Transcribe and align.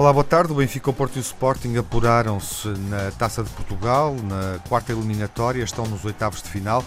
Olá, 0.00 0.14
boa 0.14 0.24
tarde. 0.24 0.50
O 0.50 0.56
Benfica, 0.56 0.88
o 0.88 0.94
Porto 0.94 1.16
e 1.16 1.18
o 1.18 1.20
Sporting 1.20 1.76
apuraram-se 1.76 2.68
na 2.68 3.10
Taça 3.18 3.44
de 3.44 3.50
Portugal, 3.50 4.16
na 4.22 4.58
quarta 4.66 4.92
eliminatória, 4.92 5.62
estão 5.62 5.84
nos 5.84 6.06
oitavos 6.06 6.42
de 6.42 6.48
final. 6.48 6.82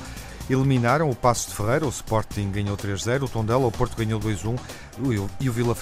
Eliminaram 0.49 1.07
o 1.07 1.15
Passos 1.15 1.49
de 1.49 1.53
Ferreira, 1.53 1.85
o 1.85 1.89
Sporting 1.89 2.49
ganhou 2.49 2.75
3-0, 2.75 3.21
o 3.21 3.29
Tondela, 3.29 3.67
o 3.67 3.71
Porto 3.71 3.95
ganhou 3.95 4.19
2-1 4.19 4.57
e 5.39 5.49
o 5.49 5.53
Vila 5.53 5.75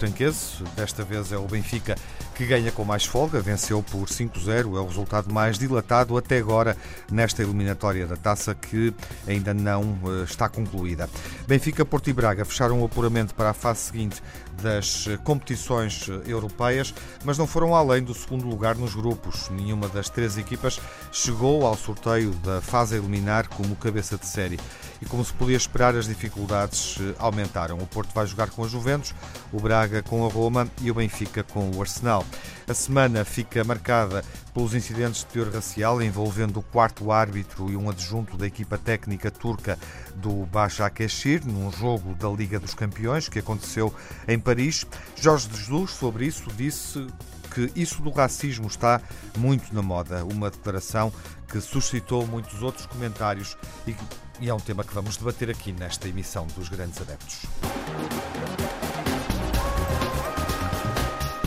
desta 0.75 1.03
vez 1.03 1.31
é 1.31 1.37
o 1.37 1.45
Benfica 1.45 1.95
que 2.35 2.45
ganha 2.45 2.71
com 2.71 2.83
mais 2.83 3.05
folga, 3.05 3.39
venceu 3.39 3.83
por 3.83 4.07
5-0, 4.07 4.77
é 4.77 4.79
o 4.79 4.87
resultado 4.87 5.31
mais 5.31 5.59
dilatado 5.59 6.17
até 6.17 6.37
agora 6.37 6.75
nesta 7.11 7.43
eliminatória 7.43 8.07
da 8.07 8.15
taça 8.15 8.55
que 8.55 8.93
ainda 9.27 9.53
não 9.53 9.99
eh, 10.05 10.23
está 10.23 10.47
concluída. 10.49 11.09
Benfica, 11.47 11.85
Porto 11.85 12.09
e 12.09 12.13
Braga 12.13 12.45
fecharam 12.45 12.81
o 12.81 12.85
apuramento 12.85 13.35
para 13.35 13.51
a 13.51 13.53
fase 13.53 13.81
seguinte 13.81 14.23
das 14.61 15.05
eh, 15.07 15.17
competições 15.17 16.07
eh, 16.09 16.31
europeias, 16.31 16.93
mas 17.23 17.37
não 17.37 17.45
foram 17.45 17.75
além 17.75 18.01
do 18.01 18.13
segundo 18.13 18.47
lugar 18.47 18.75
nos 18.75 18.95
grupos. 18.95 19.49
Nenhuma 19.49 19.87
das 19.89 20.09
três 20.09 20.37
equipas 20.37 20.79
chegou 21.11 21.65
ao 21.65 21.75
sorteio 21.75 22.31
da 22.43 22.61
fase 22.61 22.95
a 22.95 22.97
eliminar 22.97 23.49
como 23.49 23.75
cabeça 23.75 24.17
de 24.17 24.25
série. 24.25 24.59
E 25.01 25.05
como 25.05 25.25
se 25.25 25.33
podia 25.33 25.57
esperar, 25.57 25.95
as 25.95 26.07
dificuldades 26.07 26.97
aumentaram. 27.17 27.77
O 27.77 27.87
Porto 27.87 28.13
vai 28.13 28.25
jogar 28.27 28.51
com 28.51 28.63
a 28.63 28.67
Juventus 28.67 29.15
o 29.51 29.59
Braga 29.59 30.03
com 30.03 30.25
a 30.25 30.29
Roma 30.29 30.67
e 30.81 30.91
o 30.91 30.93
Benfica 30.93 31.43
com 31.43 31.71
o 31.71 31.81
Arsenal. 31.81 32.25
A 32.67 32.73
semana 32.73 33.25
fica 33.25 33.63
marcada 33.63 34.23
pelos 34.53 34.75
incidentes 34.75 35.21
de 35.21 35.25
teor 35.27 35.51
racial 35.51 36.01
envolvendo 36.01 36.59
o 36.59 36.63
quarto 36.63 37.11
árbitro 37.11 37.69
e 37.71 37.75
um 37.75 37.89
adjunto 37.89 38.37
da 38.37 38.45
equipa 38.45 38.77
técnica 38.77 39.31
turca 39.31 39.77
do 40.15 40.45
Başakşehir 40.45 41.45
num 41.45 41.71
jogo 41.71 42.13
da 42.15 42.29
Liga 42.29 42.59
dos 42.59 42.73
Campeões 42.73 43.27
que 43.27 43.39
aconteceu 43.39 43.93
em 44.27 44.39
Paris. 44.39 44.85
Jorge 45.15 45.49
Jesus 45.51 45.91
sobre 45.91 46.25
isso 46.25 46.49
disse 46.55 47.07
que 47.53 47.71
isso 47.75 48.01
do 48.01 48.11
racismo 48.11 48.67
está 48.67 49.01
muito 49.37 49.73
na 49.75 49.81
moda, 49.81 50.23
uma 50.23 50.49
declaração 50.49 51.11
que 51.49 51.59
suscitou 51.59 52.25
muitos 52.25 52.61
outros 52.61 52.85
comentários 52.85 53.57
e, 53.85 53.93
e 54.41 54.49
é 54.49 54.53
um 54.53 54.59
tema 54.59 54.83
que 54.83 54.93
vamos 54.93 55.17
debater 55.17 55.51
aqui 55.51 55.71
nesta 55.71 56.09
emissão 56.09 56.47
dos 56.55 56.67
Grandes 56.67 56.99
Adeptos. 56.99 57.45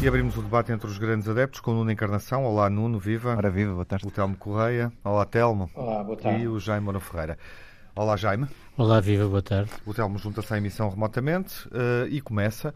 E 0.01 0.07
abrimos 0.07 0.37
o 0.37 0.43
debate 0.43 0.71
entre 0.71 0.87
os 0.87 0.97
grandes 0.97 1.29
adeptos 1.29 1.61
com 1.61 1.73
o 1.73 1.75
Nuno 1.75 1.91
Encarnação. 1.91 2.45
Olá, 2.45 2.71
Nuno, 2.71 2.99
viva. 3.01 3.35
Ora, 3.37 3.51
viva, 3.51 3.73
boa 3.73 3.85
tarde. 3.85 4.07
O 4.07 4.11
Telmo 4.11 4.37
Correia. 4.37 4.93
Olá, 5.03 5.25
Telmo. 5.25 5.69
Olá, 5.75 6.05
boa 6.05 6.17
tarde. 6.17 6.43
E 6.43 6.49
o 6.49 6.61
Jaime 6.61 6.85
Moura 6.85 7.01
Ferreira. 7.01 7.37
Olá, 7.97 8.17
Jaime. 8.17 8.47
Olá, 8.77 9.01
viva, 9.01 9.27
boa 9.27 9.43
tarde. 9.43 9.71
O 9.85 9.93
Telmo 9.93 10.17
junta-se 10.19 10.55
à 10.55 10.59
emissão 10.59 10.89
remotamente 10.89 11.67
uh, 11.69 12.07
e 12.09 12.21
começa 12.21 12.73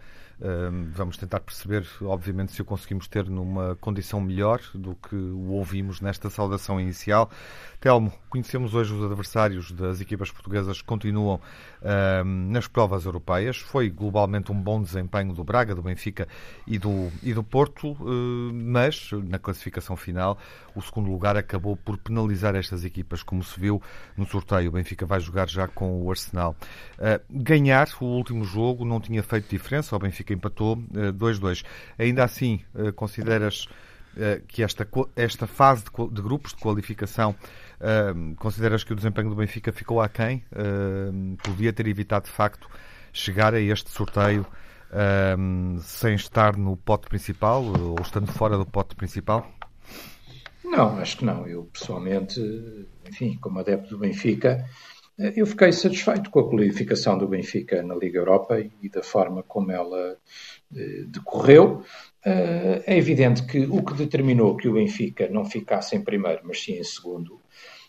vamos 0.93 1.17
tentar 1.17 1.41
perceber, 1.41 1.87
obviamente, 2.03 2.53
se 2.53 2.63
o 2.63 2.65
conseguimos 2.65 3.09
ter 3.09 3.29
numa 3.29 3.77
condição 3.77 4.21
melhor 4.21 4.61
do 4.75 4.95
que 4.95 5.17
o 5.17 5.51
ouvimos 5.51 6.01
nesta 6.01 6.31
saudação 6.31 6.81
inicial. 6.81 7.31
Telmo, 7.81 8.13
conhecemos 8.29 8.75
hoje 8.75 8.93
os 8.93 9.05
adversários 9.05 9.73
das 9.73 10.01
equipas 10.01 10.31
portuguesas 10.31 10.81
que 10.81 10.87
continuam 10.87 11.41
nas 12.53 12.67
provas 12.67 13.05
europeias. 13.05 13.59
Foi 13.59 13.89
globalmente 13.91 14.51
um 14.53 14.61
bom 14.61 14.83
desempenho 14.83 15.33
do 15.33 15.45
Braga, 15.45 15.75
do 15.75 15.83
Benfica 15.83 16.27
e 16.67 16.79
do, 16.79 17.11
e 17.23 17.33
do 17.33 17.43
Porto, 17.43 17.93
uh, 17.93 18.53
mas 18.53 19.11
na 19.13 19.39
classificação 19.39 19.97
final 19.97 20.39
o 20.75 20.83
segundo 20.83 21.11
lugar 21.11 21.37
acabou 21.37 21.77
por 21.77 21.99
penalizar 21.99 22.55
estas 22.55 22.85
equipas, 22.85 23.23
como 23.23 23.43
se 23.43 23.59
viu 23.59 23.83
no 24.17 24.27
sorteio. 24.27 24.69
O 24.69 24.73
Benfica 24.73 25.07
vai 25.07 25.21
jogar 25.21 25.49
já 25.49 25.67
com 25.67 26.03
o 26.03 26.11
Arsenal. 26.11 26.57
Uh, 26.99 27.21
ganhar 27.31 27.89
o 28.01 28.05
último 28.05 28.45
jogo 28.45 28.85
não 28.85 29.01
tinha 29.01 29.23
feito 29.23 29.49
diferença, 29.49 29.97
o 29.97 29.99
Benfica 29.99 30.33
empatou 30.33 30.77
2-2. 30.77 31.63
Uh, 31.63 31.67
Ainda 31.99 32.25
assim, 32.25 32.61
uh, 32.75 32.93
consideras 32.93 33.69
que 34.49 34.65
esta, 34.65 34.89
esta 35.15 35.47
fase 35.47 35.85
de, 35.85 35.91
de 36.11 36.21
grupos 36.23 36.53
de 36.53 36.61
qualificação, 36.61 37.37
consideras 38.37 38.85
que 38.85 38.93
o 38.93 38.97
desempenho 38.97 39.31
do 39.31 39.37
Benfica 39.37 39.73
ficou 39.73 40.01
aquém? 40.01 40.45
podia 41.43 41.73
ter 41.73 41.87
evitado, 41.87 42.27
de 42.27 42.33
facto, 42.33 42.69
chegar 43.13 43.55
a 43.55 43.61
este 43.61 43.91
sorteio 43.91 44.47
sem 45.83 46.15
estar 46.15 46.57
no 46.57 46.77
pote 46.77 47.09
principal 47.09 47.65
ou 47.65 47.97
estando 48.01 48.33
fora 48.33 48.57
do 48.57 48.67
pote 48.67 48.95
principal? 48.97 49.51
Não, 50.65 50.99
acho 50.99 51.19
que 51.19 51.25
não. 51.25 51.47
Eu, 51.47 51.65
pessoalmente, 51.73 52.41
enfim, 53.09 53.39
como 53.41 53.59
adepto 53.59 53.91
do 53.91 53.99
Benfica, 53.99 54.65
eu 55.19 55.47
fiquei 55.47 55.73
satisfeito 55.73 56.31
com 56.31 56.39
a 56.41 56.49
qualificação 56.49 57.19
do 57.19 57.27
Benfica 57.27 57.83
na 57.83 57.95
Liga 57.95 58.19
Europa 58.21 58.61
e 58.61 58.89
da 58.89 59.03
forma 59.03 59.43
como 59.43 59.73
ela 59.73 60.17
eh, 60.77 61.05
decorreu. 61.09 61.83
Eh, 62.29 62.83
é 62.87 62.99
evidente 62.99 63.43
que 63.47 63.61
o 63.61 63.83
que 63.83 63.95
determinou 63.95 64.55
que 64.55 64.69
o 64.69 64.75
Benfica 64.75 65.29
não 65.31 65.47
ficasse 65.47 65.97
em 65.97 66.03
primeiro, 66.03 66.43
mas 66.45 66.63
sim 66.63 66.75
em 66.75 66.85
segundo, 66.85 67.41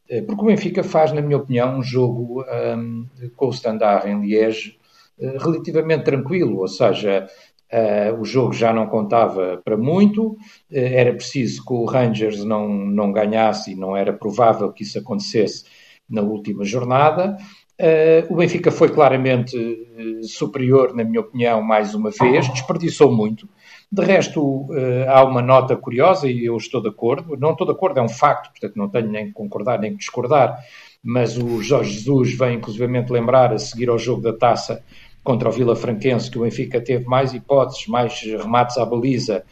eh, 0.07 0.21
porque 0.21 0.41
o 0.41 0.45
Benfica 0.45 0.81
faz, 0.81 1.11
na 1.11 1.21
minha 1.21 1.37
opinião, 1.37 1.77
um 1.77 1.83
jogo 1.83 2.45
um, 2.77 3.05
com 3.35 3.47
o 3.47 3.49
Standard 3.49 4.09
em 4.09 4.21
Liège 4.21 4.77
relativamente 5.19 6.05
tranquilo, 6.05 6.59
ou 6.59 6.67
seja, 6.67 7.27
Uh, 7.71 8.19
o 8.19 8.25
jogo 8.25 8.51
já 8.51 8.73
não 8.73 8.87
contava 8.87 9.61
para 9.63 9.77
muito, 9.77 10.29
uh, 10.29 10.37
era 10.71 11.13
preciso 11.13 11.63
que 11.63 11.71
o 11.71 11.85
Rangers 11.85 12.43
não, 12.43 12.67
não 12.67 13.11
ganhasse 13.11 13.73
e 13.73 13.75
não 13.75 13.95
era 13.95 14.11
provável 14.11 14.73
que 14.73 14.81
isso 14.81 14.97
acontecesse 14.97 15.65
na 16.09 16.23
última 16.23 16.65
jornada. 16.65 17.37
Uh, 17.79 18.33
o 18.33 18.37
Benfica 18.37 18.71
foi 18.71 18.89
claramente 18.89 19.55
superior, 20.23 20.95
na 20.95 21.03
minha 21.03 21.21
opinião, 21.21 21.61
mais 21.61 21.93
uma 21.93 22.09
vez, 22.09 22.51
desperdiçou 22.51 23.11
muito. 23.11 23.47
De 23.91 24.03
resto, 24.03 24.67
há 25.07 25.23
uma 25.23 25.41
nota 25.41 25.75
curiosa 25.75 26.29
e 26.29 26.45
eu 26.45 26.55
estou 26.57 26.79
de 26.79 26.89
acordo. 26.89 27.35
Não 27.35 27.53
estou 27.53 27.65
de 27.65 27.73
acordo, 27.73 27.99
é 27.99 28.03
um 28.03 28.09
facto, 28.09 28.51
portanto 28.51 28.75
não 28.75 28.87
tenho 28.87 29.07
nem 29.07 29.27
que 29.27 29.31
concordar 29.31 29.79
nem 29.79 29.93
que 29.93 29.97
discordar, 29.97 30.59
mas 31.03 31.37
o 31.37 31.61
Jorge 31.63 31.93
Jesus 31.93 32.37
vem 32.37 32.57
inclusivamente 32.57 33.11
lembrar, 33.11 33.51
a 33.51 33.57
seguir 33.57 33.89
ao 33.89 33.97
jogo 33.97 34.21
da 34.21 34.33
taça, 34.33 34.83
contra 35.23 35.49
o 35.49 35.51
Vila 35.51 35.75
Franquense, 35.75 36.29
que 36.29 36.37
o 36.37 36.41
Benfica 36.41 36.81
teve 36.81 37.05
mais 37.05 37.33
hipóteses, 37.33 37.87
mais 37.87 38.21
remates 38.21 38.77
à 38.77 38.85
baliza 38.85 39.43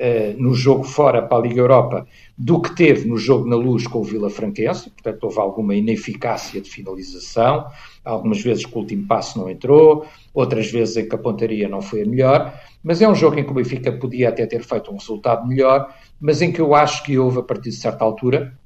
uh, 0.00 0.42
no 0.42 0.54
jogo 0.54 0.84
fora 0.84 1.22
para 1.22 1.38
a 1.38 1.40
Liga 1.40 1.60
Europa 1.60 2.06
do 2.36 2.60
que 2.60 2.74
teve 2.74 3.08
no 3.08 3.16
jogo 3.16 3.48
na 3.48 3.56
luz 3.56 3.86
com 3.86 4.00
o 4.00 4.04
Vila 4.04 4.30
Franquense, 4.30 4.90
portanto 4.90 5.24
houve 5.24 5.38
alguma 5.38 5.74
ineficácia 5.74 6.60
de 6.60 6.70
finalização, 6.70 7.66
algumas 8.06 8.40
vezes 8.40 8.64
que 8.64 8.74
o 8.74 8.78
último 8.78 9.06
passo 9.06 9.38
não 9.38 9.50
entrou, 9.50 10.06
outras 10.32 10.70
vezes 10.70 10.96
em 10.96 11.08
que 11.08 11.14
a 11.14 11.18
pontaria 11.18 11.68
não 11.68 11.82
foi 11.82 12.02
a 12.02 12.06
melhor, 12.06 12.58
mas 12.82 13.02
é 13.02 13.08
um 13.08 13.14
jogo 13.14 13.38
em 13.38 13.44
que 13.44 13.50
o 13.50 13.54
Benfica 13.54 13.92
podia 13.92 14.28
até 14.28 14.46
ter 14.46 14.62
feito 14.62 14.90
um 14.90 14.96
resultado 14.96 15.46
melhor, 15.46 15.92
mas 16.20 16.40
em 16.40 16.52
que 16.52 16.60
eu 16.60 16.74
acho 16.74 17.02
que 17.02 17.18
houve 17.18 17.40
a 17.40 17.42
partir 17.42 17.70
de 17.70 17.76
certa 17.76 18.04
altura 18.04 18.56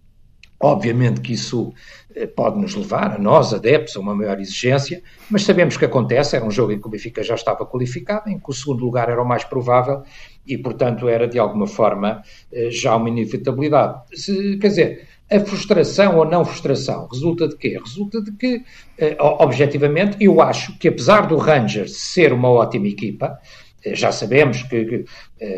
Obviamente 0.63 1.23
que 1.23 1.33
isso 1.33 1.73
eh, 2.15 2.27
pode 2.27 2.61
nos 2.61 2.75
levar, 2.75 3.15
a 3.15 3.19
nós, 3.19 3.55
adeptos, 3.55 3.97
a 3.97 4.01
uma 4.01 4.15
maior 4.15 4.39
exigência, 4.39 5.03
mas 5.31 5.43
sabemos 5.43 5.79
que 5.79 5.87
acontece. 5.87 6.37
Era 6.37 6.45
um 6.45 6.51
jogo 6.51 6.71
em 6.71 6.79
que 6.79 6.87
o 6.87 6.91
Benfica 6.91 7.23
já 7.23 7.35
estava 7.35 7.65
qualificado, 7.65 8.29
em 8.29 8.39
que 8.39 8.51
o 8.51 8.53
segundo 8.53 8.85
lugar 8.85 9.09
era 9.09 9.23
o 9.23 9.27
mais 9.27 9.43
provável 9.43 10.03
e, 10.47 10.59
portanto, 10.59 11.09
era 11.09 11.27
de 11.27 11.39
alguma 11.39 11.67
forma 11.67 12.23
eh, 12.53 12.71
já 12.71 12.95
uma 12.95 13.09
inevitabilidade. 13.09 14.03
Quer 14.61 14.69
dizer, 14.69 15.09
a 15.31 15.41
frustração 15.41 16.17
ou 16.19 16.25
não 16.25 16.45
frustração 16.45 17.07
resulta 17.07 17.49
de 17.49 17.57
quê? 17.57 17.79
Resulta 17.83 18.21
de 18.23 18.33
que, 18.33 18.63
eh, 18.99 19.17
objetivamente, 19.21 20.17
eu 20.21 20.41
acho 20.41 20.77
que, 20.79 20.89
apesar 20.89 21.27
do 21.27 21.37
Rangers 21.37 21.97
ser 21.97 22.33
uma 22.33 22.49
ótima 22.49 22.89
equipa, 22.89 23.39
já 23.95 24.13
sabemos 24.13 24.63
que, 24.65 25.07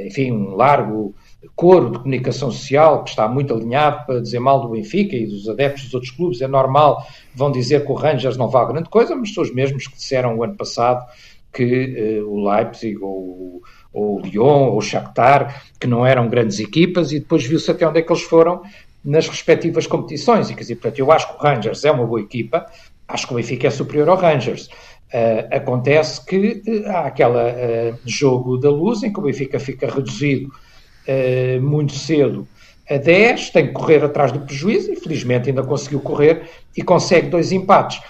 enfim, 0.07 0.31
um 0.31 0.55
largo 0.55 1.13
coro 1.57 1.91
de 1.91 1.99
comunicação 1.99 2.51
social 2.51 3.03
que 3.03 3.11
está 3.11 3.27
muito 3.27 3.53
alinhado 3.53 4.07
para 4.07 4.21
dizer 4.21 4.39
mal 4.39 4.61
do 4.61 4.69
Benfica 4.69 5.17
e 5.17 5.27
dos 5.27 5.49
adeptos 5.49 5.85
dos 5.85 5.95
outros 5.95 6.13
clubes. 6.13 6.41
É 6.41 6.49
normal, 6.49 7.05
vão 7.35 7.51
dizer 7.51 7.85
que 7.85 7.91
o 7.91 7.95
Rangers 7.95 8.37
não 8.37 8.49
vale 8.49 8.73
grande 8.73 8.89
coisa, 8.89 9.15
mas 9.15 9.35
são 9.35 9.43
os 9.43 9.53
mesmos 9.53 9.87
que 9.87 9.97
disseram 9.97 10.37
o 10.37 10.45
ano 10.45 10.57
passado 10.57 11.05
que 11.53 12.21
uh, 12.23 12.31
o 12.31 12.49
Leipzig 12.49 12.97
ou, 12.99 13.63
ou, 13.93 14.17
o 14.17 14.21
Lyon 14.21 14.71
ou 14.71 14.79
o 14.79 14.81
Shakhtar, 14.81 15.63
que 15.79 15.87
não 15.87 16.07
eram 16.07 16.29
grandes 16.29 16.59
equipas, 16.61 17.13
e 17.13 17.21
depois 17.21 17.45
viu-se 17.45 17.71
até 17.71 17.87
onde 17.87 17.99
é 17.99 18.03
que 18.03 18.11
eles 18.11 18.23
foram 18.23 18.63
nas 19.05 19.29
respectivas 19.29 19.87
competições. 19.87 20.51
E, 20.51 20.55
quer 20.55 20.61
dizer, 20.61 20.77
portanto, 20.77 20.99
eu 20.99 21.11
acho 21.11 21.29
que 21.29 21.35
o 21.35 21.47
Rangers 21.47 21.85
é 21.85 21.91
uma 21.91 22.07
boa 22.07 22.21
equipa, 22.21 22.67
acho 23.09 23.27
que 23.27 23.33
o 23.33 23.37
Benfica 23.37 23.67
é 23.67 23.71
superior 23.71 24.09
ao 24.09 24.17
Rangers. 24.17 24.69
Uh, 25.13 25.55
acontece 25.55 26.25
que 26.25 26.63
uh, 26.67 26.89
há 26.89 27.01
aquele 27.01 27.95
jogo 28.07 28.57
da 28.57 28.71
luz 28.71 29.03
em 29.03 29.13
que 29.13 29.19
o 29.19 29.23
Benfica 29.23 29.61
fica 29.61 29.87
reduzido 29.87 30.49
uh, 30.49 31.61
muito 31.61 31.93
cedo 31.93 32.49
a 32.89 32.97
10, 32.97 33.51
tem 33.51 33.67
que 33.67 33.73
correr 33.73 34.03
atrás 34.03 34.33
do 34.33 34.41
prejuízo, 34.41 34.93
e 34.93 34.97
felizmente 34.97 35.49
ainda 35.49 35.63
conseguiu 35.63 36.01
correr 36.01 36.49
e 36.77 36.83
consegue 36.83 37.29
dois 37.29 37.53
empates. 37.53 38.01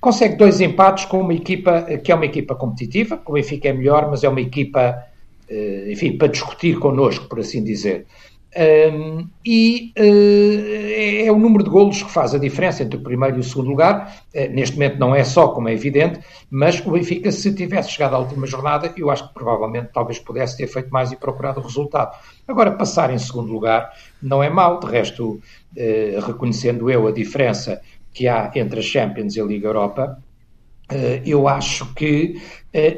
Consegue 0.00 0.36
dois 0.36 0.60
empates 0.60 1.04
com 1.04 1.20
uma 1.20 1.34
equipa 1.34 1.82
que 1.98 2.10
é 2.10 2.14
uma 2.14 2.26
equipa 2.26 2.54
competitiva, 2.54 3.20
o 3.26 3.32
Benfica 3.32 3.68
é 3.68 3.72
melhor, 3.72 4.10
mas 4.10 4.24
é 4.24 4.28
uma 4.28 4.40
equipa, 4.40 4.96
uh, 5.50 5.90
enfim, 5.90 6.16
para 6.16 6.28
discutir 6.28 6.78
connosco, 6.78 7.28
por 7.28 7.40
assim 7.40 7.62
dizer. 7.62 8.06
Um, 8.54 9.28
e 9.46 9.94
uh, 9.98 11.26
é 11.26 11.32
o 11.32 11.38
número 11.38 11.64
de 11.64 11.70
golos 11.70 12.02
que 12.02 12.10
faz 12.10 12.34
a 12.34 12.38
diferença 12.38 12.82
entre 12.82 12.98
o 12.98 13.02
primeiro 13.02 13.38
e 13.38 13.40
o 13.40 13.42
segundo 13.42 13.70
lugar. 13.70 14.14
Uh, 14.34 14.52
neste 14.52 14.76
momento 14.76 14.98
não 14.98 15.14
é 15.14 15.24
só, 15.24 15.48
como 15.48 15.70
é 15.70 15.72
evidente, 15.72 16.20
mas 16.50 16.84
o 16.84 16.90
Benfica, 16.90 17.32
se 17.32 17.54
tivesse 17.54 17.90
chegado 17.90 18.14
à 18.14 18.18
última 18.18 18.46
jornada, 18.46 18.92
eu 18.96 19.10
acho 19.10 19.26
que 19.28 19.34
provavelmente 19.34 19.88
talvez 19.92 20.18
pudesse 20.18 20.58
ter 20.58 20.66
feito 20.66 20.90
mais 20.90 21.10
e 21.10 21.16
procurado 21.16 21.60
o 21.60 21.62
resultado. 21.62 22.14
Agora, 22.46 22.72
passar 22.72 23.10
em 23.10 23.18
segundo 23.18 23.50
lugar 23.50 23.90
não 24.22 24.42
é 24.42 24.50
mau, 24.50 24.78
de 24.78 24.86
resto, 24.86 25.30
uh, 25.30 25.40
reconhecendo 26.26 26.90
eu 26.90 27.06
a 27.06 27.12
diferença 27.12 27.80
que 28.12 28.28
há 28.28 28.50
entre 28.54 28.80
a 28.80 28.82
Champions 28.82 29.34
e 29.34 29.40
a 29.40 29.44
Liga 29.44 29.68
Europa, 29.68 30.18
eu 31.24 31.48
acho 31.48 31.94
que 31.94 32.34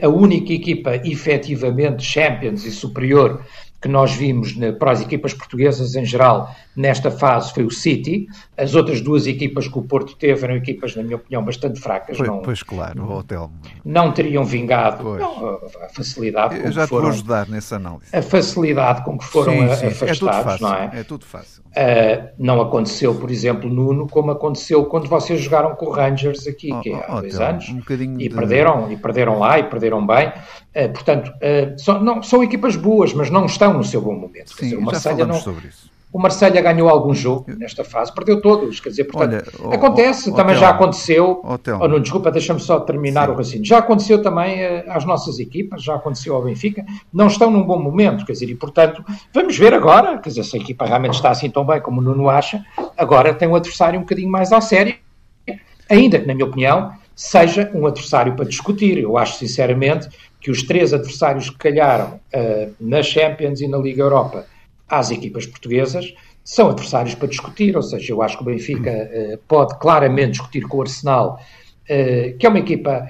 a 0.03 0.09
única 0.09 0.53
equipa 0.53 0.97
efetivamente 0.97 2.03
Champions 2.03 2.65
e 2.65 2.73
superior 2.73 3.41
que 3.85 3.89
nós 3.91 4.15
vimos 4.15 4.55
para 4.79 4.93
as 4.93 5.03
equipas 5.03 5.35
portuguesas 5.35 5.95
em 5.95 6.07
geral 6.07 6.51
nesta 6.75 7.11
fase 7.11 7.53
foi 7.53 7.65
o 7.65 7.71
City. 7.71 8.27
As 8.57 8.75
outras 8.75 9.03
duas 9.03 9.27
equipas 9.27 9.69
que 9.69 9.79
o 9.79 9.83
Porto 9.83 10.17
teve 10.17 10.43
eram 10.43 10.57
equipas, 10.57 10.97
na 10.97 11.03
minha 11.03 11.17
opinião, 11.17 11.45
bastante 11.45 11.79
fracas. 11.79 12.17
Pois, 12.17 12.27
não, 12.27 12.41
pois 12.41 12.63
claro, 12.63 13.05
o 13.05 13.13
hotel. 13.13 13.51
Não 13.85 14.11
teriam 14.11 14.43
vingado 14.43 15.05
não, 15.05 15.57
a 15.85 15.89
facilidade 15.91 16.59
com 16.59 16.67
Eu 16.67 16.73
já 16.73 16.85
que 16.85 16.89
foram, 16.89 17.03
te 17.03 17.05
vou 17.09 17.15
ajudar 17.15 17.47
nessa 17.47 17.77
análise. 17.77 18.17
A 18.17 18.23
facilidade 18.23 19.05
com 19.05 19.19
que 19.19 19.25
foram 19.27 19.53
sim, 19.53 19.77
sim. 19.77 19.87
afastados, 19.87 20.03
é 20.03 20.15
tudo 20.15 20.33
fácil, 20.33 20.67
não 20.67 20.75
é? 20.75 20.91
É 20.95 21.05
tudo 21.05 21.27
fácil. 21.27 21.64
Uh, 21.77 22.29
não 22.39 22.61
aconteceu, 22.61 23.17
por 23.17 23.33
exemplo, 23.33 23.69
Nuno, 23.69 24.09
como 24.09 24.31
aconteceu 24.31 24.85
quando 24.85 25.09
vocês 25.09 25.41
jogaram 25.41 25.75
com 25.75 25.87
o 25.87 25.91
Rangers 25.91 26.47
aqui, 26.47 26.73
oh, 26.73 26.81
que 26.81 26.91
é 26.91 26.95
há 26.95 27.17
oh, 27.17 27.21
dois 27.21 27.41
anos, 27.41 27.69
um 27.69 27.81
e 28.21 28.29
de... 28.29 28.31
perderam, 28.31 28.93
e 28.93 28.97
perderam 28.97 29.41
lá, 29.41 29.59
e 29.59 29.65
perderam 29.65 30.07
bem. 30.07 30.29
Uh, 30.29 30.93
portanto, 30.93 31.31
uh, 31.31 31.77
são, 31.77 32.01
não, 32.01 32.23
são 32.23 32.45
equipas 32.45 32.77
boas, 32.77 33.13
mas 33.13 33.29
não 33.29 33.47
estão 33.47 33.73
no 33.73 33.83
seu 33.83 34.01
bom 34.01 34.15
momento. 34.15 34.55
Sim, 34.55 34.67
dizer, 34.67 34.77
o 34.77 34.83
Marselha 34.83 35.27
não, 35.27 35.35
sobre 35.35 35.67
isso. 35.67 35.91
O 36.15 36.19
Marselha 36.21 36.63
ganhou 36.63 36.89
algum 36.89 37.13
jogo 37.13 37.47
nesta 37.59 37.83
fase, 37.83 38.15
perdeu 38.15 38.41
todos, 38.41 38.79
quer 38.79 38.91
dizer, 38.91 39.03
portanto, 39.03 39.51
Olha, 39.59 39.75
acontece, 39.75 40.33
também 40.33 40.55
já 40.55 40.69
aconteceu. 40.69 41.43
Hotel. 41.43 41.77
Oh, 41.83 41.89
não, 41.89 41.99
desculpa, 41.99 42.31
deixa-me 42.31 42.61
só 42.61 42.79
terminar 42.79 43.27
Sim. 43.27 43.33
o 43.33 43.37
raciocínio. 43.37 43.67
Já 43.67 43.79
aconteceu 43.79 44.23
também 44.23 44.65
uh, 44.65 44.85
às 44.91 45.05
nossas 45.05 45.41
equipas, 45.41 45.83
já 45.83 45.97
aconteceu 45.97 46.37
ao 46.37 46.45
Benfica, 46.45 46.87
não 47.13 47.27
estão 47.27 47.51
num 47.51 47.65
bom 47.65 47.83
momento, 47.83 48.25
quer 48.25 48.31
dizer, 48.31 48.49
e 48.49 48.55
portanto, 48.55 49.05
vamos 49.35 49.59
ver 49.59 49.75
agora, 49.75 50.17
quer 50.19 50.29
dizer, 50.29 50.45
se 50.45 50.57
a 50.57 50.61
equipa 50.61 50.87
realmente 50.87 51.15
está 51.15 51.31
assim 51.31 51.51
tão 51.51 51.67
bem 51.67 51.81
como 51.81 52.01
o 52.01 52.05
Nuno 52.05 52.29
acha, 52.29 52.65
agora 52.97 53.35
tem 53.35 53.49
um 53.49 53.57
adversário 53.57 53.99
um 53.99 54.03
bocadinho 54.05 54.31
mais 54.31 54.53
à 54.53 54.61
série, 54.61 55.01
ainda 55.91 56.21
que, 56.21 56.29
na 56.29 56.35
minha 56.35 56.47
opinião, 56.47 56.93
seja 57.17 57.69
um 57.75 57.89
adversário 57.89 58.37
para 58.37 58.45
discutir. 58.45 58.99
Eu 58.99 59.19
acho, 59.19 59.37
sinceramente, 59.37 60.09
que 60.41 60.53
os 60.53 60.63
três 60.63 60.95
adversários 60.95 61.51
que 61.51 61.59
calharam 61.59 62.21
uh, 62.33 62.73
na 62.81 63.03
Champions 63.03 63.61
e 63.61 63.67
na 63.67 63.79
Liga 63.79 64.01
Europa 64.01 64.47
às 64.89 65.11
equipas 65.11 65.47
portuguesas 65.47 66.15
são 66.43 66.69
adversários 66.69 67.15
para 67.15 67.29
discutir, 67.29 67.75
ou 67.77 67.83
seja, 67.83 68.13
eu 68.13 68.23
acho 68.23 68.37
que 68.37 68.43
o 68.43 68.47
Benfica 68.47 68.91
uh, 68.91 69.39
pode 69.49 69.79
claramente 69.79 70.33
discutir 70.33 70.63
com 70.63 70.79
o 70.79 70.83
Arsenal, 70.83 71.41
uh, 71.85 72.39
que 72.39 72.47
é 72.47 72.49
uma 72.49 72.59
equipa 72.59 73.07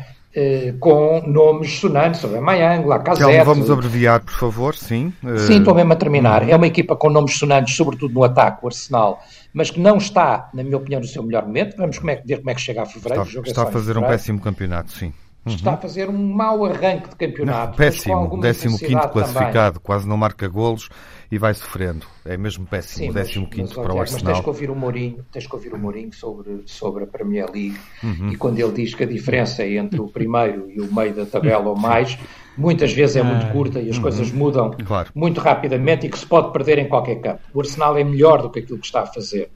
com 0.80 1.22
nomes 1.28 1.78
sonantes, 1.78 2.20
sobre 2.20 2.38
a 2.38 2.40
Mayang, 2.40 2.84
Lacazette... 2.84 3.30
Então, 3.30 3.44
vamos 3.44 3.70
abreviar, 3.70 4.20
por 4.20 4.32
favor, 4.32 4.74
sim. 4.74 5.12
Sim, 5.46 5.58
estou 5.58 5.72
mesmo 5.76 5.92
a 5.92 5.96
terminar. 5.96 6.48
É 6.48 6.56
uma 6.56 6.66
equipa 6.66 6.96
com 6.96 7.08
nomes 7.08 7.38
sonantes, 7.38 7.76
sobretudo 7.76 8.12
no 8.12 8.24
ataque, 8.24 8.58
o 8.64 8.66
Arsenal, 8.66 9.22
mas 9.52 9.70
que 9.70 9.78
não 9.78 9.96
está, 9.96 10.50
na 10.52 10.64
minha 10.64 10.76
opinião, 10.76 11.00
no 11.00 11.06
seu 11.06 11.22
melhor 11.22 11.46
momento. 11.46 11.76
Vamos 11.76 11.98
como 11.98 12.10
é, 12.10 12.20
ver 12.26 12.38
como 12.38 12.50
é 12.50 12.54
que 12.56 12.60
chega 12.60 12.82
a 12.82 12.86
fevereiro. 12.86 13.22
Está, 13.22 13.40
está 13.42 13.62
a 13.62 13.66
fazer 13.66 13.96
um 13.96 14.02
péssimo 14.02 14.40
campeonato, 14.40 14.90
sim. 14.90 15.12
Uhum. 15.46 15.55
Está 15.55 15.75
a 15.75 15.76
fazer 15.76 16.08
um 16.08 16.32
mau 16.32 16.64
arranque 16.64 17.11
de 17.11 17.17
campeonato. 17.17 17.70
Não, 17.70 17.76
péssimo, 17.76 18.79
15 18.79 19.08
classificado, 19.12 19.79
quase 19.79 20.08
não 20.08 20.17
marca 20.17 20.49
golos 20.49 20.88
e 21.31 21.37
vai 21.37 21.52
sofrendo. 21.52 22.06
É 22.25 22.37
mesmo 22.37 22.64
péssimo, 22.64 23.12
Sim, 23.25 23.44
15 23.44 23.75
para 23.75 23.94
o 23.94 24.00
Arsenal. 24.00 24.23
Mas 24.25 24.32
tens 24.32 24.41
que 24.41 24.49
ouvir 24.49 24.70
o 24.70 24.75
Mourinho, 24.75 25.25
tens 25.31 25.46
que 25.46 25.55
ouvir 25.55 25.75
o 25.75 25.79
Mourinho 25.79 26.12
sobre, 26.14 26.62
sobre 26.64 27.05
a 27.05 27.06
Premier 27.06 27.50
League 27.50 27.76
uhum. 28.02 28.31
e 28.31 28.37
quando 28.37 28.58
ele 28.58 28.73
diz 28.73 28.94
que 28.94 29.02
a 29.02 29.06
diferença 29.06 29.67
entre 29.67 30.00
o 30.00 30.08
primeiro 30.08 30.70
e 30.70 30.81
o 30.81 30.94
meio 30.94 31.14
da 31.14 31.26
tabela 31.26 31.69
ou 31.69 31.76
mais, 31.76 32.19
muitas 32.56 32.93
vezes 32.93 33.17
é 33.17 33.23
muito 33.23 33.44
ah, 33.46 33.50
curta 33.50 33.81
e 33.81 33.91
as 33.91 33.96
uhum. 33.96 34.02
coisas 34.02 34.32
mudam 34.32 34.70
claro. 34.87 35.11
muito 35.14 35.41
rapidamente 35.41 36.06
e 36.06 36.08
que 36.08 36.19
se 36.19 36.26
pode 36.26 36.52
perder 36.52 36.79
em 36.79 36.88
qualquer 36.88 37.17
campo. 37.17 37.41
O 37.52 37.61
Arsenal 37.61 37.99
é 37.99 38.05
melhor 38.05 38.41
do 38.41 38.49
que 38.49 38.61
aquilo 38.61 38.79
que 38.79 38.87
está 38.87 39.02
a 39.02 39.06
fazer 39.06 39.50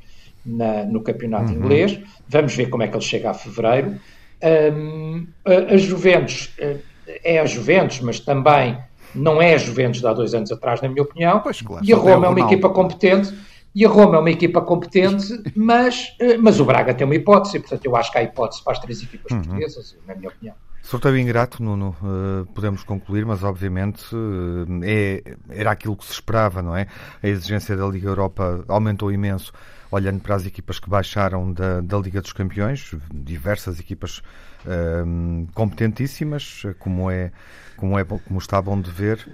na, 0.45 0.85
no 0.85 1.01
campeonato 1.01 1.51
uhum. 1.51 1.59
inglês. 1.59 1.99
Vamos 2.29 2.55
ver 2.55 2.69
como 2.69 2.83
é 2.83 2.89
que 2.89 2.97
ele 2.97 3.05
chega 3.05 3.31
a 3.31 3.35
fevereiro. 3.35 3.99
Um, 4.43 5.27
a, 5.45 5.75
a 5.75 5.77
Juventus 5.77 6.55
eh, 6.59 6.77
é 7.25 7.41
a 7.41 7.47
Juventus, 7.47 8.01
mas 8.01 8.21
também 8.21 8.79
não 9.15 9.41
é 9.41 9.55
a 9.55 9.59
Juventus 9.59 10.01
de 10.01 10.07
há 10.07 10.13
dois 10.13 10.35
anos 10.35 10.53
atrás, 10.53 10.81
na 10.81 10.89
minha 10.89 11.03
opinião. 11.03 11.41
Pois, 11.41 11.61
claro, 11.61 11.85
e 11.85 11.93
a 11.93 11.97
Roma 11.97 12.27
é 12.27 12.29
uma 12.29 12.41
equipa 12.41 12.69
competente. 12.69 13.35
E 13.75 13.85
a 13.85 13.89
Roma 13.89 14.17
é 14.17 14.19
uma 14.19 14.31
equipa 14.31 14.61
competente, 14.61 15.27
mas, 15.55 16.15
eh, 16.19 16.37
mas 16.37 16.59
o 16.59 16.65
Braga 16.65 16.95
tem 16.95 17.05
uma 17.05 17.15
hipótese, 17.15 17.61
portanto 17.61 17.85
eu 17.85 17.95
acho 17.95 18.11
que 18.11 18.19
há 18.19 18.23
hipótese 18.23 18.63
para 18.63 18.73
as 18.73 18.79
três 18.79 19.03
equipas 19.03 19.31
uhum. 19.31 19.43
portuguesas, 19.43 19.97
na 20.07 20.15
minha 20.15 20.29
opinião. 20.29 20.55
Sorteio 20.83 21.19
ingrato, 21.19 21.63
Nuno, 21.63 21.95
uh, 22.03 22.47
podemos 22.55 22.83
concluir, 22.83 23.27
mas 23.27 23.45
obviamente 23.45 24.07
uh, 24.15 24.67
é, 24.83 25.23
era 25.51 25.71
aquilo 25.71 25.95
que 25.95 26.05
se 26.05 26.13
esperava, 26.13 26.63
não 26.63 26.75
é? 26.75 26.87
A 27.23 27.29
exigência 27.29 27.77
da 27.77 27.87
Liga 27.87 28.09
Europa 28.09 28.65
aumentou 28.67 29.13
imenso, 29.13 29.53
olhando 29.91 30.21
para 30.21 30.35
as 30.35 30.47
equipas 30.47 30.79
que 30.79 30.89
baixaram 30.89 31.53
da, 31.53 31.81
da 31.81 31.99
Liga 31.99 32.21
dos 32.21 32.33
Campeões, 32.33 32.95
diversas 33.13 33.81
equipas 33.81 34.19
uh, 34.65 35.47
competentíssimas, 35.55 36.63
como 36.79 37.11
é, 37.11 37.33
como 37.77 37.99
é 37.99 38.05
como 38.05 38.39
está 38.39 38.61
bom 38.61 38.81
de 38.81 38.91
ver. 38.91 39.27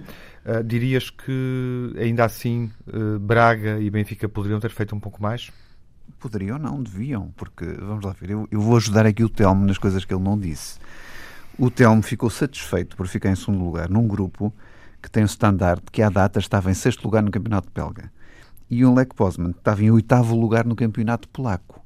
dirias 0.65 1.09
que 1.09 1.93
ainda 1.97 2.25
assim 2.25 2.71
Braga 3.19 3.79
e 3.79 3.89
Benfica 3.89 4.29
poderiam 4.29 4.59
ter 4.59 4.69
feito 4.71 4.95
um 4.95 4.99
pouco 4.99 5.21
mais? 5.21 5.51
Poderiam, 6.19 6.57
não, 6.57 6.81
deviam, 6.81 7.31
porque 7.35 7.65
vamos 7.65 8.05
lá 8.05 8.15
ver, 8.19 8.29
eu, 8.29 8.47
eu 8.51 8.61
vou 8.61 8.77
ajudar 8.77 9.05
aqui 9.05 9.23
o 9.23 9.29
Telmo 9.29 9.65
nas 9.65 9.77
coisas 9.77 10.05
que 10.05 10.13
ele 10.13 10.23
não 10.23 10.37
disse. 10.37 10.79
O 11.57 11.71
Telmo 11.71 12.01
ficou 12.01 12.29
satisfeito 12.29 12.97
por 12.97 13.07
ficar 13.07 13.29
em 13.29 13.35
segundo 13.35 13.63
lugar 13.63 13.89
num 13.89 14.07
grupo 14.07 14.53
que 15.01 15.09
tem 15.09 15.23
o 15.23 15.25
standard 15.25 15.81
que 15.91 16.01
à 16.01 16.09
data 16.09 16.39
estava 16.39 16.69
em 16.69 16.73
sexto 16.73 17.05
lugar 17.05 17.23
no 17.23 17.31
campeonato 17.31 17.69
belga. 17.73 18.11
E 18.69 18.83
o 18.83 18.93
Lech 18.93 19.13
Poznan 19.15 19.51
estava 19.51 19.83
em 19.83 19.91
oitavo 19.91 20.35
lugar 20.35 20.65
no 20.65 20.75
campeonato 20.75 21.27
polaco. 21.29 21.85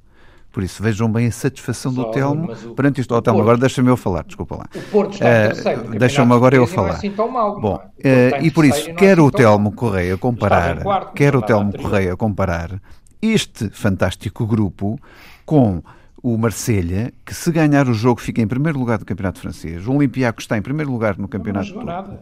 Por 0.52 0.64
isso, 0.64 0.82
vejam 0.82 1.12
bem 1.12 1.28
a 1.28 1.32
satisfação 1.32 1.94
do 1.94 2.10
Telmo 2.10 2.52
o, 2.52 2.74
perante 2.74 3.00
isto. 3.00 3.14
Oh, 3.14 3.22
Telmo, 3.22 3.42
agora 3.42 3.58
deixa-me 3.58 3.90
eu 3.90 3.96
falar, 3.96 4.24
desculpa 4.24 4.56
lá. 4.56 4.66
O 4.74 4.82
Porto 4.92 5.14
está 5.14 5.26
uh, 5.26 5.54
terceiro. 5.54 6.00
Deixa-me 6.00 6.34
agora 6.34 6.56
eu 6.56 6.66
falar. 6.66 6.90
É 6.90 6.94
assim 6.94 7.14
mal, 7.16 7.60
Bom, 7.62 7.76
uh, 7.76 8.44
e 8.44 8.50
por 8.50 8.66
isso, 8.66 8.92
quer 8.96 9.20
assim 9.20 9.22
o 9.22 9.32
Telmo 9.32 9.72
Correia 9.72 10.18
comparar, 10.18 10.82
quarto, 10.82 11.14
quer 11.14 11.36
o 11.36 11.42
Telmo 11.42 11.72
Correia 11.78 12.18
comparar 12.18 12.82
este 13.22 13.70
fantástico 13.70 14.48
grupo 14.48 15.00
com 15.46 15.84
o 16.22 16.38
Marselha, 16.38 17.14
que 17.24 17.34
se 17.34 17.52
ganhar 17.52 17.88
o 17.88 17.94
jogo 17.94 18.20
fica 18.20 18.42
em 18.42 18.48
primeiro 18.48 18.78
lugar 18.80 18.98
do 18.98 19.06
Campeonato 19.06 19.40
Francês, 19.40 19.86
o 19.88 19.94
Olympiacos 19.94 20.46
está 20.46 20.58
em 20.58 20.62
primeiro 20.62 20.92
lugar 20.92 21.18
no 21.18 21.28
Campeonato 21.28 21.72
Turco, 21.72 22.20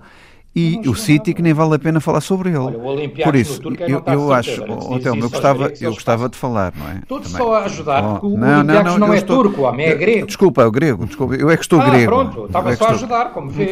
e 0.58 0.90
o 0.90 0.96
City 0.96 1.34
que 1.36 1.42
nem 1.42 1.54
vale 1.54 1.76
a 1.76 1.80
pena 1.80 2.00
falar 2.00 2.22
sobre 2.22 2.50
ele. 2.50 2.58
Olha, 2.58 3.10
Por 3.10 3.36
isso, 3.36 3.62
eu, 3.88 4.02
eu 4.06 4.34
acho, 4.34 4.62
Telmo, 5.02 5.24
eu 5.24 5.30
gostava, 5.30 5.72
eu 5.80 5.94
gostava 5.94 6.30
de 6.30 6.36
falar, 6.36 6.74
não 6.76 6.90
é? 6.90 7.02
Tudo 7.08 7.28
só 7.28 7.56
a 7.56 7.66
ajudar, 7.66 8.04
oh, 8.04 8.14
porque 8.14 8.26
o 8.26 8.38
não, 8.40 8.64
não, 8.64 8.84
não, 8.84 8.98
não 8.98 9.14
é 9.14 9.18
estou... 9.18 9.44
turco, 9.44 9.62
o 9.62 9.64
homem 9.66 9.86
é 9.86 9.94
grego. 9.94 10.26
Desculpa, 10.26 10.64
é 10.64 10.66
o 10.66 10.72
grego, 10.72 11.06
desculpa, 11.06 11.36
eu 11.36 11.50
é 11.52 11.56
que 11.56 11.62
estou 11.62 11.80
ah, 11.80 11.90
grego. 11.90 12.12
pronto, 12.12 12.46
estava 12.46 12.72
é 12.72 12.76
só 12.76 12.88
a 12.88 12.92
ajudar, 12.92 13.34
como 13.34 13.50
vê. 13.52 13.70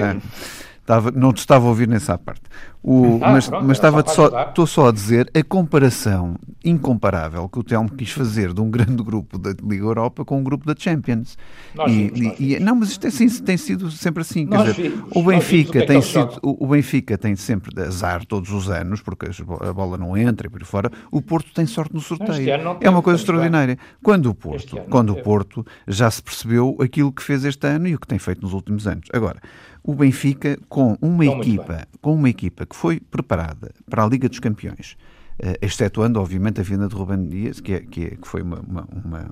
Estava, 0.85 1.09
não 1.09 1.33
te 1.33 1.39
estava 1.39 1.65
a 1.65 1.69
ouvir 1.69 1.87
nessa 1.87 2.15
parte. 2.15 2.43
O, 2.83 3.17
ah, 3.19 3.31
mas, 3.31 3.47
pronto, 3.47 3.65
mas 3.65 3.77
estava 3.77 4.07
só, 4.07 4.43
estou 4.43 4.67
só 4.67 4.89
a 4.89 4.91
dizer 4.91 5.27
a 5.33 5.43
comparação 5.43 6.35
incomparável 6.63 7.49
que 7.49 7.57
o 7.57 7.63
Telmo 7.63 7.89
quis 7.89 8.11
fazer 8.11 8.53
de 8.53 8.61
um 8.61 8.69
grande 8.69 9.01
grupo 9.01 9.39
da 9.39 9.55
Liga 9.67 9.83
Europa 9.83 10.23
com 10.23 10.37
um 10.37 10.43
grupo 10.43 10.63
da 10.67 10.75
Champions. 10.77 11.39
Nós 11.73 11.91
e, 11.91 12.11
vimos, 12.11 12.39
e, 12.39 12.53
e 12.53 12.59
não, 12.59 12.75
mas 12.75 12.89
isto 12.89 13.01
tem, 13.01 13.09
tem, 13.09 13.27
tem 13.27 13.57
sido 13.57 13.89
sempre 13.89 14.21
assim. 14.21 14.45
Quer 14.45 14.59
dizer, 14.59 14.73
vimos, 14.91 15.09
o 15.15 15.23
Benfica 15.23 15.79
o 15.79 15.85
tem 15.87 16.01
sido, 16.03 16.39
o, 16.43 16.65
o, 16.65 16.67
Benfica 16.67 17.17
tem 17.17 17.35
sempre 17.35 17.81
azar 17.81 18.23
todos 18.23 18.51
os 18.51 18.69
anos, 18.69 19.01
porque 19.01 19.25
a 19.67 19.73
bola 19.73 19.97
não 19.97 20.15
entra 20.15 20.45
e 20.45 20.51
por 20.51 20.63
fora. 20.65 20.91
O 21.09 21.19
Porto 21.19 21.51
tem 21.51 21.65
sorte 21.65 21.95
no 21.95 21.99
sorteio. 21.99 22.47
É 22.79 22.87
uma 22.87 23.01
coisa 23.01 23.19
extraordinária. 23.19 23.79
Quando 24.03 24.27
o 24.27 24.35
Porto, 24.35 24.77
quando 24.91 25.13
o 25.13 25.23
Porto 25.23 25.65
já 25.87 26.11
se 26.11 26.21
percebeu 26.21 26.77
aquilo 26.79 27.11
que 27.11 27.23
fez 27.23 27.43
este 27.43 27.65
ano 27.65 27.87
e 27.87 27.95
o 27.95 27.99
que 27.99 28.05
tem 28.05 28.19
feito 28.19 28.43
nos 28.43 28.53
últimos 28.53 28.85
anos. 28.85 29.07
Agora, 29.11 29.41
o 29.85 29.93
Benfica 29.93 30.57
com 30.67 30.97
uma 30.99 31.25
equipa, 31.25 31.87
com 32.01 32.15
uma 32.15 32.27
equipa 32.27 32.65
que 32.65 32.75
foi 32.75 32.99
preparada 32.99 33.71
para 33.87 34.03
a 34.03 34.07
Liga 34.07 34.27
dos 34.27 34.39
Campeões, 34.39 34.97
uh, 35.39 35.53
excetuando 35.61 36.19
obviamente 36.19 36.59
a 36.59 36.63
vinda 36.63 36.87
de 36.87 36.95
Ruben 36.95 37.27
Dias, 37.27 37.59
que, 37.59 37.73
é, 37.73 37.79
que, 37.81 38.05
é, 38.05 38.09
que 38.11 38.27
foi 38.27 38.41
uma, 38.41 38.59
uma, 38.61 38.87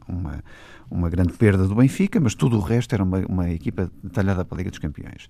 uma, 0.07 0.43
uma, 0.91 1.09
grande 1.09 1.33
perda 1.33 1.67
do 1.67 1.73
Benfica, 1.73 2.19
mas 2.19 2.35
tudo 2.35 2.57
o 2.57 2.59
resto 2.59 2.93
era 2.93 3.03
uma, 3.03 3.25
uma 3.27 3.49
equipa 3.49 3.91
detalhada 4.03 4.45
para 4.45 4.55
a 4.55 4.59
Liga 4.59 4.69
dos 4.69 4.77
Campeões. 4.77 5.27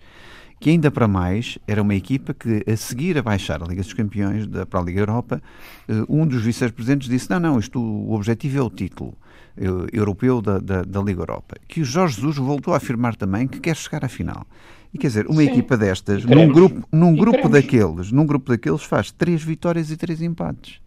Que 0.59 0.71
ainda 0.71 0.91
para 0.91 1.07
mais 1.07 1.57
era 1.65 1.81
uma 1.81 1.95
equipa 1.95 2.33
que, 2.33 2.61
a 2.69 2.75
seguir 2.75 3.17
a 3.17 3.21
baixar 3.21 3.63
a 3.63 3.65
Liga 3.65 3.81
dos 3.81 3.93
Campeões 3.93 4.45
da, 4.45 4.65
para 4.65 4.81
a 4.81 4.83
Liga 4.83 4.99
Europa, 4.99 5.41
uh, 5.87 6.05
um 6.09 6.27
dos 6.27 6.41
vice-presidentes 6.41 7.07
disse: 7.07 7.29
Não, 7.29 7.39
não, 7.39 7.59
isto, 7.59 7.79
o 7.79 8.13
objetivo 8.13 8.57
é 8.57 8.61
o 8.61 8.69
título 8.69 9.17
eh, 9.55 9.67
europeu 9.93 10.41
da, 10.41 10.57
da, 10.57 10.81
da 10.81 10.99
Liga 10.99 11.21
Europa. 11.21 11.55
Que 11.67 11.81
o 11.81 11.85
Jorge 11.85 12.15
Jesus 12.15 12.37
voltou 12.37 12.73
a 12.73 12.77
afirmar 12.77 13.15
também 13.15 13.47
que 13.47 13.59
quer 13.59 13.75
chegar 13.75 14.03
à 14.03 14.09
final. 14.09 14.47
E 14.93 14.97
quer 14.97 15.07
dizer, 15.07 15.27
uma 15.27 15.41
Sim. 15.41 15.49
equipa 15.49 15.75
destas, 15.75 16.23
num 16.23 16.47
grupo, 16.47 16.87
num 16.91 17.15
grupo 17.15 17.49
daqueles, 17.49 18.11
num 18.11 18.25
grupo 18.25 18.51
daqueles 18.51 18.83
faz 18.83 19.11
três 19.11 19.41
vitórias 19.41 19.89
e 19.89 19.97
três 19.97 20.21
empates. 20.21 20.82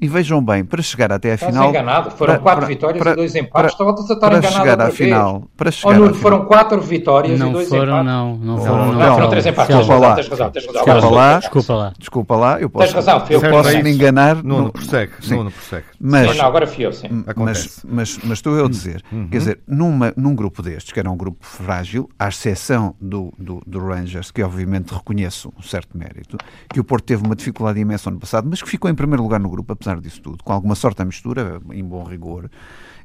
E 0.00 0.08
vejam 0.08 0.44
bem, 0.44 0.64
para 0.64 0.82
chegar 0.82 1.12
até 1.12 1.34
a 1.34 1.38
final. 1.38 1.70
enganado, 1.70 2.10
foram 2.10 2.34
para, 2.34 2.42
quatro 2.42 2.60
para, 2.60 2.68
vitórias 2.68 3.02
para, 3.02 3.12
e 3.12 3.16
dois 3.16 3.34
empates. 3.34 3.72
Estavas 3.72 3.98
a 3.98 4.02
estar 4.02 4.16
para 4.16 4.38
enganado. 4.38 4.56
Chegar 4.56 4.80
à 4.80 4.90
final, 4.90 5.44
para 5.56 5.70
chegar 5.70 5.94
oh, 5.94 5.98
Nuno, 5.98 6.14
foram 6.14 6.44
quatro 6.44 6.80
vitórias 6.80 7.38
não 7.38 7.50
e 7.50 7.52
dois 7.52 7.68
foram, 7.68 8.00
empates. 8.00 8.06
Não, 8.06 8.36
não 8.36 8.58
foram, 8.58 8.86
não. 8.86 8.92
não. 8.94 9.14
Foram 9.14 9.28
três 9.30 9.46
empates. 9.46 9.76
Desculpa 9.76 10.00
lá. 10.00 10.14
Tens 10.14 10.28
razão, 10.28 10.50
tens 10.50 10.66
razão. 10.66 10.84
Desculpa 10.84 11.14
lá. 11.14 11.38
Desculpa 11.38 11.74
lá. 11.74 11.92
Desculpa 11.98 12.36
lá. 12.36 12.60
Eu 12.60 12.70
posso, 12.70 12.86
tens 12.86 12.94
razão, 12.94 13.24
eu 13.30 13.40
posso 13.40 13.82
me 13.82 13.92
enganar. 13.92 14.42
Nuno, 14.42 14.72
prossegue. 14.72 15.12
Sim. 15.20 15.36
Nuno, 15.36 15.50
prossegue. 15.50 15.86
Mas, 16.00 16.30
sim, 16.30 16.38
não, 16.38 16.44
agora 16.44 16.66
fui 16.66 16.84
eu, 16.84 16.92
sim. 16.92 17.08
Mas, 17.36 17.80
mas, 17.88 18.18
mas 18.18 18.38
estou 18.38 18.56
eu 18.56 18.66
a 18.66 18.68
dizer, 18.68 19.02
uhum. 19.10 19.28
quer 19.28 19.38
dizer, 19.38 19.60
numa, 19.66 20.12
num 20.16 20.34
grupo 20.34 20.62
destes, 20.62 20.92
que 20.92 21.00
era 21.00 21.10
um 21.10 21.16
grupo 21.16 21.38
frágil, 21.46 22.08
à 22.18 22.28
exceção 22.28 22.94
do, 23.00 23.32
do, 23.38 23.62
do 23.66 23.78
Rangers, 23.78 24.30
que 24.30 24.42
obviamente 24.42 24.92
reconheço 24.92 25.52
um 25.58 25.62
certo 25.62 25.96
mérito, 25.96 26.36
que 26.68 26.78
o 26.78 26.84
Porto 26.84 27.04
teve 27.04 27.24
uma 27.24 27.34
dificuldade 27.34 27.80
imensa 27.80 28.10
ano 28.10 28.18
passado, 28.18 28.46
mas 28.50 28.62
que 28.62 28.68
ficou 28.68 28.90
em 28.90 28.94
primeiro 28.94 29.22
lugar 29.22 29.40
no 29.40 29.48
grupo, 29.48 29.72
apesar 29.84 30.00
disso 30.00 30.20
tudo, 30.22 30.42
com 30.42 30.52
alguma 30.52 30.74
sorte 30.74 31.02
à 31.02 31.04
mistura, 31.04 31.60
em 31.72 31.84
bom 31.84 32.02
rigor, 32.04 32.50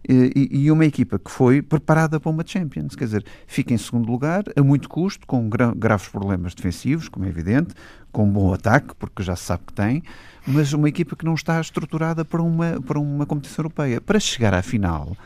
e, 0.07 0.48
e, 0.50 0.71
uma 0.71 0.86
equipa 0.86 1.19
que 1.19 1.29
foi 1.29 1.62
preparada 1.62 2.21
para 2.21 2.29
uma 2.29 2.43
Champions, 2.45 2.95
quer 2.95 3.03
dizer, 3.03 3.25
fica 3.45 3.74
em 3.74 3.77
segundo 3.77 4.09
lugar, 4.09 4.45
a 4.55 4.63
muito 4.63 4.88
custo, 4.88 5.27
com 5.27 5.50
gra 5.50 5.74
graves 5.75 6.07
problemas 6.07 6.55
defensivos, 6.55 7.09
como 7.09 7.25
é 7.25 7.27
evidente, 7.27 7.75
com 8.09 8.24
um 8.24 8.31
bom 8.31 8.53
ataque, 8.53 8.95
porque 8.98 9.21
já 9.21 9.36
se 9.36 9.43
sabe 9.43 9.63
que 9.67 9.74
tem, 9.74 10.01
mas 10.48 10.71
uma 10.71 10.88
equipa 10.88 11.17
que 11.17 11.25
não 11.25 11.33
está 11.33 11.59
estruturada 11.59 12.24
para 12.24 12.41
uma, 12.41 12.79
para 12.81 12.98
uma 12.98 13.25
competição 13.25 13.63
europeia. 13.63 14.00
Para 14.00 14.21
chegar 14.21 14.53
à 14.53 14.62
final, 14.62 15.17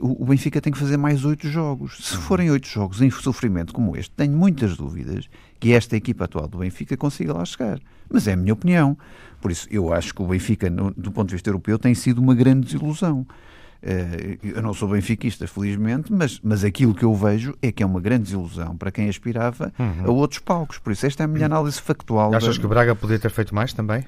o 0.00 0.24
Benfica 0.24 0.60
tem 0.60 0.72
que 0.72 0.78
fazer 0.78 0.96
mais 0.96 1.24
oito 1.24 1.48
jogos. 1.48 1.98
Se 2.00 2.16
forem 2.16 2.50
oito 2.50 2.68
jogos 2.68 3.02
em 3.02 3.10
sofrimento 3.10 3.72
como 3.72 3.96
este, 3.96 4.12
tenho 4.12 4.36
muitas 4.36 4.76
dúvidas 4.76 5.28
que 5.58 5.72
esta 5.72 5.96
equipa 5.96 6.24
atual 6.24 6.46
do 6.46 6.58
Benfica 6.58 6.96
consiga 6.96 7.32
lá 7.32 7.44
chegar. 7.44 7.80
Mas 8.08 8.28
é 8.28 8.34
a 8.34 8.36
minha 8.36 8.52
opinião. 8.52 8.96
Por 9.40 9.50
isso, 9.50 9.66
eu 9.70 9.92
acho 9.92 10.14
que 10.14 10.22
o 10.22 10.26
Benfica, 10.26 10.70
do 10.70 11.10
ponto 11.10 11.28
de 11.28 11.34
vista 11.34 11.50
europeu, 11.50 11.78
tem 11.78 11.94
sido 11.94 12.18
uma 12.18 12.34
grande 12.34 12.66
desilusão. 12.66 13.26
Uh, 13.82 14.38
eu 14.42 14.62
não 14.62 14.72
sou 14.72 14.88
benfiquista, 14.88 15.46
felizmente, 15.46 16.10
mas, 16.10 16.40
mas 16.42 16.64
aquilo 16.64 16.94
que 16.94 17.04
eu 17.04 17.14
vejo 17.14 17.54
é 17.60 17.70
que 17.70 17.82
é 17.82 17.86
uma 17.86 18.00
grande 18.00 18.22
desilusão 18.24 18.74
para 18.74 18.90
quem 18.90 19.10
aspirava 19.10 19.70
uhum. 19.78 20.06
a 20.06 20.10
outros 20.10 20.40
palcos. 20.40 20.78
Por 20.78 20.90
isso, 20.90 21.04
esta 21.04 21.22
é 21.22 21.24
a 21.24 21.28
minha 21.28 21.44
análise 21.44 21.78
factual. 21.82 22.34
Achas 22.34 22.56
da... 22.56 22.60
que 22.60 22.64
o 22.64 22.68
Braga 22.70 22.94
podia 22.94 23.18
ter 23.18 23.30
feito 23.30 23.54
mais 23.54 23.74
também? 23.74 24.02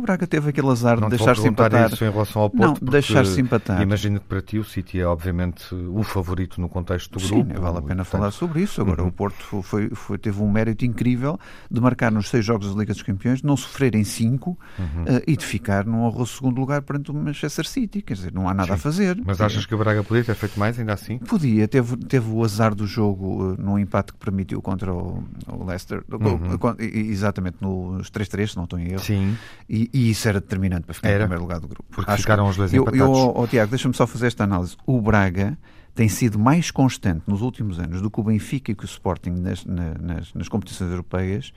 O 0.00 0.02
Braga 0.02 0.26
teve 0.26 0.48
aquele 0.48 0.68
azar 0.68 0.98
não 0.98 1.10
de 1.10 1.18
deixar-se 1.18 1.46
empatar. 1.46 1.92
isso 1.92 2.02
em 2.02 2.10
relação 2.10 2.40
ao 2.40 2.48
Porto, 2.48 2.82
não, 2.82 2.90
deixar-se 2.90 3.38
empatar. 3.38 3.82
Imagino 3.82 4.18
que 4.18 4.24
para 4.24 4.40
ti 4.40 4.58
o 4.58 4.64
City 4.64 4.98
é 4.98 5.04
obviamente 5.04 5.74
o 5.74 6.02
favorito 6.02 6.58
no 6.58 6.70
contexto 6.70 7.12
do 7.12 7.20
Sim, 7.20 7.44
grupo. 7.44 7.60
vale 7.60 7.78
a 7.78 7.82
pena 7.82 7.96
portanto... 7.96 8.06
falar 8.06 8.30
sobre 8.30 8.62
isso. 8.62 8.80
Agora, 8.80 9.02
uhum. 9.02 9.08
o 9.08 9.12
Porto 9.12 9.62
foi, 9.62 9.90
foi, 9.90 10.16
teve 10.16 10.40
um 10.40 10.50
mérito 10.50 10.86
incrível 10.86 11.38
de 11.70 11.82
marcar 11.82 12.10
nos 12.10 12.30
seis 12.30 12.42
jogos 12.42 12.72
da 12.72 12.80
Liga 12.80 12.94
dos 12.94 13.02
Campeões, 13.02 13.42
não 13.42 13.58
sofrer 13.58 13.94
em 13.94 14.02
cinco 14.02 14.58
uhum. 14.78 15.02
uh, 15.02 15.22
e 15.26 15.36
de 15.36 15.44
ficar 15.44 15.84
num 15.84 16.00
honroso 16.00 16.36
segundo 16.36 16.58
lugar 16.58 16.80
perante 16.80 17.10
o 17.10 17.14
Manchester 17.14 17.66
City. 17.66 18.00
Quer 18.00 18.14
dizer, 18.14 18.32
não 18.32 18.48
há 18.48 18.54
nada 18.54 18.68
Sim. 18.68 18.74
a 18.74 18.78
fazer. 18.78 19.22
Mas 19.22 19.38
achas 19.38 19.66
que 19.66 19.74
o 19.74 19.78
Braga 19.78 20.02
podia 20.02 20.24
ter 20.24 20.34
feito 20.34 20.58
mais 20.58 20.78
ainda 20.78 20.94
assim? 20.94 21.18
Podia. 21.18 21.68
Teve, 21.68 21.98
teve 21.98 22.30
o 22.30 22.42
azar 22.42 22.74
do 22.74 22.86
jogo 22.86 23.52
uh, 23.52 23.60
num 23.60 23.78
empate 23.78 24.14
que 24.14 24.18
permitiu 24.18 24.62
contra 24.62 24.94
o, 24.94 25.22
o 25.46 25.64
Leicester. 25.64 26.02
Uhum. 26.10 26.74
Exatamente, 26.78 27.58
nos 27.60 28.10
3-3, 28.10 28.48
se 28.48 28.56
não 28.56 28.64
estou 28.64 28.78
em 28.78 28.92
erro. 28.92 29.00
Sim. 29.00 29.36
E, 29.68 29.89
e 29.92 30.10
isso 30.10 30.28
era 30.28 30.40
determinante 30.40 30.82
para 30.82 30.94
ficar 30.94 31.08
Era, 31.08 31.18
em 31.18 31.20
primeiro 31.20 31.42
lugar 31.42 31.60
do 31.60 31.68
grupo. 31.68 31.84
Porque 31.90 32.10
Acho 32.10 32.22
ficaram 32.22 32.48
os 32.48 32.56
dois 32.56 32.72
eu, 32.72 32.82
empatados. 32.82 33.18
Eu, 33.18 33.32
oh, 33.36 33.46
Tiago, 33.46 33.70
deixa-me 33.70 33.94
só 33.94 34.06
fazer 34.06 34.28
esta 34.28 34.44
análise. 34.44 34.76
O 34.86 35.00
Braga 35.00 35.56
tem 35.94 36.08
sido 36.08 36.38
mais 36.38 36.70
constante 36.70 37.22
nos 37.26 37.42
últimos 37.42 37.78
anos 37.78 38.00
do 38.00 38.10
que 38.10 38.20
o 38.20 38.22
Benfica 38.22 38.72
e 38.72 38.74
que 38.74 38.84
o 38.84 38.86
Sporting 38.86 39.30
nas, 39.30 39.64
nas, 39.64 40.32
nas 40.32 40.48
competições 40.48 40.90
europeias 40.90 41.52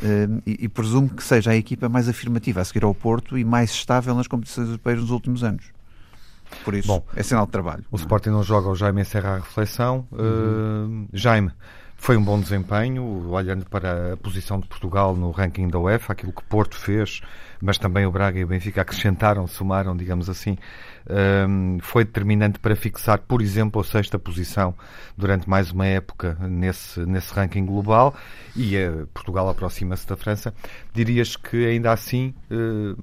uh, 0.00 0.42
e, 0.46 0.64
e, 0.64 0.68
presumo 0.68 1.08
que 1.08 1.22
seja 1.22 1.50
a 1.50 1.56
equipa 1.56 1.88
mais 1.88 2.08
afirmativa 2.08 2.60
a 2.60 2.64
seguir 2.64 2.84
ao 2.84 2.94
Porto 2.94 3.36
e 3.36 3.44
mais 3.44 3.70
estável 3.70 4.14
nas 4.14 4.26
competições 4.26 4.68
europeias 4.68 5.00
nos 5.00 5.10
últimos 5.10 5.44
anos. 5.44 5.66
Por 6.64 6.74
isso, 6.74 6.88
Bom, 6.88 7.04
é 7.14 7.22
sinal 7.22 7.44
de 7.44 7.52
trabalho. 7.52 7.84
O 7.90 7.96
não 7.96 8.00
é? 8.00 8.02
Sporting 8.02 8.30
não 8.30 8.42
joga, 8.42 8.68
o 8.68 8.74
Jaime 8.74 9.02
encerra 9.02 9.34
a 9.34 9.36
reflexão. 9.36 10.06
Uhum. 10.12 11.06
Uh, 11.06 11.08
Jaime, 11.12 11.50
foi 11.96 12.16
um 12.16 12.22
bom 12.22 12.38
desempenho, 12.38 13.02
olhando 13.30 13.64
para 13.66 14.12
a 14.12 14.16
posição 14.16 14.60
de 14.60 14.68
Portugal 14.68 15.16
no 15.16 15.30
ranking 15.30 15.68
da 15.68 15.78
UEFA, 15.78 16.12
aquilo 16.12 16.32
que 16.32 16.42
Porto 16.44 16.76
fez, 16.76 17.20
mas 17.60 17.78
também 17.78 18.06
o 18.06 18.12
Braga 18.12 18.38
e 18.38 18.44
o 18.44 18.46
Benfica 18.46 18.82
acrescentaram, 18.82 19.46
somaram, 19.46 19.96
digamos 19.96 20.28
assim, 20.28 20.56
um, 21.48 21.78
foi 21.80 22.04
determinante 22.04 22.58
para 22.58 22.76
fixar, 22.76 23.18
por 23.20 23.40
exemplo, 23.40 23.80
a 23.80 23.84
sexta 23.84 24.18
posição 24.18 24.74
durante 25.16 25.48
mais 25.48 25.70
uma 25.72 25.86
época 25.86 26.36
nesse, 26.40 27.00
nesse 27.00 27.32
ranking 27.32 27.64
global 27.64 28.14
e 28.54 28.76
uh, 28.76 29.06
Portugal 29.14 29.48
aproxima-se 29.48 30.06
da 30.06 30.16
França. 30.16 30.52
Dirias 30.92 31.34
que 31.34 31.66
ainda 31.66 31.92
assim 31.92 32.34
uh, 32.50 32.96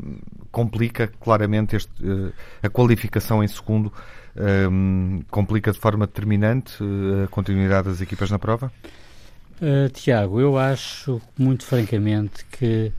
complica 0.52 1.08
claramente 1.08 1.76
este, 1.76 1.92
uh, 2.04 2.32
a 2.62 2.70
qualificação 2.70 3.44
em 3.44 3.48
segundo 3.48 3.92
um, 4.36 5.22
complica 5.30 5.72
de 5.72 5.80
forma 5.80 6.08
determinante 6.08 6.82
eh, 6.82 7.26
a 7.26 7.28
continuidade 7.28 7.88
das 7.88 8.02
equipas 8.02 8.32
na 8.32 8.40
prova? 8.40 8.72
Uh, 9.62 9.90
Tiago, 9.90 10.40
eu 10.40 10.58
acho, 10.58 11.22
muito 11.38 11.66
francamente, 11.66 12.44
que 12.46 12.92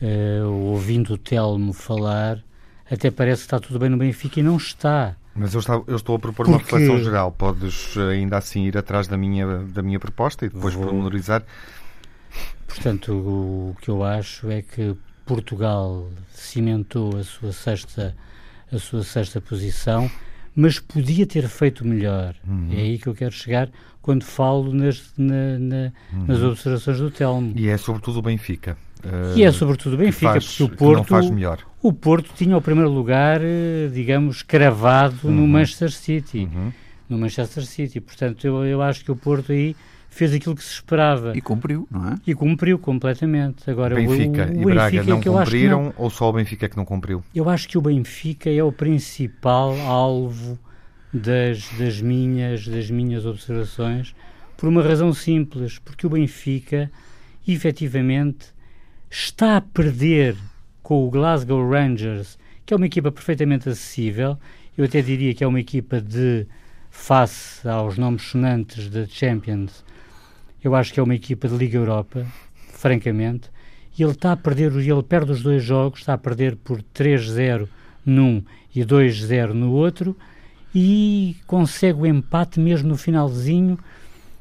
uh, 0.00 0.48
ouvindo 0.48 1.14
o 1.14 1.18
Telmo 1.18 1.72
falar, 1.72 2.42
até 2.90 3.10
parece 3.10 3.42
que 3.42 3.46
está 3.46 3.60
tudo 3.60 3.78
bem 3.78 3.88
no 3.90 3.96
Benfica 3.96 4.40
e 4.40 4.42
não 4.42 4.56
está. 4.56 5.14
Mas 5.34 5.54
eu, 5.54 5.60
está, 5.60 5.80
eu 5.86 5.96
estou 5.96 6.16
a 6.16 6.18
propor 6.18 6.46
Porque... 6.46 6.50
uma 6.50 6.58
reflexão 6.58 6.98
geral. 6.98 7.30
Podes 7.30 7.96
ainda 7.96 8.38
assim 8.38 8.64
ir 8.64 8.76
atrás 8.76 9.06
da 9.06 9.16
minha, 9.16 9.58
da 9.58 9.82
minha 9.82 10.00
proposta 10.00 10.46
e 10.46 10.48
depois 10.48 10.74
Vou... 10.74 10.84
pormenorizar. 10.84 11.44
Portanto, 12.66 13.12
o, 13.12 13.70
o 13.70 13.76
que 13.80 13.90
eu 13.90 14.02
acho 14.02 14.50
é 14.50 14.62
que 14.62 14.96
Portugal 15.24 16.08
cimentou 16.32 17.16
a 17.16 17.22
sua 17.22 17.52
sexta, 17.52 18.16
a 18.72 18.78
sua 18.78 19.04
sexta 19.04 19.40
posição 19.40 20.10
mas 20.60 20.78
podia 20.78 21.26
ter 21.26 21.48
feito 21.48 21.86
melhor. 21.86 22.34
Uhum. 22.46 22.68
É 22.72 22.76
aí 22.76 22.98
que 22.98 23.06
eu 23.06 23.14
quero 23.14 23.32
chegar 23.32 23.70
quando 24.02 24.24
falo 24.24 24.72
nas, 24.74 25.12
na, 25.16 25.58
na, 25.58 25.92
uhum. 26.12 26.24
nas 26.26 26.42
observações 26.42 26.98
do 26.98 27.10
Telmo. 27.10 27.52
E 27.56 27.68
é 27.68 27.76
sobretudo 27.76 28.18
o 28.18 28.22
Benfica. 28.22 28.76
Uh, 29.02 29.38
e 29.38 29.42
é 29.42 29.50
sobretudo 29.50 29.94
o 29.94 29.96
Benfica, 29.96 30.32
faz, 30.32 30.46
porque 30.46 30.62
o 30.62 30.68
Porto, 30.68 31.04
faz 31.04 31.30
melhor. 31.30 31.58
o 31.82 31.90
Porto 31.90 32.30
tinha 32.36 32.54
o 32.54 32.60
primeiro 32.60 32.90
lugar, 32.90 33.40
eh, 33.42 33.88
digamos, 33.90 34.42
cravado 34.42 35.28
uhum. 35.28 35.32
no 35.32 35.48
Manchester 35.48 35.90
City. 35.90 36.48
Uhum. 36.52 36.72
No 37.08 37.18
Manchester 37.18 37.64
City. 37.64 37.98
Portanto, 37.98 38.46
eu, 38.46 38.64
eu 38.66 38.82
acho 38.82 39.02
que 39.02 39.10
o 39.10 39.16
Porto 39.16 39.52
aí 39.52 39.74
fez 40.10 40.34
aquilo 40.34 40.56
que 40.56 40.62
se 40.62 40.72
esperava. 40.72 41.32
E 41.36 41.40
cumpriu, 41.40 41.88
não 41.90 42.08
é? 42.08 42.14
E 42.26 42.34
cumpriu 42.34 42.78
completamente. 42.78 43.70
Agora, 43.70 43.94
Benfica 43.94 44.50
o, 44.52 44.56
o, 44.56 44.66
o 44.66 44.70
e 44.70 44.74
Braga 44.74 45.02
Benfica, 45.02 45.04
não 45.04 45.20
cumpriram 45.20 45.82
não, 45.84 45.94
ou 45.96 46.10
só 46.10 46.28
o 46.28 46.32
Benfica 46.32 46.66
é 46.66 46.68
que 46.68 46.76
não 46.76 46.84
cumpriu? 46.84 47.24
Eu 47.34 47.48
acho 47.48 47.68
que 47.68 47.78
o 47.78 47.80
Benfica 47.80 48.50
é 48.50 48.62
o 48.62 48.72
principal 48.72 49.74
alvo 49.80 50.58
das, 51.14 51.66
das, 51.78 52.00
minhas, 52.00 52.66
das 52.66 52.90
minhas 52.90 53.24
observações 53.24 54.14
por 54.56 54.68
uma 54.68 54.82
razão 54.82 55.14
simples, 55.14 55.78
porque 55.78 56.06
o 56.06 56.10
Benfica 56.10 56.90
efetivamente 57.48 58.48
está 59.08 59.56
a 59.56 59.60
perder 59.60 60.36
com 60.82 61.06
o 61.06 61.10
Glasgow 61.10 61.66
Rangers, 61.68 62.38
que 62.66 62.74
é 62.74 62.76
uma 62.76 62.86
equipa 62.86 63.10
perfeitamente 63.10 63.68
acessível, 63.68 64.36
eu 64.76 64.84
até 64.84 65.00
diria 65.00 65.34
que 65.34 65.42
é 65.42 65.46
uma 65.46 65.60
equipa 65.60 66.00
de 66.00 66.46
face 66.90 67.66
aos 67.66 67.96
nomes 67.96 68.22
sonantes 68.22 68.88
da 68.90 69.06
Champions 69.06 69.84
eu 70.62 70.74
acho 70.74 70.92
que 70.92 71.00
é 71.00 71.02
uma 71.02 71.14
equipa 71.14 71.48
de 71.48 71.56
Liga 71.56 71.78
Europa, 71.78 72.26
francamente, 72.72 73.50
e 73.98 74.02
ele 74.02 74.12
está 74.12 74.32
a 74.32 74.36
perder, 74.36 74.72
ele 74.72 75.02
perde 75.02 75.32
os 75.32 75.42
dois 75.42 75.62
jogos, 75.62 76.00
está 76.00 76.14
a 76.14 76.18
perder 76.18 76.56
por 76.56 76.82
3-0 76.94 77.68
num 78.04 78.42
e 78.74 78.84
2-0 78.84 79.52
no 79.52 79.72
outro, 79.72 80.16
e 80.74 81.36
consegue 81.46 82.00
o 82.00 82.06
empate 82.06 82.60
mesmo 82.60 82.88
no 82.88 82.96
finalzinho, 82.96 83.78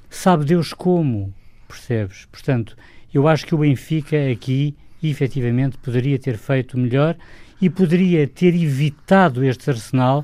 sabe 0.09 0.45
Deus 0.45 0.73
como, 0.73 1.33
percebes? 1.67 2.25
Portanto, 2.31 2.77
eu 3.13 3.27
acho 3.27 3.45
que 3.45 3.55
o 3.55 3.59
Benfica 3.59 4.31
aqui, 4.31 4.75
efetivamente, 5.01 5.77
poderia 5.77 6.19
ter 6.19 6.37
feito 6.37 6.77
melhor 6.77 7.15
e 7.61 7.69
poderia 7.69 8.27
ter 8.27 8.53
evitado 8.53 9.43
este 9.43 9.69
Arsenal, 9.69 10.23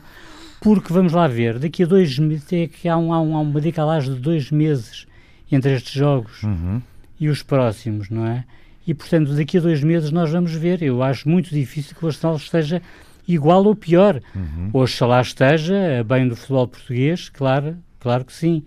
porque 0.62 0.94
vamos 0.94 1.14
lá 1.14 1.28
ver, 1.28 1.60
daqui 1.60 1.84
a 1.84 1.86
dois 1.86 2.18
meses, 2.20 2.48
é 2.54 2.90
há, 2.90 2.98
um, 2.98 3.12
há, 3.12 3.22
um, 3.22 3.36
há 3.36 3.42
uma 3.42 3.62
decalagem 3.62 4.14
de 4.14 4.20
dois 4.20 4.52
meses 4.52 5.08
entre 5.52 5.74
estes 5.74 5.94
jogos 5.94 6.44
uhum. 6.44 6.82
e 7.20 7.30
os 7.30 7.44
próximos, 7.44 8.10
não 8.10 8.26
é? 8.26 8.44
E, 8.88 8.94
portanto, 8.94 9.34
daqui 9.34 9.58
a 9.58 9.62
dois 9.62 9.84
meses 9.84 10.12
nós 10.12 10.32
vamos 10.32 10.54
ver. 10.54 10.82
Eu 10.84 11.02
acho 11.02 11.28
muito 11.28 11.50
difícil 11.50 11.96
que 11.96 12.06
o 12.06 12.08
Arsenal 12.08 12.36
esteja 12.36 12.82
igual 13.28 13.66
ou 13.66 13.76
pior. 13.76 14.22
Uhum. 14.36 14.70
Oxalá 14.74 15.22
esteja 15.22 16.04
bem 16.08 16.28
do 16.28 16.36
futebol 16.36 16.68
português, 16.68 17.30
claro, 17.30 17.78
claro 18.00 18.26
que 18.26 18.34
sim. 18.34 18.64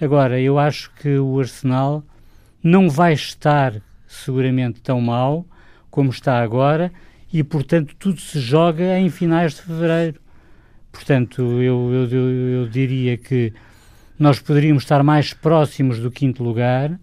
Agora, 0.00 0.40
eu 0.40 0.58
acho 0.58 0.90
que 1.00 1.18
o 1.18 1.38
Arsenal 1.38 2.02
não 2.62 2.88
vai 2.88 3.12
estar 3.12 3.80
seguramente 4.06 4.80
tão 4.80 5.00
mal 5.00 5.46
como 5.90 6.10
está 6.10 6.42
agora 6.42 6.92
e, 7.32 7.44
portanto, 7.44 7.94
tudo 7.98 8.20
se 8.20 8.40
joga 8.40 8.98
em 8.98 9.08
finais 9.08 9.54
de 9.54 9.62
fevereiro. 9.62 10.20
Portanto, 10.90 11.42
eu, 11.62 11.92
eu, 11.92 12.08
eu, 12.08 12.30
eu 12.62 12.68
diria 12.68 13.16
que 13.16 13.52
nós 14.20 14.38
poderíamos 14.38 14.82
estar 14.82 15.02
mais 15.02 15.32
próximos 15.32 15.98
do 15.98 16.10
quinto 16.10 16.44
lugar, 16.44 17.00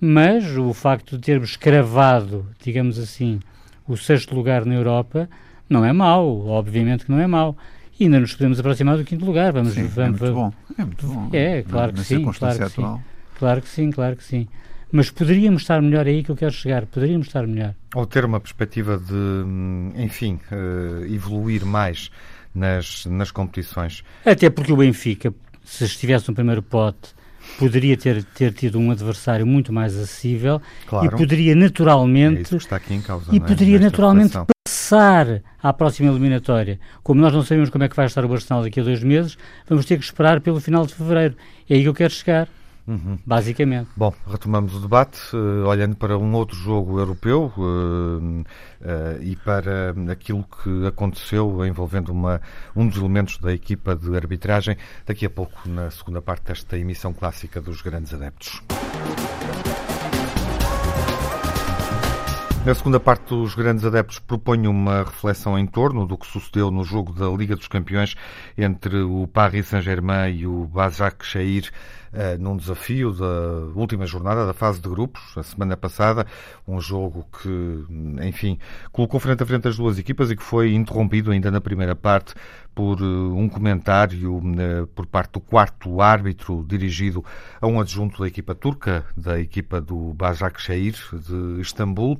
mas 0.00 0.56
o 0.56 0.72
facto 0.72 1.18
de 1.18 1.22
termos 1.22 1.54
cravado, 1.54 2.46
digamos 2.64 2.98
assim, 2.98 3.40
o 3.86 3.94
sexto 3.94 4.34
lugar 4.34 4.64
na 4.64 4.74
Europa, 4.74 5.28
não 5.68 5.84
é 5.84 5.92
mau, 5.92 6.46
obviamente 6.46 7.04
que 7.04 7.10
não 7.10 7.20
é 7.20 7.26
mau. 7.26 7.58
E 7.98 8.04
ainda 8.04 8.18
nos 8.18 8.32
podemos 8.32 8.58
aproximar 8.58 8.96
do 8.96 9.04
quinto 9.04 9.22
lugar. 9.26 9.52
Vamos, 9.52 9.74
sim, 9.74 9.86
vamos, 9.86 10.22
é 10.22 10.24
muito 10.24 10.34
bom. 10.34 10.52
É 10.78 10.84
muito 10.84 11.06
bom. 11.06 11.28
É, 11.30 11.62
claro 11.62 11.92
que 11.92 12.00
sim, 12.00 12.24
claro 12.32 12.58
que 12.58 12.68
sim. 12.70 13.00
Claro 13.38 13.60
que 13.60 13.68
sim, 13.68 13.90
claro 13.90 14.16
que 14.16 14.24
sim. 14.24 14.48
Mas 14.90 15.10
poderíamos 15.10 15.60
estar 15.60 15.82
melhor 15.82 16.06
é 16.06 16.10
aí 16.10 16.24
que 16.24 16.30
eu 16.30 16.36
quero 16.36 16.52
chegar, 16.52 16.86
poderíamos 16.86 17.26
estar 17.26 17.46
melhor. 17.46 17.74
Ou 17.94 18.06
ter 18.06 18.24
uma 18.24 18.40
perspectiva 18.40 18.96
de, 18.96 20.02
enfim, 20.02 20.40
uh, 20.50 21.04
evoluir 21.04 21.66
mais 21.66 22.10
nas, 22.54 23.04
nas 23.04 23.30
competições. 23.30 24.02
Até 24.24 24.48
porque 24.48 24.72
o 24.72 24.76
Benfica, 24.76 25.34
se 25.70 25.84
estivesse 25.84 26.28
no 26.28 26.34
primeiro 26.34 26.62
pote, 26.62 27.14
poderia 27.58 27.96
ter, 27.96 28.24
ter 28.24 28.52
tido 28.52 28.78
um 28.78 28.90
adversário 28.90 29.46
muito 29.46 29.72
mais 29.72 29.96
acessível 29.96 30.60
claro. 30.86 31.06
e 31.06 31.10
poderia 31.10 31.54
naturalmente. 31.54 32.52
É 32.52 32.56
está 32.56 32.76
aqui 32.76 32.92
em 32.92 33.00
causa, 33.00 33.32
e 33.32 33.36
é? 33.36 33.40
poderia 33.40 33.78
Nesta 33.78 33.84
naturalmente 33.84 34.38
passar 34.66 35.42
à 35.62 35.72
próxima 35.72 36.10
eliminatória. 36.10 36.80
Como 37.02 37.20
nós 37.20 37.32
não 37.32 37.42
sabemos 37.42 37.70
como 37.70 37.84
é 37.84 37.88
que 37.88 37.96
vai 37.96 38.06
estar 38.06 38.24
o 38.24 38.28
Barcelona 38.28 38.64
daqui 38.64 38.80
a 38.80 38.82
dois 38.82 39.02
meses, 39.02 39.38
vamos 39.68 39.86
ter 39.86 39.96
que 39.96 40.04
esperar 40.04 40.40
pelo 40.40 40.60
final 40.60 40.84
de 40.84 40.94
fevereiro. 40.94 41.36
É 41.68 41.74
aí 41.74 41.82
que 41.82 41.88
eu 41.88 41.94
quero 41.94 42.12
chegar. 42.12 42.48
Uhum. 42.90 43.16
Basicamente. 43.24 43.88
Bom, 43.96 44.12
retomamos 44.26 44.74
o 44.74 44.80
debate, 44.80 45.16
uh, 45.32 45.64
olhando 45.64 45.94
para 45.94 46.18
um 46.18 46.34
outro 46.34 46.56
jogo 46.56 46.98
europeu 46.98 47.52
uh, 47.56 47.60
uh, 47.60 48.44
e 49.22 49.36
para 49.36 49.94
aquilo 50.10 50.44
que 50.44 50.86
aconteceu 50.88 51.64
envolvendo 51.64 52.08
uma, 52.10 52.40
um 52.74 52.88
dos 52.88 52.98
elementos 52.98 53.38
da 53.38 53.52
equipa 53.52 53.94
de 53.94 54.12
arbitragem, 54.16 54.76
daqui 55.06 55.24
a 55.24 55.30
pouco, 55.30 55.68
na 55.68 55.88
segunda 55.92 56.20
parte 56.20 56.46
desta 56.46 56.76
emissão 56.76 57.12
clássica 57.12 57.60
dos 57.60 57.80
grandes 57.80 58.12
adeptos. 58.12 58.60
Na 62.66 62.74
segunda 62.74 63.00
parte, 63.00 63.32
os 63.32 63.54
grandes 63.54 63.84
adeptos 63.84 64.18
propõem 64.18 64.66
uma 64.66 65.04
reflexão 65.04 65.58
em 65.58 65.66
torno 65.66 66.06
do 66.06 66.18
que 66.18 66.26
sucedeu 66.26 66.70
no 66.70 66.84
jogo 66.84 67.12
da 67.12 67.26
Liga 67.28 67.56
dos 67.56 67.68
Campeões 67.68 68.14
entre 68.58 69.00
o 69.00 69.26
Paris 69.26 69.68
Saint-Germain 69.68 70.34
e 70.34 70.46
o 70.46 70.66
Bajak 70.66 71.24
Shahir 71.24 71.70
num 72.38 72.56
desafio 72.56 73.12
da 73.12 73.78
última 73.78 74.06
jornada 74.06 74.46
da 74.46 74.52
fase 74.52 74.80
de 74.80 74.88
grupos, 74.88 75.22
a 75.36 75.42
semana 75.42 75.76
passada, 75.76 76.26
um 76.66 76.80
jogo 76.80 77.26
que, 77.42 77.84
enfim, 78.26 78.58
colocou 78.90 79.20
frente 79.20 79.42
a 79.42 79.46
frente 79.46 79.68
as 79.68 79.76
duas 79.76 79.98
equipas 79.98 80.30
e 80.30 80.36
que 80.36 80.42
foi 80.42 80.74
interrompido 80.74 81.30
ainda 81.30 81.50
na 81.50 81.60
primeira 81.60 81.94
parte 81.94 82.34
por 82.74 83.00
uh, 83.02 83.36
um 83.36 83.48
comentário 83.48 84.38
uh, 84.38 84.86
por 84.94 85.06
parte 85.06 85.32
do 85.32 85.40
quarto 85.40 86.00
árbitro 86.00 86.64
dirigido 86.66 87.24
a 87.60 87.66
um 87.66 87.80
adjunto 87.80 88.20
da 88.20 88.28
equipa 88.28 88.54
turca, 88.54 89.04
da 89.16 89.40
equipa 89.40 89.80
do 89.80 90.14
Başakşehir 90.14 90.94
de 91.12 91.60
Istambul. 91.60 92.18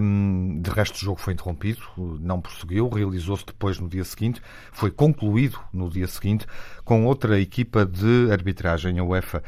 Um, 0.00 0.60
de 0.60 0.70
resto, 0.70 0.96
o 0.96 0.98
jogo 0.98 1.20
foi 1.20 1.32
interrompido, 1.32 1.80
não 2.20 2.40
prosseguiu, 2.40 2.88
realizou-se 2.88 3.46
depois 3.46 3.78
no 3.78 3.88
dia 3.88 4.04
seguinte, 4.04 4.42
foi 4.72 4.90
concluído 4.90 5.58
no 5.72 5.88
dia 5.88 6.06
seguinte 6.06 6.46
com 6.90 7.06
outra 7.06 7.38
equipa 7.38 7.86
de 7.86 8.32
arbitragem. 8.32 8.98
A 8.98 9.04
UEFA 9.04 9.44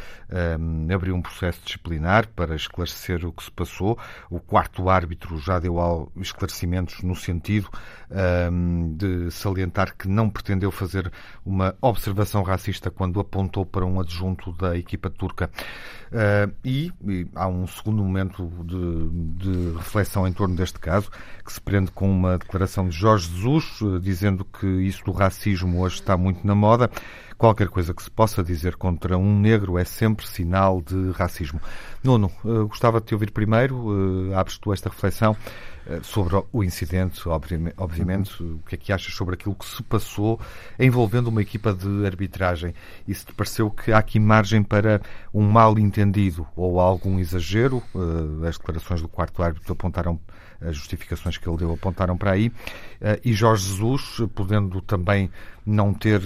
um, 0.61 0.95
abriu 0.95 1.13
um 1.17 1.21
processo 1.21 1.61
disciplinar 1.65 2.29
para 2.29 2.55
esclarecer 2.55 3.27
o 3.27 3.33
que 3.33 3.43
se 3.43 3.51
passou. 3.51 3.99
O 4.31 4.39
quarto 4.39 4.89
árbitro 4.89 5.37
já 5.41 5.59
deu 5.59 6.09
esclarecimentos 6.19 7.03
no 7.03 7.17
sentido 7.17 7.69
um, 8.49 8.95
de 8.97 9.29
salientar 9.33 9.97
que 9.97 10.07
não 10.07 10.31
pretendeu 10.31 10.71
fazer 10.71 11.11
uma 11.45 11.75
observação 11.81 12.45
racista 12.45 12.93
quando 12.93 13.19
apontou 13.19 13.67
para 13.67 13.85
um 13.85 13.99
adjunto 13.99 14.53
da 14.53 14.79
equipa 14.79 15.11
turca. 15.11 15.51
Uh, 16.13 16.55
e, 16.63 16.93
e, 17.09 17.27
há 17.35 17.49
um 17.49 17.67
segundo 17.67 18.05
momento 18.05 18.47
de, 18.65 19.09
de, 19.39 19.77
reflexão 19.79 20.29
em 20.29 20.33
torno 20.33 20.55
deste 20.55 20.79
caso, 20.79 21.11
que 21.43 21.51
se 21.51 21.59
prende 21.61 21.91
com 21.91 22.09
uma 22.09 22.37
declaração 22.37 22.87
de 22.87 22.95
Jorge 22.95 23.31
Jesus, 23.31 23.81
uh, 23.81 23.99
dizendo 23.99 24.45
que 24.45 24.67
isso 24.67 25.03
do 25.05 25.11
racismo 25.11 25.81
hoje 25.81 25.95
está 25.97 26.15
muito 26.17 26.47
na 26.47 26.55
moda. 26.55 26.91
Qualquer 27.43 27.67
coisa 27.67 27.93
que 27.93 28.01
se 28.01 28.09
possa 28.09 28.41
dizer 28.41 28.77
contra 28.77 29.19
um 29.19 29.37
negro 29.37 29.77
é 29.77 29.85
sempre 29.85 30.25
sinal 30.25 30.81
de 30.81 31.11
racismo. 31.11 31.61
Nuno, 32.01 32.31
uh, 32.45 32.69
gostava 32.69 33.01
de 33.01 33.07
te 33.07 33.15
ouvir 33.15 33.33
primeiro. 33.33 33.75
Uh, 34.31 34.39
abres 34.39 34.59
tu 34.59 34.73
esta 34.73 34.89
reflexão 34.89 35.33
uh, 35.33 36.05
sobre 36.05 36.41
o 36.53 36.63
incidente, 36.63 37.21
obviamente. 37.77 38.41
Uhum. 38.41 38.61
O 38.63 38.69
que 38.69 38.77
é 38.77 38.79
que 38.79 38.93
achas 38.93 39.13
sobre 39.13 39.35
aquilo 39.35 39.57
que 39.57 39.67
se 39.67 39.83
passou 39.83 40.39
envolvendo 40.79 41.27
uma 41.27 41.43
equipa 41.43 41.75
de 41.75 42.07
arbitragem? 42.07 42.77
E 43.09 43.13
se 43.13 43.27
te 43.27 43.33
pareceu 43.33 43.73
que 43.73 43.91
há 43.91 43.99
aqui 43.99 44.21
margem 44.21 44.63
para 44.63 45.03
um 45.35 45.43
mal 45.43 45.77
entendido 45.81 46.47
ou 46.55 46.79
algum 46.79 47.19
exagero? 47.19 47.83
as 48.49 48.57
declarações 48.57 49.03
do 49.03 49.09
quarto 49.09 49.43
árbitro 49.43 49.73
apontaram 49.73 50.21
as 50.61 50.77
justificações 50.77 51.39
que 51.39 51.49
ele 51.49 51.59
deu 51.59 51.73
apontaram 51.73 52.17
para 52.17 52.31
aí. 52.31 52.53
E 53.25 53.33
Jorge 53.33 53.69
Jesus, 53.69 54.21
podendo 54.33 54.81
também 54.81 55.29
não 55.67 55.93
ter 55.93 56.23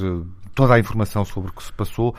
toda 0.56 0.74
a 0.74 0.80
informação 0.80 1.24
sobre 1.24 1.50
o 1.50 1.52
que 1.52 1.62
se 1.62 1.72
passou, 1.72 2.16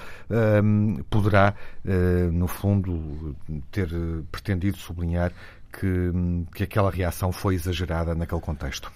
um, 0.63 0.97
poderá, 1.09 1.55
uh, 1.83 2.31
no 2.31 2.47
fundo, 2.47 3.35
ter 3.71 3.89
pretendido 4.31 4.77
sublinhar 4.77 5.33
que, 5.73 6.11
que 6.53 6.63
aquela 6.63 6.91
reação 6.91 7.31
foi 7.31 7.55
exagerada 7.55 8.13
naquele 8.13 8.39
contexto. 8.39 8.91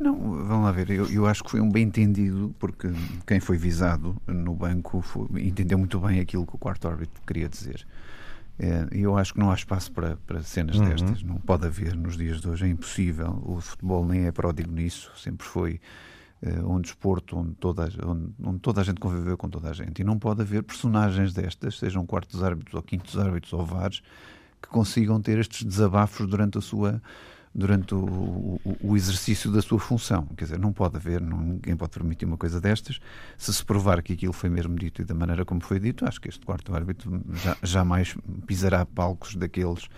Não, 0.00 0.14
vamos 0.18 0.64
lá 0.64 0.72
ver, 0.72 0.90
eu, 0.90 1.06
eu 1.10 1.26
acho 1.26 1.44
que 1.44 1.50
foi 1.50 1.60
um 1.60 1.70
bem 1.70 1.84
entendido, 1.84 2.54
porque 2.58 2.88
quem 3.26 3.40
foi 3.40 3.58
visado 3.58 4.16
no 4.26 4.54
banco 4.54 5.02
foi, 5.02 5.26
entendeu 5.42 5.78
muito 5.78 6.00
bem 6.00 6.18
aquilo 6.18 6.46
que 6.46 6.56
o 6.56 6.58
quarto 6.58 6.88
árbitro 6.88 7.22
queria 7.26 7.48
dizer. 7.48 7.86
É, 8.58 8.86
e 8.90 9.02
eu 9.02 9.18
acho 9.18 9.34
que 9.34 9.38
não 9.38 9.50
há 9.50 9.54
espaço 9.54 9.92
para, 9.92 10.16
para 10.26 10.42
cenas 10.42 10.78
uhum. 10.78 10.88
destas, 10.88 11.22
não 11.22 11.36
pode 11.36 11.66
haver 11.66 11.94
nos 11.94 12.16
dias 12.16 12.40
de 12.40 12.48
hoje, 12.48 12.64
é 12.64 12.68
impossível. 12.68 13.42
O 13.44 13.60
futebol 13.60 14.06
nem 14.06 14.26
é 14.26 14.32
pródigo 14.32 14.72
nisso, 14.72 15.12
sempre 15.16 15.46
foi 15.46 15.78
um 16.64 16.80
desporto 16.80 17.38
onde 17.38 17.54
toda, 17.54 17.88
onde, 18.04 18.32
onde, 18.42 18.58
toda 18.60 18.80
a 18.80 18.84
gente 18.84 19.00
conviveu 19.00 19.36
com 19.36 19.48
toda 19.48 19.70
a 19.70 19.72
gente. 19.72 20.00
E 20.00 20.04
não 20.04 20.18
pode 20.18 20.42
haver 20.42 20.62
personagens 20.62 21.32
destas, 21.32 21.78
sejam 21.78 22.04
quartos 22.04 22.42
árbitros 22.42 22.74
ou 22.74 22.82
quintos 22.82 23.18
árbitros 23.18 23.52
ou 23.52 23.64
vares, 23.64 24.02
que 24.60 24.68
consigam 24.68 25.20
ter 25.20 25.38
estes 25.38 25.62
desabafos 25.62 26.26
durante 26.26 26.58
a 26.58 26.60
sua 26.60 27.00
durante 27.56 27.94
o, 27.94 28.60
o, 28.62 28.76
o, 28.82 28.96
exercício 28.96 29.50
da 29.50 29.62
sua 29.62 29.78
função. 29.78 30.26
Quer 30.36 30.44
dizer, 30.44 30.58
não 30.58 30.74
pode 30.74 30.96
haver, 30.96 31.22
não, 31.22 31.40
ninguém 31.40 31.74
pode 31.74 31.90
permitir 31.90 32.26
uma 32.26 32.36
coisa 32.36 32.60
destas. 32.60 33.00
Se 33.38 33.52
se 33.52 33.64
provar 33.64 34.02
que 34.02 34.12
aquilo 34.12 34.34
foi 34.34 34.50
mesmo 34.50 34.76
dito 34.76 35.00
e 35.00 35.04
da 35.06 35.14
maneira 35.14 35.42
como 35.42 35.62
foi 35.62 35.80
dito, 35.80 36.06
acho 36.06 36.20
que 36.20 36.28
este 36.28 36.44
quarto 36.44 36.74
árbitro 36.74 37.22
já, 37.32 37.56
jamais 37.62 38.14
pisará 38.46 38.84
palcos 38.84 39.36
daqueles 39.36 39.88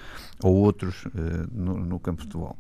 ou 0.40 0.55
outros 0.55 1.05
uh, 1.07 1.11
no, 1.51 1.81
no 1.85 1.98
campo 1.98 2.18
de 2.18 2.29
futebol. 2.29 2.57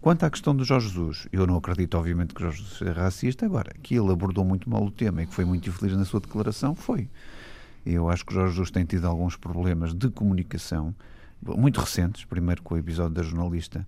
Quanto 0.00 0.24
à 0.24 0.30
questão 0.30 0.56
do 0.56 0.64
Jorge 0.64 0.88
Jesus, 0.88 1.28
eu 1.30 1.46
não 1.46 1.56
acredito, 1.56 1.94
obviamente, 1.98 2.32
que 2.32 2.40
Jorge 2.40 2.62
Jesus 2.62 2.78
seja 2.78 2.92
racista. 2.94 3.44
Agora, 3.44 3.70
que 3.82 3.94
ele 3.94 4.10
abordou 4.10 4.44
muito 4.44 4.68
mal 4.68 4.82
o 4.82 4.90
tema 4.90 5.22
e 5.22 5.26
que 5.26 5.34
foi 5.34 5.44
muito 5.44 5.68
infeliz 5.68 5.94
na 5.94 6.06
sua 6.06 6.20
declaração, 6.20 6.74
foi. 6.74 7.10
Eu 7.84 8.08
acho 8.08 8.24
que 8.24 8.32
Jorge 8.32 8.52
Jesus 8.52 8.70
tem 8.70 8.84
tido 8.86 9.06
alguns 9.06 9.36
problemas 9.36 9.92
de 9.92 10.08
comunicação 10.08 10.94
muito 11.42 11.80
recentes. 11.80 12.24
Primeiro, 12.24 12.62
com 12.62 12.74
o 12.74 12.78
episódio 12.78 13.14
da 13.14 13.22
jornalista, 13.22 13.86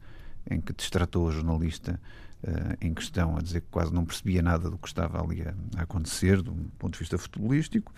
em 0.51 0.61
que 0.61 0.75
destratou 0.75 1.29
a 1.29 1.33
jornalista 1.33 1.99
uh, 2.45 2.77
em 2.81 2.93
questão, 2.93 3.37
a 3.37 3.41
dizer 3.41 3.63
que 3.63 3.69
quase 3.71 3.93
não 3.93 4.05
percebia 4.05 4.43
nada 4.43 4.69
do 4.69 4.77
que 4.77 4.89
estava 4.89 5.23
ali 5.23 5.41
a, 5.41 5.55
a 5.79 5.83
acontecer, 5.83 6.43
do 6.43 6.53
ponto 6.79 6.93
de 6.93 6.99
vista 6.99 7.17
futebolístico. 7.17 7.91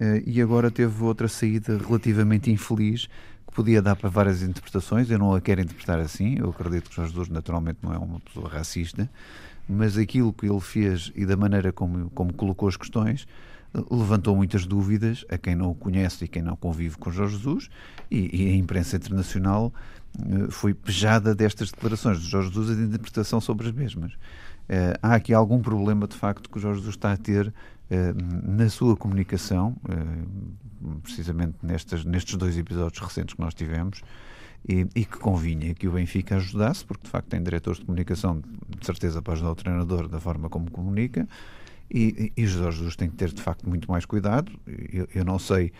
Uh, 0.00 0.22
e 0.24 0.40
agora 0.40 0.70
teve 0.70 1.02
outra 1.02 1.26
saída 1.26 1.78
relativamente 1.78 2.48
infeliz 2.48 3.08
podia 3.56 3.80
dar 3.80 3.96
para 3.96 4.10
várias 4.10 4.42
interpretações, 4.42 5.10
eu 5.10 5.18
não 5.18 5.34
a 5.34 5.40
quero 5.40 5.62
interpretar 5.62 5.98
assim, 5.98 6.36
eu 6.38 6.50
acredito 6.50 6.90
que 6.90 6.96
Jorge 6.96 7.12
Jesus 7.12 7.30
naturalmente 7.30 7.78
não 7.82 7.94
é 7.94 7.96
uma 7.96 8.20
pessoa 8.20 8.50
racista, 8.50 9.10
mas 9.66 9.96
aquilo 9.96 10.30
que 10.30 10.46
ele 10.46 10.60
fez 10.60 11.10
e 11.16 11.24
da 11.24 11.38
maneira 11.38 11.72
como, 11.72 12.10
como 12.10 12.34
colocou 12.34 12.68
as 12.68 12.76
questões 12.76 13.26
levantou 13.90 14.36
muitas 14.36 14.66
dúvidas 14.66 15.24
a 15.30 15.38
quem 15.38 15.54
não 15.54 15.70
o 15.70 15.74
conhece 15.74 16.24
e 16.24 16.28
quem 16.28 16.42
não 16.42 16.54
convive 16.54 16.98
com 16.98 17.10
Jorge 17.10 17.36
Jesus 17.36 17.70
e, 18.10 18.44
e 18.44 18.52
a 18.52 18.56
imprensa 18.56 18.96
internacional 18.96 19.72
eh, 20.18 20.50
foi 20.50 20.74
pejada 20.74 21.34
destas 21.34 21.70
declarações 21.70 22.20
de 22.20 22.28
Jorge 22.28 22.48
Jesus 22.48 22.70
e 22.70 22.76
de 22.76 22.82
interpretação 22.82 23.40
sobre 23.40 23.68
as 23.68 23.72
mesmas. 23.72 24.12
Uh, 24.68 24.98
há 25.00 25.14
aqui 25.14 25.32
algum 25.32 25.60
problema, 25.60 26.08
de 26.08 26.16
facto, 26.16 26.50
que 26.50 26.58
Jorge 26.58 26.80
Jesus 26.80 26.96
está 26.96 27.12
a 27.12 27.16
ter 27.16 27.48
uh, 27.48 27.52
na 28.50 28.68
sua 28.68 28.96
comunicação, 28.96 29.76
precisamente 31.02 31.56
nestes, 31.62 32.04
nestes 32.04 32.36
dois 32.36 32.56
episódios 32.56 33.02
recentes 33.02 33.34
que 33.34 33.40
nós 33.40 33.54
tivemos, 33.54 34.02
e, 34.68 34.86
e, 34.94 35.04
que 35.04 35.18
convinha 35.18 35.74
que 35.74 35.86
o 35.86 35.92
Benfica 35.92 36.36
ajudasse, 36.36 36.84
porque 36.84 37.04
de 37.04 37.10
facto 37.10 37.28
tem 37.28 37.42
diretores 37.42 37.78
de 37.78 37.86
comunicação, 37.86 38.42
de 38.78 38.84
certeza, 38.84 39.22
para 39.22 39.34
ajudar 39.34 39.50
o 39.50 39.54
treinador 39.54 40.08
da 40.08 40.18
forma 40.18 40.48
como 40.48 40.70
comunica. 40.70 41.28
E, 41.88 42.32
e, 42.36 42.42
e 42.42 42.46
Jorge 42.48 42.78
Jesus 42.78 42.96
tem 42.96 43.08
que 43.08 43.14
ter 43.14 43.32
de 43.32 43.40
facto 43.40 43.68
muito 43.68 43.88
mais 43.88 44.04
cuidado. 44.04 44.50
Eu, 44.92 45.06
eu 45.14 45.24
não 45.24 45.38
sei 45.38 45.72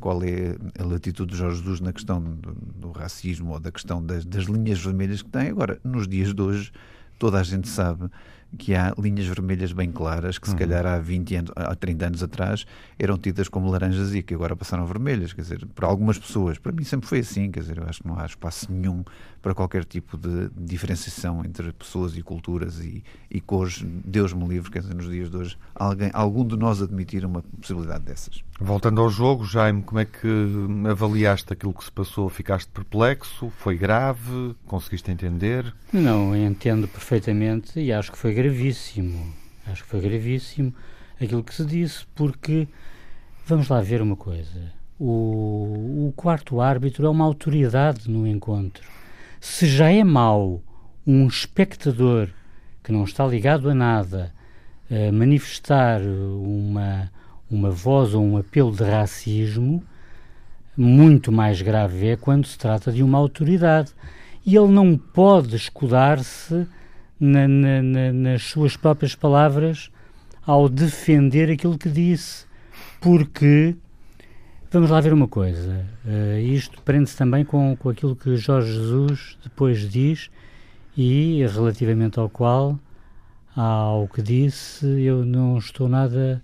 qual 0.00 0.22
é 0.22 0.56
a 0.78 0.84
latitude 0.84 1.32
de 1.32 1.38
Jorge 1.38 1.58
Jesus 1.58 1.80
na 1.80 1.92
questão 1.92 2.20
do, 2.22 2.54
do 2.54 2.90
racismo 2.90 3.52
ou 3.52 3.60
da 3.60 3.70
questão 3.70 4.04
das, 4.04 4.24
das 4.24 4.44
linhas 4.44 4.80
vermelhas 4.80 5.22
que 5.22 5.28
tem. 5.28 5.48
Agora, 5.48 5.78
nos 5.84 6.08
dias 6.08 6.34
de 6.34 6.40
hoje, 6.40 6.72
toda 7.18 7.38
a 7.38 7.42
gente 7.42 7.68
sabe 7.68 8.10
que 8.58 8.74
há 8.74 8.94
linhas 8.98 9.26
vermelhas 9.26 9.72
bem 9.72 9.90
claras 9.90 10.38
que 10.38 10.46
se 10.46 10.52
uhum. 10.52 10.58
calhar 10.58 10.86
há 10.86 10.98
20 10.98 11.36
anos, 11.36 11.52
há 11.56 11.74
30 11.74 12.06
anos 12.06 12.22
atrás 12.22 12.66
eram 12.98 13.16
tidas 13.16 13.48
como 13.48 13.70
laranjas 13.70 14.14
e 14.14 14.22
que 14.22 14.34
agora 14.34 14.54
passaram 14.54 14.86
vermelhas, 14.86 15.32
quer 15.32 15.42
dizer, 15.42 15.66
para 15.74 15.86
algumas 15.86 16.18
pessoas, 16.18 16.58
para 16.58 16.72
mim 16.72 16.84
sempre 16.84 17.08
foi 17.08 17.20
assim, 17.20 17.50
quer 17.50 17.60
dizer, 17.60 17.78
eu 17.78 17.84
acho 17.84 18.02
que 18.02 18.08
não 18.08 18.18
há 18.18 18.26
espaço 18.26 18.70
nenhum 18.70 19.02
para 19.40 19.54
qualquer 19.54 19.84
tipo 19.84 20.16
de 20.16 20.50
diferenciação 20.56 21.44
entre 21.44 21.72
pessoas 21.72 22.16
e 22.16 22.22
culturas 22.22 22.80
e, 22.80 23.02
e 23.30 23.40
cores, 23.40 23.84
Deus 24.04 24.32
me 24.32 24.46
livre, 24.46 24.70
quer 24.70 24.80
dizer, 24.80 24.94
nos 24.94 25.08
dias 25.08 25.30
de 25.30 25.36
hoje, 25.36 25.58
alguém, 25.74 26.10
algum 26.12 26.46
de 26.46 26.56
nós 26.56 26.80
admitir 26.82 27.24
uma 27.24 27.42
possibilidade 27.60 28.04
dessas. 28.04 28.44
Voltando 28.60 29.00
ao 29.00 29.10
jogo, 29.10 29.44
Jaime, 29.44 29.82
como 29.82 30.00
é 30.00 30.04
que 30.04 30.28
avaliaste 30.88 31.52
aquilo 31.52 31.74
que 31.74 31.84
se 31.84 31.90
passou? 31.90 32.28
Ficaste 32.28 32.68
perplexo? 32.68 33.50
Foi 33.58 33.76
grave? 33.76 34.54
Conseguiste 34.66 35.10
entender? 35.10 35.74
Não, 35.92 36.36
entendo 36.36 36.86
perfeitamente 36.86 37.80
e 37.80 37.92
acho 37.92 38.12
que 38.12 38.18
foi 38.18 38.32
gravíssimo. 38.32 39.32
Acho 39.66 39.82
que 39.82 39.90
foi 39.90 40.00
gravíssimo 40.00 40.72
aquilo 41.20 41.42
que 41.42 41.54
se 41.54 41.64
disse, 41.64 42.04
porque 42.14 42.68
vamos 43.46 43.68
lá 43.68 43.80
ver 43.80 44.00
uma 44.00 44.16
coisa. 44.16 44.72
O, 44.98 46.08
o 46.08 46.12
quarto 46.14 46.60
árbitro 46.60 47.06
é 47.06 47.10
uma 47.10 47.24
autoridade 47.24 48.08
no 48.08 48.26
encontro. 48.26 48.88
Se 49.40 49.66
já 49.66 49.90
é 49.90 50.04
mau 50.04 50.62
um 51.04 51.26
espectador 51.26 52.28
que 52.84 52.92
não 52.92 53.02
está 53.02 53.26
ligado 53.26 53.68
a 53.68 53.74
nada 53.74 54.32
manifestar 55.12 56.00
uma 56.02 57.10
uma 57.54 57.70
voz 57.70 58.14
ou 58.14 58.24
um 58.24 58.36
apelo 58.36 58.72
de 58.72 58.84
racismo, 58.84 59.82
muito 60.76 61.30
mais 61.30 61.60
grave 61.60 62.08
é 62.08 62.16
quando 62.16 62.46
se 62.46 62.58
trata 62.58 62.90
de 62.90 63.02
uma 63.02 63.18
autoridade. 63.18 63.92
E 64.44 64.56
ele 64.56 64.72
não 64.72 64.96
pode 64.96 65.54
escudar-se 65.54 66.66
na, 67.20 67.46
na, 67.46 67.82
na, 67.82 68.12
nas 68.12 68.42
suas 68.44 68.76
próprias 68.76 69.14
palavras 69.14 69.90
ao 70.44 70.68
defender 70.68 71.50
aquilo 71.50 71.78
que 71.78 71.88
disse, 71.88 72.46
porque 73.00 73.76
vamos 74.70 74.90
lá 74.90 75.00
ver 75.00 75.12
uma 75.12 75.28
coisa. 75.28 75.86
Uh, 76.04 76.38
isto 76.40 76.82
prende-se 76.82 77.16
também 77.16 77.44
com, 77.44 77.76
com 77.76 77.88
aquilo 77.88 78.16
que 78.16 78.34
Jorge 78.36 78.72
Jesus 78.72 79.38
depois 79.44 79.88
diz 79.88 80.30
e 80.96 81.46
relativamente 81.46 82.18
ao 82.18 82.28
qual, 82.28 82.78
ao 83.54 84.08
que 84.08 84.20
disse, 84.20 84.86
eu 84.86 85.24
não 85.24 85.58
estou 85.58 85.88
nada 85.88 86.42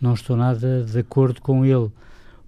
não 0.00 0.14
estou 0.14 0.36
nada 0.36 0.84
de 0.84 0.98
acordo 0.98 1.40
com 1.40 1.64
ele, 1.64 1.90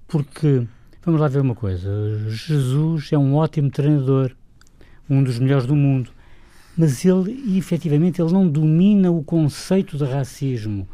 porque, 0.06 0.66
vamos 1.04 1.20
lá 1.20 1.28
ver 1.28 1.40
uma 1.40 1.54
coisa, 1.54 1.90
Jesus 2.28 3.12
é 3.12 3.18
um 3.18 3.34
ótimo 3.34 3.70
treinador, 3.70 4.32
um 5.08 5.22
dos 5.22 5.38
melhores 5.38 5.66
do 5.66 5.74
mundo, 5.74 6.10
mas 6.76 7.04
ele, 7.04 7.58
efetivamente, 7.58 8.22
ele 8.22 8.32
não 8.32 8.48
domina 8.48 9.10
o 9.10 9.22
conceito 9.22 9.98
de 9.98 10.04
racismo. 10.04 10.88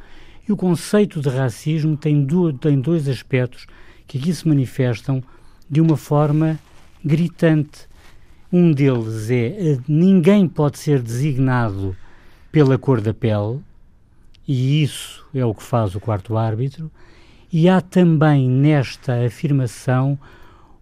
E 0.48 0.52
o 0.52 0.56
conceito 0.56 1.20
de 1.20 1.28
racismo 1.28 1.96
tem, 1.96 2.24
do, 2.24 2.52
tem 2.52 2.80
dois 2.80 3.08
aspectos 3.08 3.66
que 4.06 4.18
aqui 4.18 4.32
se 4.32 4.46
manifestam 4.48 5.22
de 5.68 5.80
uma 5.80 5.96
forma 5.96 6.58
gritante. 7.04 7.88
Um 8.52 8.72
deles 8.72 9.30
é 9.30 9.78
ninguém 9.88 10.48
pode 10.48 10.78
ser 10.78 11.02
designado 11.02 11.96
pela 12.50 12.78
cor 12.78 13.00
da 13.00 13.12
pele, 13.12 13.60
e 14.46 14.82
isso 14.82 15.24
é 15.34 15.44
o 15.44 15.54
que 15.54 15.62
faz 15.62 15.94
o 15.94 16.00
quarto 16.00 16.36
árbitro, 16.36 16.90
e 17.52 17.68
há 17.68 17.80
também 17.80 18.48
nesta 18.48 19.24
afirmação 19.24 20.18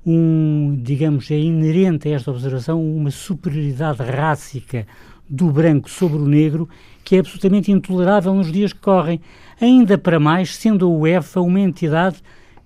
um, 0.07 0.79
digamos, 0.83 1.31
é 1.31 1.39
inerente 1.39 2.09
a 2.09 2.13
esta 2.13 2.31
observação 2.31 2.85
uma 2.85 3.11
superioridade 3.11 4.03
rássica 4.03 4.87
do 5.29 5.51
branco 5.51 5.89
sobre 5.89 6.19
o 6.19 6.27
negro 6.27 6.69
que 7.03 7.17
é 7.17 7.19
absolutamente 7.21 7.71
intolerável 7.71 8.35
nos 8.35 8.51
dias 8.51 8.73
que 8.73 8.81
correm, 8.81 9.21
ainda 9.61 9.97
para 9.99 10.19
mais 10.19 10.57
sendo 10.57 10.87
a 10.87 10.89
UEFA 10.89 11.41
uma 11.41 11.61
entidade 11.61 12.17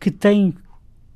que 0.01 0.11
tem, 0.11 0.55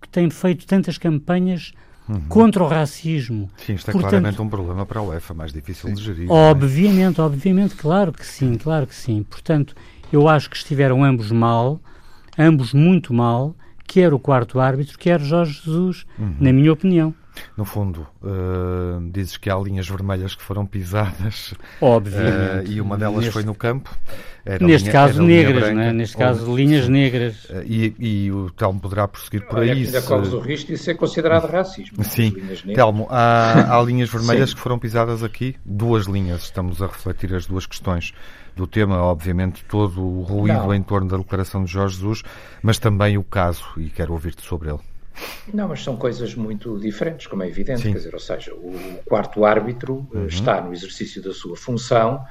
que 0.01 0.09
tem 0.09 0.29
feito 0.29 0.66
tantas 0.66 0.99
campanhas 0.99 1.73
uhum. 2.09 2.21
contra 2.29 2.62
o 2.62 2.69
racismo. 2.69 3.51
Sim, 3.57 3.75
isto 3.75 3.91
é 3.91 3.93
Portanto, 3.93 4.11
claramente 4.11 4.43
um 4.43 4.49
problema 4.49 4.87
para 4.87 5.01
a 5.01 5.03
UEFA, 5.03 5.35
mais 5.35 5.53
difícil 5.53 5.88
sim. 5.88 5.95
de 5.95 6.03
gerir. 6.03 6.29
É? 6.29 6.33
Obviamente, 6.33 7.21
é? 7.21 7.23
obviamente, 7.23 7.75
claro 7.75 8.12
que 8.12 8.27
sim, 8.27 8.55
claro 8.55 8.87
que 8.87 8.95
sim. 8.95 9.23
Portanto, 9.23 9.75
eu 10.12 10.29
acho 10.29 10.51
que 10.51 10.57
estiveram 10.57 11.03
ambos 11.05 11.31
mal, 11.31 11.81
ambos 12.38 12.73
muito 12.73 13.12
mal, 13.15 13.55
quer 13.87 14.12
o 14.12 14.19
quarto 14.19 14.61
árbitro, 14.61 14.99
quer 14.99 15.21
Jorge 15.21 15.61
Jesus, 15.65 16.07
uhum. 16.19 16.37
na 16.41 16.53
minha 16.53 16.73
opinião. 16.73 17.15
No 17.57 17.64
fundo, 17.64 18.07
uh, 18.23 19.11
dizes 19.11 19.37
que 19.37 19.49
há 19.51 19.57
linhas 19.57 19.88
vermelhas 19.88 20.35
que 20.35 20.42
foram 20.42 20.66
pisadas. 20.66 21.55
Obviamente. 21.81 22.71
Uh, 22.71 22.73
e 22.73 22.81
uma 22.81 22.97
delas 22.97 23.16
Neste... 23.16 23.33
foi 23.33 23.42
no 23.42 23.55
campo. 23.55 23.95
Era 24.45 24.66
Neste 24.66 24.88
linha, 24.88 24.92
caso, 24.92 25.23
negras, 25.23 25.75
né? 25.75 25.92
Neste 25.92 26.16
caso, 26.16 26.55
linhas 26.55 26.88
negras. 26.88 27.45
Uh, 27.45 27.62
e, 27.64 27.95
e, 27.99 28.33
o 28.33 28.51
Telmo 28.51 28.81
poderá 28.81 29.07
prosseguir 29.07 29.47
por 29.47 29.61
aí. 29.61 29.71
Ainda 29.71 30.01
se... 30.01 30.07
corres 30.07 30.33
o 30.33 30.40
risco 30.40 30.73
de 30.73 30.79
ser 30.79 30.95
considerado 30.95 31.47
racismo. 31.47 32.03
Sim. 32.05 32.35
Telmo, 32.75 33.07
há, 33.11 33.79
há 33.79 33.83
linhas 33.83 34.11
vermelhas 34.11 34.53
que 34.53 34.61
foram 34.61 34.79
pisadas 34.79 35.23
aqui. 35.23 35.57
Duas 35.64 36.07
linhas, 36.07 36.42
estamos 36.45 36.83
a 36.83 36.87
refletir 36.87 37.35
as 37.35 37.47
duas 37.47 37.66
questões 37.66 38.12
do 38.55 38.66
tema, 38.66 38.99
obviamente, 38.99 39.64
todo 39.64 40.03
o 40.03 40.23
ruído 40.23 40.59
Não. 40.59 40.75
em 40.75 40.83
torno 40.83 41.09
da 41.09 41.16
declaração 41.16 41.64
de 41.64 41.73
Jorge 41.73 41.97
Jesus, 41.97 42.23
mas 42.62 42.79
também 42.79 43.16
o 43.16 43.25
caso, 43.25 43.64
e 43.77 43.88
quero 43.88 44.12
ouvir-te 44.12 44.42
sobre 44.42 44.68
ele. 44.68 44.81
Não, 45.53 45.68
mas 45.68 45.83
são 45.83 45.96
coisas 45.96 46.35
muito 46.35 46.79
diferentes, 46.79 47.27
como 47.27 47.42
é 47.42 47.48
evidente. 47.48 47.83
Quer 47.83 47.94
dizer, 47.94 48.14
ou 48.14 48.20
seja, 48.20 48.55
o 48.55 49.01
quarto 49.05 49.44
árbitro 49.44 50.07
eh, 50.14 50.18
uhum. 50.18 50.27
está 50.27 50.61
no 50.61 50.72
exercício 50.72 51.22
da 51.22 51.33
sua 51.33 51.57
função. 51.57 52.25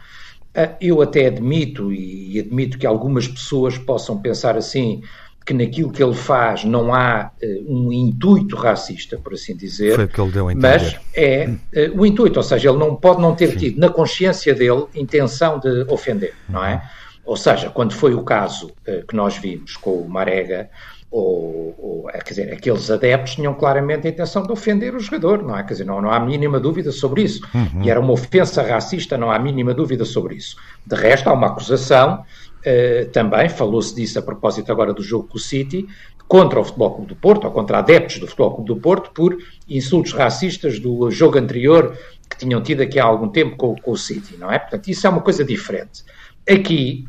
Eh, 0.54 0.76
eu 0.82 1.02
até 1.02 1.28
admito, 1.28 1.92
e 1.92 2.40
admito 2.40 2.78
que 2.78 2.86
algumas 2.86 3.28
pessoas 3.28 3.78
possam 3.78 4.22
pensar 4.22 4.58
assim, 4.58 5.02
que 5.46 5.54
naquilo 5.54 5.92
que 5.92 6.04
ele 6.04 6.14
faz 6.14 6.64
não 6.64 6.94
há 6.94 7.32
uh, 7.42 7.74
um 7.74 7.92
intuito 7.92 8.56
racista, 8.56 9.18
por 9.18 9.34
assim 9.34 9.56
dizer. 9.56 9.96
Foi 9.96 10.06
o 10.06 10.08
que 10.08 10.22
ele 10.22 10.32
deu 10.32 10.48
a 10.48 10.52
entender. 10.52 10.68
Mas 10.68 11.00
é 11.14 11.50
uh, 11.50 12.00
o 12.00 12.06
intuito, 12.06 12.38
ou 12.38 12.44
seja, 12.44 12.70
ele 12.70 12.78
não 12.78 12.96
pode 12.96 13.22
não 13.22 13.36
ter 13.36 13.52
Sim. 13.52 13.58
tido 13.58 13.80
na 13.80 13.90
consciência 13.90 14.54
dele 14.54 14.86
intenção 14.94 15.60
de 15.60 15.86
ofender, 15.90 16.34
uhum. 16.48 16.56
não 16.56 16.64
é? 16.64 16.76
Uhum. 16.76 16.82
Ou 17.26 17.38
seja, 17.38 17.70
quando 17.70 17.94
foi 17.94 18.14
o 18.14 18.24
caso 18.24 18.68
uh, 18.68 19.06
que 19.08 19.16
nós 19.16 19.38
vimos 19.38 19.76
com 19.78 19.94
o 19.94 20.08
Marega, 20.08 20.70
ou, 21.12 21.76
ou, 21.78 22.04
quer 22.24 22.30
dizer, 22.30 22.54
aqueles 22.54 22.90
adeptos 22.90 23.36
tinham 23.36 23.54
claramente 23.54 24.08
a 24.08 24.10
intenção 24.10 24.44
de 24.44 24.52
ofender 24.52 24.96
o 24.96 25.00
jogador, 25.00 25.44
não 25.44 25.58
é? 25.58 25.64
Quer 25.64 25.74
dizer, 25.74 25.86
não, 25.86 26.02
não 26.02 26.10
há 26.10 26.20
mínima 26.20 26.58
dúvida 26.58 26.92
sobre 26.92 27.24
isso. 27.24 27.42
Uhum. 27.54 27.84
E 27.84 27.90
era 27.90 28.00
uma 28.00 28.14
ofensa 28.14 28.64
racista, 28.64 29.18
não 29.18 29.30
há 29.30 29.38
mínima 29.38 29.74
dúvida 29.74 30.06
sobre 30.06 30.36
isso. 30.36 30.56
De 30.86 30.96
resto, 30.96 31.30
há 31.30 31.34
uma 31.34 31.48
acusação, 31.48 32.24
uh, 32.24 33.10
também, 33.12 33.50
falou-se 33.50 33.94
disso 33.94 34.18
a 34.20 34.22
propósito 34.22 34.72
agora 34.72 34.94
do 34.94 35.04
jogo 35.04 35.28
com 35.28 35.38
o 35.38 35.40
City, 35.40 35.86
contra 36.30 36.62
o 36.62 36.64
Futebol 36.64 36.92
Clube 36.92 37.10
do 37.10 37.16
Porto, 37.18 37.44
ou 37.44 37.52
contra 37.52 37.80
adeptos 37.80 38.18
do 38.20 38.26
Futebol 38.26 38.56
Clube 38.56 38.68
do 38.70 38.78
Porto, 38.78 39.12
por 39.12 39.38
insultos 39.68 40.14
racistas 40.14 40.80
do 40.80 41.12
jogo 41.12 41.38
anterior 41.38 41.98
que 42.30 42.38
tinham 42.38 42.64
tido 42.64 42.82
aqui 42.82 42.98
há 42.98 43.04
algum 43.04 43.28
tempo 43.28 43.58
com, 43.58 43.76
com 43.76 43.92
o 43.92 43.98
City, 43.98 44.38
não 44.38 44.50
é? 44.50 44.58
Portanto, 44.58 44.88
isso 44.88 45.06
é 45.06 45.10
uma 45.10 45.20
coisa 45.20 45.44
diferente. 45.44 46.06
Aqui, 46.50 47.06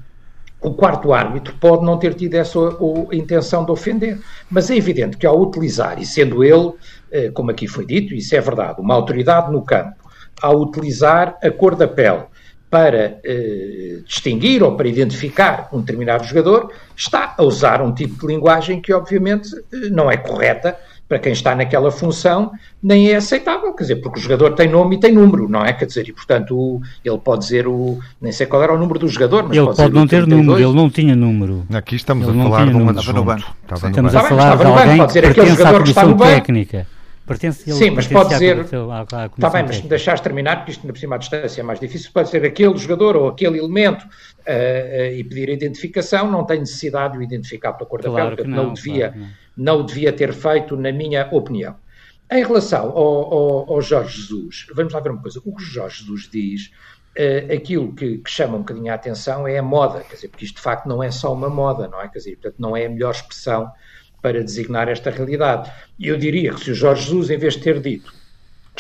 o 0.63 0.73
quarto 0.73 1.13
árbitro 1.13 1.55
pode 1.61 1.85
não 1.85 1.99
ter 1.99 2.15
tido 2.15 2.35
essa 2.35 2.59
ou, 2.59 3.09
intenção 3.13 3.65
de 3.65 3.73
ofender, 3.73 4.21
mas 4.51 4.71
é 4.71 4.77
evidente 4.77 5.17
que 5.17 5.27
ao 5.27 5.41
utilizar, 5.41 6.01
e 6.01 6.07
sendo 6.07 6.45
ele, 6.45 6.73
eh, 7.11 7.31
como 7.31 7.51
aqui 7.51 7.67
foi 7.67 7.85
dito, 7.85 8.15
isso 8.15 8.35
é 8.35 8.41
verdade, 8.41 8.81
uma 8.81 8.95
autoridade 8.95 9.51
no 9.51 9.63
campo, 9.63 9.97
ao 10.41 10.61
utilizar 10.61 11.37
a 11.43 11.51
cor 11.51 11.75
da 11.75 11.89
pele 11.89 12.23
para 12.71 13.21
eh, 13.25 13.99
distinguir 14.07 14.63
ou 14.63 14.77
para 14.77 14.89
identificar 14.89 15.69
um 15.73 15.81
determinado 15.81 16.25
jogador, 16.25 16.73
está 16.97 17.35
a 17.37 17.43
usar 17.43 17.83
um 17.83 17.93
tipo 17.93 18.19
de 18.19 18.27
linguagem 18.33 18.81
que 18.81 18.93
obviamente 18.93 19.49
eh, 19.73 19.91
não 19.91 20.11
é 20.11 20.17
correta 20.17 20.79
para 21.13 21.19
quem 21.19 21.33
está 21.33 21.55
naquela 21.55 21.91
função, 21.91 22.53
nem 22.83 23.11
é 23.11 23.17
aceitável, 23.17 23.75
quer 23.75 23.83
dizer, 23.83 23.97
porque 23.97 24.19
o 24.19 24.23
jogador 24.23 24.55
tem 24.55 24.67
nome 24.67 24.97
e 24.97 24.99
tem 24.99 25.13
número, 25.13 25.47
não 25.47 25.63
é? 25.63 25.71
Quer 25.75 25.85
dizer, 25.85 26.09
e 26.09 26.13
portanto 26.13 26.57
o, 26.57 26.81
ele 27.05 27.19
pode 27.19 27.43
dizer 27.43 27.69
o. 27.69 27.99
Nem 28.19 28.33
sei 28.33 28.47
qual 28.47 28.63
era 28.63 28.73
o 28.73 28.79
número 28.79 28.99
do 28.99 29.07
jogador, 29.09 29.43
mas 29.43 29.55
ele 29.55 29.67
pode, 29.67 29.77
pode 29.77 29.95
não 29.95 30.07
ter 30.07 30.27
número, 30.27 30.59
ele 30.59 30.73
não 30.73 30.89
tinha 30.89 31.15
número. 31.15 31.67
Aqui 31.71 31.97
estamos 31.97 32.27
ele 32.27 32.41
a 32.41 32.45
falar 32.45 32.67
de 32.67 32.75
um 32.75 32.89
adjunto. 32.89 33.37
Estamos 33.75 34.15
a 34.15 34.23
falar 34.23 34.57
de 34.57 34.65
alguém 34.65 34.97
pode 34.97 35.07
dizer, 35.09 35.27
aquele 35.27 35.49
jogador 35.51 35.83
que 35.83 35.89
está 35.91 36.07
no 36.07 36.15
banco. 36.15 36.33
técnica. 36.33 36.87
Pertence 37.27 37.71
ele, 37.71 37.79
Sim, 37.79 37.91
mas 37.91 38.07
pode 38.07 38.31
dizer. 38.31 38.61
Está 38.61 39.51
bem, 39.51 39.65
mas 39.65 39.77
se 39.77 39.83
me 39.83 39.89
deixares 39.91 40.21
terminar, 40.23 40.57
porque 40.57 40.73
isto 40.73 40.97
cima 40.97 41.17
à 41.17 41.19
distância 41.19 41.61
é 41.61 41.65
mais 41.65 41.79
difícil, 41.79 42.11
pode 42.13 42.31
ser 42.31 42.43
aquele 42.43 42.77
jogador 42.79 43.17
ou 43.17 43.29
aquele 43.29 43.59
elemento 43.59 44.03
uh, 44.03 44.09
uh, 44.49 45.15
e 45.15 45.23
pedir 45.23 45.51
a 45.51 45.53
identificação, 45.53 46.31
não 46.31 46.45
tem 46.45 46.61
necessidade 46.61 47.13
de 47.13 47.19
o 47.19 47.23
identificar 47.23 47.75
pela 47.75 47.89
cor 47.89 48.01
claro 48.01 48.31
da 48.31 48.37
pele, 48.37 48.37
porque 48.37 48.51
não, 48.51 48.69
não, 48.69 48.73
devia. 48.73 49.11
Claro, 49.11 49.21
não 49.21 49.42
não 49.57 49.81
o 49.81 49.83
devia 49.83 50.13
ter 50.13 50.33
feito, 50.33 50.77
na 50.77 50.93
minha 50.93 51.29
opinião. 51.31 51.77
Em 52.31 52.43
relação 52.45 52.91
ao, 52.91 53.35
ao, 53.35 53.73
ao 53.75 53.83
Jorge 53.83 54.21
Jesus, 54.21 54.67
vamos 54.75 54.93
lá 54.93 55.01
ver 55.01 55.11
uma 55.11 55.21
coisa. 55.21 55.41
O 55.45 55.55
que 55.55 55.63
o 55.63 55.67
Jorge 55.67 56.01
Jesus 56.01 56.29
diz, 56.31 56.71
uh, 57.19 57.53
aquilo 57.55 57.95
que, 57.95 58.19
que, 58.19 58.31
chama 58.31 58.57
um 58.57 58.61
bocadinho 58.61 58.91
a 58.91 58.95
atenção 58.95 59.47
é 59.47 59.59
a 59.59 59.63
moda, 59.63 60.01
quer 60.01 60.15
dizer, 60.15 60.29
porque 60.29 60.45
isto 60.45 60.57
de 60.57 60.63
facto 60.63 60.87
não 60.87 61.03
é 61.03 61.11
só 61.11 61.33
uma 61.33 61.51
moda, 61.51 61.89
não 61.89 62.01
é? 62.01 62.09
Quer 62.09 62.19
dizer, 62.19 62.33
portanto, 62.37 62.57
não 62.59 62.77
é 62.77 62.87
a 62.87 62.89
melhor 62.89 63.11
expressão 63.11 63.71
para 64.23 64.43
designar 64.43 64.89
esta 64.89 65.11
realidade. 65.11 65.71
E 65.99 66.09
eu 66.09 66.17
diria 66.17 66.55
que 66.55 66.61
se 66.61 66.71
o 66.71 66.75
Jorge 66.75 67.05
Jesus, 67.05 67.31
em 67.31 67.37
vez 67.37 67.55
de 67.55 67.61
ter 67.61 67.81
dito 67.81 68.13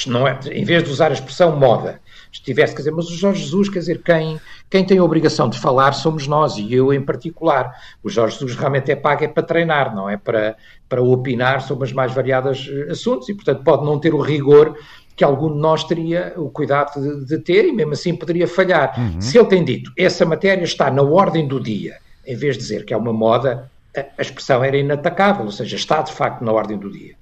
não 0.07 0.27
é, 0.27 0.39
em 0.51 0.65
vez 0.65 0.83
de 0.83 0.91
usar 0.91 1.11
a 1.11 1.15
expressão 1.15 1.57
moda, 1.57 2.01
estivesse, 2.33 2.75
quer 2.75 2.81
dizer, 2.81 2.93
mas 2.93 3.09
o 3.09 3.15
Jorge 3.15 3.43
Jesus, 3.43 3.69
quer 3.69 3.79
dizer, 3.81 4.03
quem, 4.03 4.41
quem 4.71 4.85
tem 4.85 4.99
a 4.99 5.05
obrigação 5.05 5.49
de 5.49 5.59
falar 5.59 5.93
somos 5.93 6.27
nós, 6.27 6.57
e 6.57 6.73
eu 6.73 6.93
em 6.93 7.01
particular. 7.01 7.73
O 8.03 8.09
Jorge 8.09 8.39
Jesus 8.39 8.57
realmente 8.57 8.91
é 8.91 8.97
pago 8.97 9.23
é 9.23 9.29
para 9.29 9.43
treinar, 9.43 9.95
não 9.95 10.09
é 10.09 10.17
para, 10.17 10.57
para 10.89 11.03
opinar 11.03 11.61
sobre 11.61 11.85
as 11.85 11.93
mais 11.93 12.13
variadas 12.13 12.67
eh, 12.69 12.91
assuntos, 12.91 13.29
e 13.29 13.35
portanto 13.35 13.63
pode 13.63 13.85
não 13.85 13.99
ter 13.99 14.15
o 14.15 14.21
rigor 14.21 14.77
que 15.15 15.23
algum 15.23 15.53
de 15.53 15.59
nós 15.59 15.85
teria 15.85 16.33
o 16.37 16.49
cuidado 16.49 16.99
de, 17.01 17.27
de 17.27 17.39
ter, 17.39 17.67
e 17.67 17.73
mesmo 17.73 17.93
assim 17.93 18.17
poderia 18.17 18.49
falhar. 18.49 18.99
Uhum. 18.99 19.21
Se 19.21 19.39
ele 19.39 19.49
tem 19.49 19.63
dito, 19.63 19.93
essa 19.97 20.25
matéria 20.25 20.65
está 20.65 20.91
na 20.91 21.03
ordem 21.03 21.47
do 21.47 21.61
dia, 21.61 21.99
em 22.27 22.35
vez 22.35 22.57
de 22.57 22.63
dizer 22.63 22.85
que 22.87 22.95
é 22.95 22.97
uma 22.97 23.13
moda, 23.13 23.71
a 23.95 24.23
expressão 24.23 24.65
era 24.65 24.77
inatacável, 24.77 25.45
ou 25.45 25.53
seja, 25.53 25.77
está 25.77 26.01
de 26.01 26.13
facto 26.13 26.43
na 26.43 26.51
ordem 26.51 26.79
do 26.79 26.91
dia. 26.91 27.15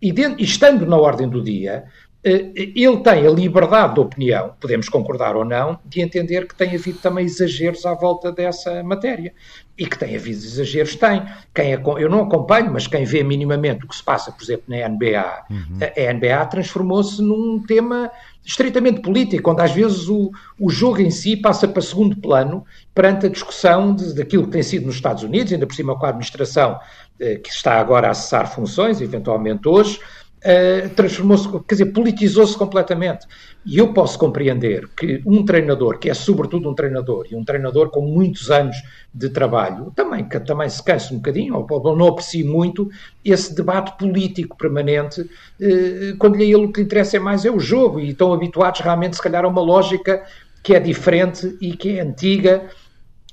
E, 0.00 0.12
dentro, 0.12 0.40
e 0.40 0.44
estando 0.44 0.86
na 0.86 0.96
ordem 0.96 1.28
do 1.28 1.42
dia, 1.42 1.84
ele 2.22 2.96
tem 2.98 3.26
a 3.26 3.30
liberdade 3.30 3.94
de 3.94 4.00
opinião, 4.00 4.52
podemos 4.60 4.88
concordar 4.88 5.36
ou 5.36 5.44
não, 5.44 5.78
de 5.84 6.00
entender 6.00 6.48
que 6.48 6.54
tem 6.54 6.74
havido 6.74 6.98
também 6.98 7.24
exageros 7.24 7.86
à 7.86 7.94
volta 7.94 8.32
dessa 8.32 8.82
matéria. 8.82 9.32
E 9.78 9.86
que 9.86 9.96
tem 9.96 10.16
havido 10.16 10.38
exageros, 10.38 10.96
tem. 10.96 11.22
Quem, 11.54 11.70
eu 11.70 12.10
não 12.10 12.22
acompanho, 12.22 12.72
mas 12.72 12.88
quem 12.88 13.04
vê 13.04 13.22
minimamente 13.22 13.84
o 13.84 13.88
que 13.88 13.94
se 13.94 14.02
passa, 14.02 14.32
por 14.32 14.42
exemplo, 14.42 14.64
na 14.66 14.88
NBA, 14.88 15.44
uhum. 15.48 15.78
a 15.80 16.12
NBA 16.12 16.46
transformou-se 16.46 17.22
num 17.22 17.62
tema 17.64 18.10
estritamente 18.44 19.00
político, 19.00 19.52
onde 19.52 19.62
às 19.62 19.70
vezes 19.70 20.08
o, 20.08 20.32
o 20.58 20.68
jogo 20.68 21.00
em 21.00 21.12
si 21.12 21.36
passa 21.36 21.68
para 21.68 21.80
segundo 21.80 22.16
plano 22.16 22.64
perante 22.92 23.26
a 23.26 23.28
discussão 23.28 23.94
de, 23.94 24.14
daquilo 24.14 24.46
que 24.46 24.50
tem 24.50 24.62
sido 24.64 24.86
nos 24.86 24.96
Estados 24.96 25.22
Unidos, 25.22 25.52
ainda 25.52 25.66
por 25.66 25.74
cima 25.74 25.96
com 25.96 26.06
a 26.06 26.08
administração 26.08 26.80
eh, 27.20 27.36
que 27.36 27.50
está 27.50 27.78
agora 27.78 28.10
a 28.10 28.14
cessar 28.14 28.52
funções, 28.52 29.00
eventualmente 29.00 29.68
hoje, 29.68 30.00
Uh, 30.38 30.88
transformou-se, 30.90 31.48
quer 31.66 31.74
dizer, 31.74 31.86
politizou-se 31.86 32.56
completamente. 32.56 33.26
E 33.66 33.76
eu 33.76 33.92
posso 33.92 34.16
compreender 34.18 34.88
que 34.96 35.20
um 35.26 35.44
treinador, 35.44 35.98
que 35.98 36.08
é 36.08 36.14
sobretudo 36.14 36.70
um 36.70 36.74
treinador, 36.74 37.26
e 37.28 37.34
um 37.34 37.44
treinador 37.44 37.90
com 37.90 38.02
muitos 38.02 38.48
anos 38.48 38.76
de 39.12 39.28
trabalho, 39.30 39.92
também, 39.96 40.28
que 40.28 40.38
também 40.38 40.68
se 40.68 40.82
canse 40.82 41.12
um 41.12 41.16
bocadinho, 41.16 41.66
ou, 41.68 41.96
não 41.96 42.06
aprecie 42.06 42.44
muito 42.44 42.88
esse 43.24 43.52
debate 43.52 43.98
político 43.98 44.56
permanente, 44.56 45.22
uh, 45.22 46.16
quando 46.18 46.36
lhe 46.36 46.44
ele 46.44 46.66
o 46.66 46.72
que 46.72 46.80
lhe 46.80 46.86
interessa 46.86 47.16
é 47.16 47.20
mais 47.20 47.44
é 47.44 47.50
o 47.50 47.58
jogo, 47.58 47.98
e 47.98 48.10
estão 48.10 48.32
habituados 48.32 48.80
realmente, 48.80 49.16
se 49.16 49.22
calhar, 49.22 49.44
a 49.44 49.48
uma 49.48 49.60
lógica 49.60 50.22
que 50.62 50.74
é 50.74 50.80
diferente 50.80 51.56
e 51.60 51.76
que 51.76 51.98
é 51.98 52.02
antiga 52.02 52.68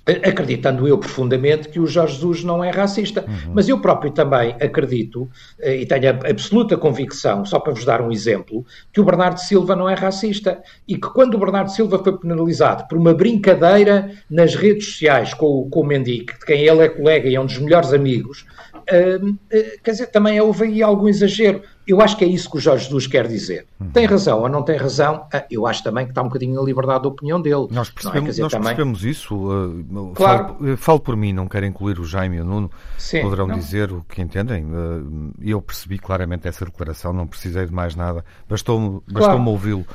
acreditando 0.07 0.87
eu 0.87 0.97
profundamente 0.97 1.69
que 1.69 1.79
o 1.79 1.87
Jorge 1.87 2.15
Jesus 2.15 2.43
não 2.43 2.63
é 2.63 2.69
racista. 2.69 3.25
Uhum. 3.27 3.53
Mas 3.53 3.67
eu 3.67 3.79
próprio 3.79 4.11
também 4.11 4.55
acredito, 4.61 5.29
eh, 5.59 5.77
e 5.77 5.85
tenho 5.85 6.09
a 6.09 6.29
absoluta 6.29 6.77
convicção, 6.77 7.43
só 7.43 7.59
para 7.59 7.73
vos 7.73 7.83
dar 7.83 8.01
um 8.01 8.11
exemplo, 8.11 8.65
que 8.93 9.01
o 9.01 9.03
Bernardo 9.03 9.39
Silva 9.39 9.75
não 9.75 9.89
é 9.89 9.95
racista. 9.95 10.61
E 10.87 10.95
que 10.95 11.09
quando 11.09 11.35
o 11.35 11.39
Bernardo 11.39 11.71
Silva 11.71 11.97
foi 11.99 12.17
penalizado 12.17 12.87
por 12.87 12.97
uma 12.97 13.13
brincadeira 13.13 14.11
nas 14.29 14.55
redes 14.55 14.85
sociais 14.91 15.33
com, 15.33 15.67
com 15.69 15.81
o 15.81 15.85
Mendique, 15.85 16.37
de 16.39 16.45
quem 16.45 16.65
ele 16.65 16.81
é 16.81 16.89
colega 16.89 17.27
e 17.27 17.35
é 17.35 17.41
um 17.41 17.45
dos 17.45 17.57
melhores 17.57 17.91
amigos, 17.91 18.45
uh, 18.91 19.37
quer 19.83 19.91
dizer, 19.91 20.07
também 20.07 20.39
houve 20.39 20.65
aí 20.65 20.83
algum 20.83 21.07
exagero. 21.07 21.61
Eu 21.87 22.01
acho 22.01 22.17
que 22.17 22.25
é 22.25 22.27
isso 22.27 22.49
que 22.49 22.57
o 22.57 22.59
Jorge 22.59 22.85
Jesus 22.85 23.05
quer 23.05 23.27
dizer. 23.27 23.67
Uhum. 23.79 23.91
Tem 23.91 24.05
razão 24.05 24.41
ou 24.41 24.49
não 24.49 24.63
tem 24.63 24.75
razão? 24.75 25.27
Ah, 25.31 25.45
eu 25.51 25.67
acho 25.67 25.83
também 25.83 26.05
que 26.05 26.11
está 26.11 26.21
um 26.21 26.25
bocadinho 26.25 26.55
na 26.55 26.61
liberdade 26.61 27.01
de 27.03 27.07
opinião 27.07 27.39
dele. 27.39 27.67
Nós 27.69 27.89
percebemos, 27.89 28.27
é? 28.27 28.31
dizer, 28.31 28.41
nós 28.41 28.51
também... 28.51 28.67
percebemos 28.67 29.05
isso. 29.05 29.35
Uh, 29.35 30.11
claro. 30.15 30.55
falo, 30.57 30.77
falo, 30.77 30.99
por 30.99 31.15
mim, 31.15 31.31
não 31.31 31.47
quero 31.47 31.65
incluir 31.65 31.99
o 31.99 32.05
Jaime 32.05 32.37
e 32.37 32.41
o 32.41 32.45
Nuno. 32.45 32.71
Sim, 32.97 33.21
poderão 33.21 33.47
não. 33.47 33.55
dizer 33.55 33.91
o 33.91 34.03
que 34.09 34.21
entendem. 34.21 34.65
Uh, 34.65 35.31
eu 35.41 35.61
percebi 35.61 35.99
claramente 35.99 36.47
essa 36.47 36.65
declaração, 36.65 37.13
não 37.13 37.27
precisei 37.27 37.65
de 37.65 37.73
mais 37.73 37.95
nada. 37.95 38.25
Bastou-me 38.49 39.01
bastou 39.07 39.35
claro. 39.35 39.49
ouvi-lo 39.49 39.85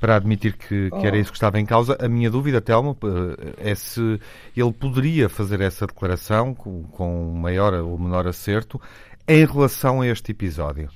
para 0.00 0.16
admitir 0.16 0.56
que, 0.56 0.90
que, 0.90 1.06
era 1.06 1.16
oh. 1.16 1.20
isso 1.20 1.30
que 1.30 1.36
estava 1.36 1.58
em 1.58 1.66
causa. 1.66 1.96
A 2.00 2.08
minha 2.08 2.30
dúvida, 2.30 2.60
Telmo, 2.60 2.96
é 3.58 3.74
se 3.74 4.20
ele 4.56 4.72
poderia 4.72 5.28
fazer 5.28 5.60
essa 5.60 5.86
declaração 5.86 6.54
com, 6.54 6.84
com 6.84 7.32
maior 7.32 7.74
ou 7.74 7.98
menor 7.98 8.26
acerto 8.26 8.80
em 9.26 9.44
relação 9.44 10.00
a 10.00 10.06
este 10.06 10.32
episódio. 10.32 10.88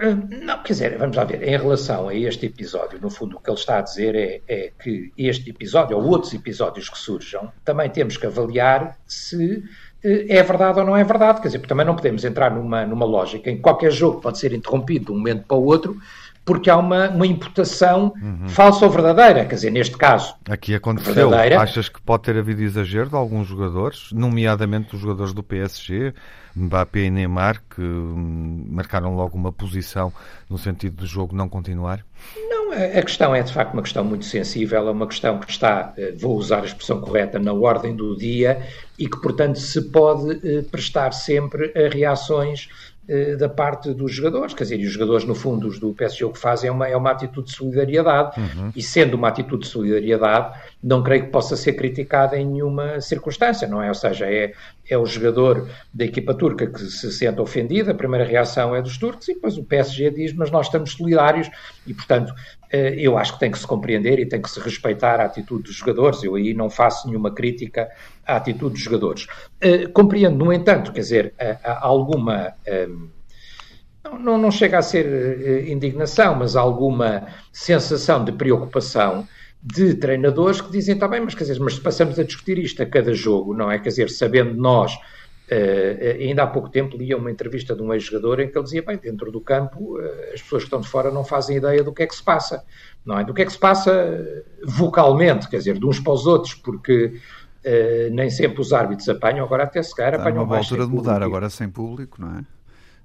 Hum, 0.00 0.28
não, 0.42 0.62
quer 0.62 0.74
dizer, 0.74 0.96
vamos 0.96 1.16
lá 1.16 1.24
ver, 1.24 1.42
em 1.42 1.56
relação 1.56 2.08
a 2.08 2.14
este 2.14 2.46
episódio, 2.46 3.00
no 3.00 3.10
fundo 3.10 3.36
o 3.36 3.40
que 3.40 3.50
ele 3.50 3.58
está 3.58 3.78
a 3.78 3.80
dizer 3.80 4.14
é, 4.14 4.40
é, 4.46 4.72
que 4.80 5.12
este 5.18 5.50
episódio, 5.50 5.96
ou 5.96 6.04
outros 6.04 6.32
episódios 6.32 6.88
que 6.88 6.96
surjam, 6.96 7.52
também 7.64 7.90
temos 7.90 8.16
que 8.16 8.24
avaliar 8.24 8.96
se 9.08 9.64
eh, 10.04 10.36
é 10.36 10.42
verdade 10.44 10.78
ou 10.78 10.86
não 10.86 10.96
é 10.96 11.02
verdade, 11.02 11.40
quer 11.40 11.48
dizer, 11.48 11.58
porque 11.58 11.68
também 11.68 11.84
não 11.84 11.96
podemos 11.96 12.24
entrar 12.24 12.48
numa, 12.54 12.86
numa 12.86 13.04
lógica 13.04 13.50
em 13.50 13.56
que 13.56 13.62
qualquer 13.62 13.90
jogo 13.90 14.20
pode 14.20 14.38
ser 14.38 14.52
interrompido 14.52 15.06
de 15.06 15.12
um 15.12 15.16
momento 15.16 15.46
para 15.46 15.56
o 15.56 15.64
outro, 15.64 15.96
porque 16.48 16.70
há 16.70 16.78
uma, 16.78 17.10
uma 17.10 17.26
imputação 17.26 18.14
uhum. 18.22 18.48
falsa 18.48 18.86
ou 18.86 18.90
verdadeira, 18.90 19.44
quer 19.44 19.54
dizer, 19.54 19.70
neste 19.70 19.98
caso. 19.98 20.34
Aqui 20.48 20.74
aconteceu. 20.74 21.28
Verdadeira. 21.28 21.60
Achas 21.60 21.90
que 21.90 22.00
pode 22.00 22.22
ter 22.22 22.38
havido 22.38 22.62
exagero 22.62 23.10
de 23.10 23.14
alguns 23.14 23.46
jogadores, 23.46 24.08
nomeadamente 24.12 24.94
os 24.94 25.00
jogadores 25.02 25.34
do 25.34 25.42
PSG, 25.42 26.14
Mbappé 26.56 27.00
e 27.00 27.10
Neymar, 27.10 27.62
que 27.68 27.82
hum, 27.82 28.64
marcaram 28.70 29.14
logo 29.14 29.36
uma 29.36 29.52
posição 29.52 30.10
no 30.48 30.56
sentido 30.56 30.96
do 30.96 31.06
jogo 31.06 31.36
não 31.36 31.50
continuar? 31.50 32.02
Não, 32.48 32.72
a 32.72 33.02
questão 33.02 33.34
é 33.34 33.42
de 33.42 33.52
facto 33.52 33.74
uma 33.74 33.82
questão 33.82 34.02
muito 34.02 34.24
sensível, 34.24 34.88
é 34.88 34.90
uma 34.90 35.06
questão 35.06 35.38
que 35.38 35.50
está, 35.50 35.92
eh, 35.98 36.14
vou 36.18 36.34
usar 36.34 36.62
a 36.62 36.64
expressão 36.64 36.98
correta, 36.98 37.38
na 37.38 37.52
ordem 37.52 37.94
do 37.94 38.16
dia 38.16 38.62
e 38.98 39.06
que, 39.06 39.20
portanto, 39.20 39.58
se 39.58 39.82
pode 39.90 40.40
eh, 40.42 40.62
prestar 40.62 41.12
sempre 41.12 41.72
a 41.76 41.90
reações 41.92 42.70
da 43.38 43.48
parte 43.48 43.94
dos 43.94 44.12
jogadores, 44.12 44.52
quer 44.52 44.64
dizer, 44.64 44.80
e 44.80 44.86
os 44.86 44.92
jogadores, 44.92 45.24
no 45.24 45.34
fundo, 45.34 45.66
os 45.66 45.78
do 45.78 45.94
PSG, 45.94 46.26
o 46.26 46.30
que 46.30 46.38
fazem 46.38 46.68
é 46.68 46.72
uma, 46.72 46.86
é 46.86 46.94
uma 46.94 47.10
atitude 47.10 47.48
de 47.48 47.56
solidariedade, 47.56 48.38
uhum. 48.38 48.70
e 48.76 48.82
sendo 48.82 49.14
uma 49.14 49.28
atitude 49.28 49.62
de 49.62 49.68
solidariedade, 49.68 50.54
não 50.82 51.02
creio 51.02 51.24
que 51.24 51.30
possa 51.30 51.56
ser 51.56 51.72
criticada 51.72 52.36
em 52.36 52.44
nenhuma 52.44 53.00
circunstância, 53.00 53.66
não 53.66 53.82
é? 53.82 53.88
Ou 53.88 53.94
seja, 53.94 54.26
é, 54.26 54.52
é 54.88 54.98
o 54.98 55.06
jogador 55.06 55.68
da 55.92 56.04
equipa 56.04 56.34
turca 56.34 56.66
que 56.66 56.80
se 56.80 57.10
sente 57.10 57.40
ofendido, 57.40 57.90
a 57.90 57.94
primeira 57.94 58.26
reação 58.26 58.76
é 58.76 58.82
dos 58.82 58.98
turcos, 58.98 59.26
e 59.28 59.34
depois 59.34 59.56
o 59.56 59.64
PSG 59.64 60.10
diz, 60.10 60.32
mas 60.34 60.50
nós 60.50 60.66
estamos 60.66 60.92
solidários, 60.92 61.50
e 61.86 61.94
portanto, 61.94 62.34
eh, 62.34 62.57
eu 62.70 63.16
acho 63.16 63.34
que 63.34 63.40
tem 63.40 63.50
que 63.50 63.58
se 63.58 63.66
compreender 63.66 64.18
e 64.18 64.26
tem 64.26 64.42
que 64.42 64.50
se 64.50 64.60
respeitar 64.60 65.20
a 65.20 65.24
atitude 65.24 65.64
dos 65.64 65.74
jogadores, 65.74 66.22
eu 66.22 66.34
aí 66.34 66.52
não 66.52 66.68
faço 66.68 67.08
nenhuma 67.08 67.30
crítica 67.30 67.88
à 68.26 68.36
atitude 68.36 68.74
dos 68.74 68.82
jogadores. 68.82 69.26
Uh, 69.64 69.90
compreendo, 69.92 70.44
no 70.44 70.52
entanto, 70.52 70.92
quer 70.92 71.00
dizer, 71.00 71.34
alguma. 71.64 72.52
Um, 72.88 73.08
não, 74.20 74.38
não, 74.38 74.50
chega 74.50 74.78
a 74.78 74.82
ser 74.82 75.06
uh, 75.06 75.70
indignação, 75.70 76.34
mas 76.34 76.56
alguma 76.56 77.26
sensação 77.52 78.24
de 78.24 78.32
preocupação 78.32 79.26
de 79.62 79.94
treinadores 79.94 80.60
que 80.60 80.70
dizem, 80.70 80.94
está 80.94 81.08
bem, 81.08 81.20
mas 81.20 81.34
quer 81.34 81.44
dizer, 81.44 81.58
mas 81.60 81.74
se 81.74 81.80
passamos 81.80 82.18
a 82.18 82.24
discutir 82.24 82.58
isto 82.58 82.82
a 82.82 82.86
cada 82.86 83.12
jogo, 83.12 83.54
não 83.54 83.70
é? 83.70 83.78
Quer 83.78 83.88
dizer, 83.88 84.10
sabendo 84.10 84.54
nós, 84.54 84.96
uh, 85.50 86.20
ainda 86.20 86.42
há 86.42 86.46
pouco 86.46 86.68
tempo 86.68 86.96
lia 86.96 87.16
uma 87.16 87.30
entrevista 87.30 87.74
de 87.74 87.82
um 87.82 87.92
ex-jogador 87.92 88.40
em 88.40 88.50
que 88.50 88.56
ele 88.56 88.64
dizia, 88.64 88.82
bem, 88.82 88.96
dentro 88.96 89.30
do 89.30 89.40
campo 89.40 89.98
uh, 89.98 90.34
as 90.34 90.42
pessoas 90.42 90.62
que 90.62 90.66
estão 90.66 90.80
de 90.80 90.88
fora 90.88 91.10
não 91.10 91.24
fazem 91.24 91.56
ideia 91.56 91.82
do 91.82 91.92
que 91.92 92.02
é 92.02 92.06
que 92.06 92.14
se 92.14 92.22
passa, 92.22 92.64
não 93.04 93.18
é? 93.18 93.24
Do 93.24 93.34
que 93.34 93.42
é 93.42 93.44
que 93.44 93.52
se 93.52 93.58
passa 93.58 94.44
vocalmente, 94.64 95.48
quer 95.48 95.58
dizer, 95.58 95.78
de 95.78 95.86
uns 95.86 96.00
para 96.00 96.12
os 96.12 96.26
outros, 96.26 96.54
porque 96.54 97.20
Uh, 97.58 98.08
nem 98.14 98.30
sempre 98.30 98.60
os 98.60 98.72
árbitros 98.72 99.08
apanham, 99.08 99.44
agora 99.44 99.64
até 99.64 99.82
se 99.82 99.94
calhar 99.94 100.14
apanham 100.14 100.46
mais. 100.46 100.64
altura 100.64 100.86
de 100.86 100.92
mudar, 100.92 101.22
agora 101.24 101.50
sem 101.50 101.68
público, 101.68 102.18
não 102.20 102.38
é? 102.38 102.44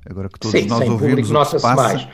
Agora 0.07 0.29
que 0.29 0.39
todos 0.39 0.57
Sim, 0.57 0.67
nós 0.67 0.87
ouvimos 0.87 1.31
o 1.31 1.39
que 1.39 1.45
se 1.45 1.61
passa. 1.61 1.75
Mais. 1.75 2.07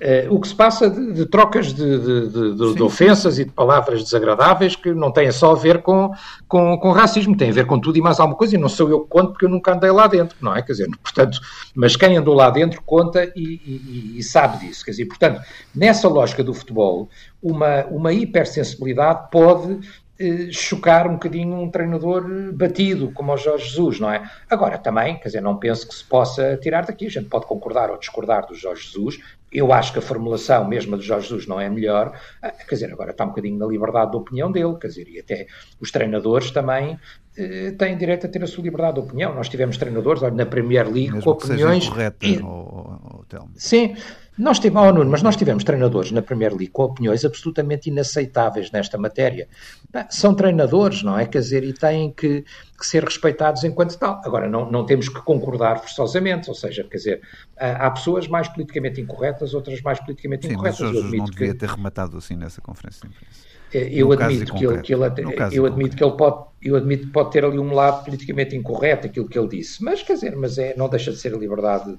Uh, 0.00 0.34
o 0.34 0.40
que 0.40 0.48
se 0.48 0.54
passa 0.54 0.88
de, 0.88 1.12
de 1.12 1.26
trocas 1.26 1.74
de, 1.74 1.98
de, 1.98 2.74
de, 2.74 2.82
ofensas 2.82 3.38
e 3.38 3.44
de 3.44 3.50
palavras 3.50 4.02
desagradáveis 4.02 4.74
que 4.74 4.94
não 4.94 5.12
têm 5.12 5.30
só 5.30 5.52
a 5.52 5.54
ver 5.54 5.82
com, 5.82 6.10
com, 6.48 6.78
com, 6.78 6.90
racismo, 6.90 7.36
tem 7.36 7.50
a 7.50 7.52
ver 7.52 7.66
com 7.66 7.78
tudo 7.78 7.98
e 7.98 8.00
mais 8.00 8.18
alguma 8.18 8.38
coisa, 8.38 8.54
e 8.54 8.58
não 8.58 8.70
sou 8.70 8.88
eu 8.88 9.00
que 9.00 9.10
conto 9.10 9.32
porque 9.32 9.44
eu 9.44 9.50
nunca 9.50 9.74
andei 9.74 9.90
lá 9.90 10.06
dentro, 10.06 10.38
não 10.40 10.56
é? 10.56 10.62
Quer 10.62 10.72
dizer, 10.72 10.88
portanto, 11.02 11.38
mas 11.74 11.96
quem 11.96 12.16
andou 12.16 12.34
lá 12.34 12.48
dentro 12.48 12.80
conta 12.80 13.30
e, 13.36 13.60
e, 13.62 14.14
e 14.16 14.22
sabe 14.22 14.66
disso, 14.66 14.82
quer 14.82 14.92
dizer, 14.92 15.04
portanto, 15.04 15.42
nessa 15.74 16.08
lógica 16.08 16.42
do 16.42 16.54
futebol, 16.54 17.10
uma, 17.42 17.84
uma 17.90 18.10
hipersensibilidade 18.10 19.28
pode 19.30 19.80
eh, 20.22 20.52
chocar 20.52 21.06
um 21.06 21.14
bocadinho 21.14 21.56
um 21.56 21.70
treinador 21.70 22.52
batido, 22.52 23.10
como 23.12 23.32
o 23.32 23.38
Jorge 23.38 23.70
Jesus, 23.70 23.98
não 23.98 24.12
é? 24.12 24.30
Agora, 24.50 24.76
também, 24.76 25.18
quer 25.18 25.28
dizer, 25.28 25.40
não 25.40 25.56
penso 25.56 25.88
que 25.88 25.94
se 25.94 26.04
possa 26.04 26.58
tirar 26.58 26.84
daqui. 26.84 27.06
A 27.06 27.10
gente 27.10 27.30
pode 27.30 27.46
concordar 27.46 27.90
ou 27.90 27.98
discordar 27.98 28.46
do 28.46 28.54
Jorge 28.54 28.82
Jesus. 28.82 29.18
Eu 29.52 29.72
acho 29.72 29.92
que 29.92 29.98
a 29.98 30.02
formulação 30.02 30.66
mesmo 30.66 30.96
do 30.96 31.02
Jorge 31.02 31.28
Jesus 31.28 31.46
não 31.46 31.60
é 31.60 31.68
melhor. 31.68 32.18
Ah, 32.40 32.50
quer 32.50 32.74
dizer, 32.74 32.92
agora 32.92 33.10
está 33.10 33.24
um 33.24 33.28
bocadinho 33.28 33.58
na 33.58 33.66
liberdade 33.66 34.12
de 34.12 34.16
opinião 34.16 34.50
dele, 34.50 34.76
quer 34.80 34.88
dizer, 34.88 35.08
e 35.08 35.18
até 35.18 35.46
os 35.80 35.90
treinadores 35.90 36.50
também 36.50 36.98
têm 37.78 37.96
direito 37.96 38.26
a 38.26 38.28
ter 38.28 38.42
a 38.42 38.46
sua 38.46 38.64
liberdade 38.64 38.94
de 38.94 39.00
opinião. 39.00 39.34
Nós 39.34 39.48
tivemos 39.48 39.76
treinadores 39.76 40.22
olha, 40.22 40.34
na 40.34 40.46
Premier 40.46 40.86
League 40.86 41.12
mesmo 41.12 41.22
com 41.22 41.30
opiniões. 41.30 41.88
Correta, 41.88 42.26
e... 42.26 42.38
ou, 42.42 43.24
ou, 43.30 43.48
Sim, 43.54 43.94
nós 44.36 44.58
tivemos, 44.58 44.88
oh, 44.88 44.92
Nuno, 44.92 45.10
mas 45.10 45.22
nós 45.22 45.36
tivemos 45.36 45.62
treinadores 45.64 46.10
na 46.12 46.22
Premier 46.22 46.52
League 46.52 46.68
com 46.68 46.84
opiniões 46.84 47.24
absolutamente 47.24 47.90
inaceitáveis 47.90 48.70
nesta 48.70 48.96
matéria. 48.96 49.46
São 50.08 50.34
treinadores, 50.34 51.02
não 51.02 51.18
é? 51.18 51.26
Quer 51.26 51.40
dizer, 51.40 51.62
e 51.62 51.72
têm 51.72 52.10
que, 52.10 52.42
que 52.78 52.86
ser 52.86 53.04
respeitados 53.04 53.64
enquanto 53.64 53.98
tal. 53.98 54.20
Agora, 54.24 54.48
não, 54.48 54.70
não 54.70 54.86
temos 54.86 55.08
que 55.08 55.20
concordar 55.22 55.78
forçosamente, 55.80 56.48
ou 56.48 56.54
seja, 56.54 56.84
quer 56.84 56.96
dizer, 56.96 57.22
há 57.56 57.90
pessoas 57.90 58.26
mais 58.28 58.48
politicamente 58.48 59.00
incorretas, 59.00 59.52
outras 59.52 59.80
mais 59.82 60.00
politicamente 60.00 60.46
Sim, 60.46 60.54
incorretas. 60.54 60.80
Mas 60.80 60.90
Jesus 60.90 61.12
não 61.12 61.24
devia 61.26 61.52
que... 61.52 61.58
ter 61.58 61.68
rematado 61.68 62.16
assim 62.16 62.34
nessa 62.34 62.60
conferência 62.60 63.02
de 63.02 63.14
imprensa. 63.14 63.49
Eh, 63.72 63.88
eu 63.92 64.12
admito, 64.12 64.52
que 64.54 64.66
ele, 64.66 64.80
que 64.82 64.92
ele, 64.92 65.04
eu 65.52 65.64
admito 65.64 65.96
que 65.96 66.02
ele 66.02 66.16
pode, 66.16 66.44
eu 66.62 66.76
admito 66.76 67.06
que 67.06 67.12
pode 67.12 67.30
ter 67.30 67.44
ali 67.44 67.58
um 67.58 67.72
lado 67.72 68.04
politicamente 68.04 68.56
incorreto, 68.56 69.06
aquilo 69.06 69.28
que 69.28 69.38
ele 69.38 69.48
disse, 69.48 69.82
mas 69.82 70.02
quer 70.02 70.14
dizer, 70.14 70.36
mas 70.36 70.58
é, 70.58 70.74
não 70.76 70.88
deixa 70.88 71.12
de 71.12 71.18
ser 71.18 71.34
a 71.34 71.38
liberdade 71.38 71.96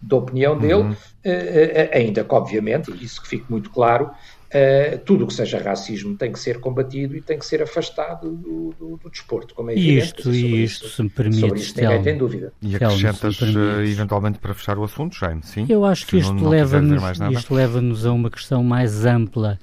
de 0.00 0.14
opinião 0.14 0.58
dele, 0.58 0.74
uhum. 0.74 0.90
uh, 0.90 0.92
uh, 0.92 1.88
ainda 1.92 2.22
que 2.24 2.34
obviamente, 2.34 2.90
e 2.90 3.04
isso 3.04 3.22
que 3.22 3.28
fique 3.28 3.50
muito 3.50 3.70
claro, 3.70 4.10
Uh, 4.54 4.98
tudo 4.98 5.24
o 5.24 5.26
que 5.26 5.34
seja 5.34 5.58
racismo 5.58 6.16
tem 6.16 6.30
que 6.30 6.38
ser 6.38 6.60
combatido 6.60 7.16
e 7.16 7.20
tem 7.20 7.36
que 7.36 7.44
ser 7.44 7.60
afastado 7.60 8.30
do, 8.30 8.72
do, 8.78 8.96
do 8.98 9.10
desporto, 9.10 9.52
como 9.52 9.70
é 9.70 9.72
evidente. 9.72 10.16
Isto, 10.16 10.32
e 10.32 10.62
isto, 10.62 10.88
se 10.88 11.02
me 11.02 11.10
permite, 11.10 11.40
sobre 11.40 11.58
isto 11.58 11.80
ninguém 11.80 12.02
tem 12.02 12.16
dúvida. 12.16 12.52
E 12.62 12.76
acrescentas, 12.76 13.36
eventualmente, 13.82 14.38
para 14.38 14.54
fechar 14.54 14.78
o 14.78 14.84
assunto, 14.84 15.16
Jaime, 15.16 15.42
sim? 15.42 15.66
Eu 15.68 15.84
acho 15.84 16.06
que 16.06 16.18
isto 16.18 16.48
leva-nos 16.48 17.50
leva 17.50 17.80
a 17.80 18.12
uma 18.12 18.30
questão 18.30 18.62
mais 18.62 19.04
ampla, 19.04 19.58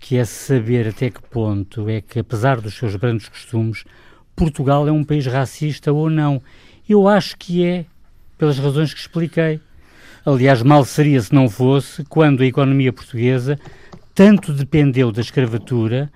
que 0.00 0.16
é 0.16 0.24
saber 0.24 0.88
até 0.88 1.10
que 1.10 1.22
ponto 1.22 1.88
é 1.88 2.00
que, 2.00 2.18
apesar 2.18 2.60
dos 2.60 2.74
seus 2.74 2.96
grandes 2.96 3.28
costumes, 3.28 3.84
Portugal 4.34 4.88
é 4.88 4.90
um 4.90 5.04
país 5.04 5.26
racista 5.26 5.92
ou 5.92 6.08
não. 6.08 6.42
Eu 6.88 7.06
acho 7.06 7.36
que 7.36 7.64
é, 7.64 7.84
pelas 8.38 8.58
razões 8.58 8.94
que 8.94 9.00
expliquei. 9.00 9.60
Aliás, 10.24 10.62
mal 10.62 10.84
seria 10.86 11.20
se 11.20 11.34
não 11.34 11.48
fosse, 11.48 12.02
quando 12.04 12.42
a 12.42 12.46
economia 12.46 12.92
portuguesa 12.92 13.58
tanto 14.14 14.52
dependeu 14.52 15.12
da 15.12 15.20
escravatura 15.20 16.10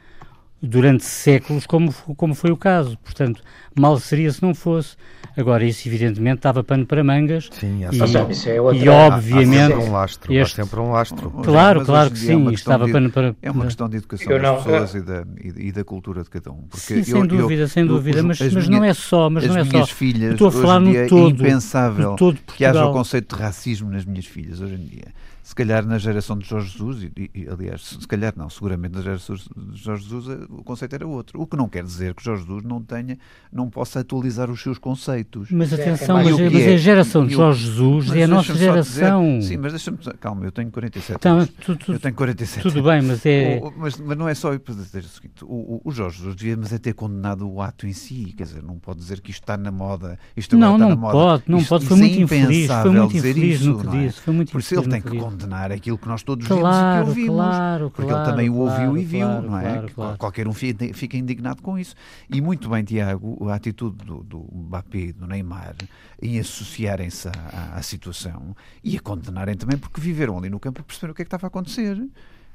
durante 0.61 1.05
séculos, 1.05 1.67
como, 1.67 1.93
como 2.17 2.35
foi 2.35 2.51
o 2.51 2.57
caso. 2.57 2.97
Portanto, 2.99 3.43
mal 3.75 3.99
seria 4.01 4.33
se 4.33 4.43
não 4.43 4.55
fosse. 4.55 4.97
Agora, 5.37 5.65
isso 5.65 5.89
evidentemente 5.89 6.43
dava 6.43 6.63
pano 6.63 6.87
para 6.87 7.03
mangas. 7.03 7.49
Sim, 7.53 7.81
e, 7.85 8.31
isso 8.31 8.49
é 8.49 8.61
outra... 8.61 8.79
e 8.79 8.89
obviamente. 8.89 9.59
Há 9.59 9.69
sempre 9.69 9.89
um 9.89 9.93
lastro. 9.93 10.33
Este... 10.33 10.61
Há 10.61 10.65
sempre 10.65 10.81
um 10.81 10.93
lastro. 10.93 11.31
Claro, 11.31 11.79
Mas 11.81 11.87
claro 11.87 12.11
que 12.11 12.19
sim. 12.19 12.49
É 12.49 12.53
estava 12.53 12.87
de, 12.87 12.93
pano 12.93 13.11
para. 13.11 13.35
É 13.43 13.51
uma 13.51 13.65
questão 13.65 13.89
de 13.89 13.97
educação 13.97 14.33
eu 14.33 14.41
das 14.41 14.49
não, 14.49 14.63
pessoas 14.63 14.95
eu... 14.95 15.01
e, 15.01 15.05
da, 15.05 15.27
e, 15.41 15.73
da, 15.73 15.85
cultura 15.85 16.23
de 16.23 16.31
cada 16.31 16.53
um. 16.53 16.63
Porque 16.63 16.81
sim, 16.81 16.99
eu, 16.99 17.05
sem 17.05 17.27
dúvida, 17.27 17.69
sem 17.69 17.87
dúvida. 17.87 18.23
mas, 18.23 18.39
mas 18.41 18.69
não 18.69 18.85
é 18.85 18.95
só. 18.95 19.29
Mas 19.29 19.47
não 19.47 19.57
é 19.57 19.65
só. 19.65 19.87
Filhas, 19.87 20.33
estou 20.33 20.49
a 20.49 20.53
falar 20.53 20.81
no 20.81 20.95
é 20.95 21.07
todo. 21.07 21.45
É 21.45 21.49
impensável 21.49 22.15
todo 22.17 22.39
que 22.57 22.65
haja 22.65 22.87
o 22.87 22.93
conceito 22.93 23.37
de 23.37 23.43
racismo 23.43 23.91
nas 23.91 24.05
minhas 24.05 24.27
filhas 24.27 24.61
hoje 24.61 24.75
em 24.75 24.85
dia 24.85 25.07
se 25.45 25.55
calhar 25.55 25.85
na 25.85 25.99
geração 25.99 26.39
de 26.39 26.49
Jorge 26.49 26.71
Jesus, 26.71 27.03
e, 27.03 27.31
e, 27.35 27.47
aliás, 27.47 27.83
se 28.01 28.09
calhar 28.09 28.33
não, 28.35 28.49
seguramente 28.49 28.95
na 28.95 29.03
geração 29.03 29.37
de 29.37 29.45
Jorge 29.75 30.09
Jesus 30.09 30.27
eh, 30.27 30.47
o 30.49 30.65
conceito 30.65 30.95
era 30.95 31.07
outro. 31.07 31.39
O 31.39 31.47
que 31.47 31.55
não 31.55 31.69
quer 31.69 31.85
dizer 31.85 32.15
que 32.15 32.25
Jorge 32.25 32.45
Jesus 32.45 32.65
não 32.65 32.81
tenha, 32.81 33.19
não 33.53 33.69
possa 33.69 34.01
atualizar 34.01 34.51
os 34.51 34.63
seus 34.63 34.79
conceitos. 34.79 35.51
Mas 35.51 35.71
atenção, 35.71 36.19
é, 36.19 36.25
mas, 36.25 36.41
mas 36.41 36.63
é 36.63 36.75
a 36.75 36.77
geração 36.79 37.27
de 37.27 37.35
Jorge 37.35 37.67
Jesus 37.67 38.11
é 38.13 38.23
a 38.23 38.27
nossa 38.27 38.55
geração. 38.55 39.39
Dizer, 39.39 39.49
sim, 39.49 39.57
mas 39.59 39.73
deixa-me. 39.73 39.99
Calma, 40.19 40.47
eu 40.47 40.51
tenho 40.51 40.71
47 40.71 41.17
então, 41.19 41.37
anos. 41.37 41.51
Tu, 41.61 41.77
tu, 41.77 41.93
eu 41.93 42.01
tenho 42.01 42.15
47 42.15 42.63
Tudo 42.63 42.83
bem, 42.83 43.03
mas 43.03 43.27
é. 43.27 43.61
O, 43.63 43.71
mas, 43.77 43.99
mas 43.99 44.17
não 44.17 44.27
é 44.27 44.35
só 44.35 44.59
para 44.59 44.75
dizer 44.75 45.01
o 45.01 45.09
seguinte: 45.09 45.45
o, 45.45 45.83
o 45.85 45.93
Jorge 45.93 46.17
Jesus 46.17 46.37
devia 46.37 46.57
mas 46.57 46.73
é 46.73 46.79
ter 46.79 46.95
condenado 46.95 47.47
o 47.47 47.61
ato 47.61 47.87
em 47.87 47.93
si, 47.93 48.33
quer 48.35 48.45
dizer, 48.45 48.63
não 48.63 48.79
pode 48.79 49.01
dizer 49.01 49.21
que 49.21 49.31
isto 49.31 49.43
está 49.43 49.59
na 49.59 49.71
moda. 49.71 50.19
Isto 50.35 50.57
não, 50.57 50.79
não 50.79 50.97
pode, 50.97 51.43
não 51.47 51.59
isto, 51.59 51.69
pode. 51.69 51.85
Foi 51.85 51.99
muito 51.99 52.19
infeliz. 52.19 52.67
Foi 52.67 52.91
muito 52.91 53.17
infeliz 53.19 53.61
no 53.61 53.79
que 53.79 53.89
disse. 53.89 54.21
Foi 54.23 54.33
muito 54.33 54.51
Por 54.51 54.61
isso 54.63 54.75
ele 54.75 54.89
tem 54.89 55.03
que 55.03 55.19
condenar 55.19 55.34
aquilo 55.73 55.99
que 55.99 56.09
nós 56.09 56.23
todos 56.23 56.47
claro, 56.47 56.65
vimos 56.65 56.77
e 56.77 57.15
que 57.15 57.31
ouvimos. 57.31 57.47
Claro, 57.47 57.91
porque 57.91 58.11
claro, 58.11 58.25
ele 58.25 58.31
também 58.31 58.51
o 58.51 58.57
ouviu 58.57 58.97
e 58.97 59.05
viu, 59.05 59.43
não 59.43 59.59
é? 59.59 59.85
Qualquer 60.19 60.49
um 60.49 60.53
fica 60.53 61.17
indignado 61.17 61.63
com 61.63 61.79
isso. 61.79 61.95
E 62.31 62.41
muito 62.41 62.69
bem, 62.69 62.85
Tiago, 62.85 63.49
a 63.49 63.55
atitude 63.55 64.05
do, 64.05 64.23
do 64.23 64.47
Mbappé, 64.53 65.13
do 65.13 65.27
Neymar, 65.27 65.75
em 66.21 66.39
associarem-se 66.39 67.29
à, 67.29 67.77
à, 67.77 67.83
situação 67.83 68.57
e 68.83 68.97
a 68.97 69.01
condenarem 69.01 69.57
também, 69.57 69.77
porque 69.77 70.01
viveram 70.01 70.39
ali 70.39 70.49
no 70.49 70.61
campo 70.61 70.81
e 70.81 70.85
perceberam 70.85 71.13
o 71.13 71.15
que 71.15 71.23
é 71.23 71.25
que 71.25 71.29
estava 71.29 71.47
a 71.47 71.49
acontecer. 71.49 71.97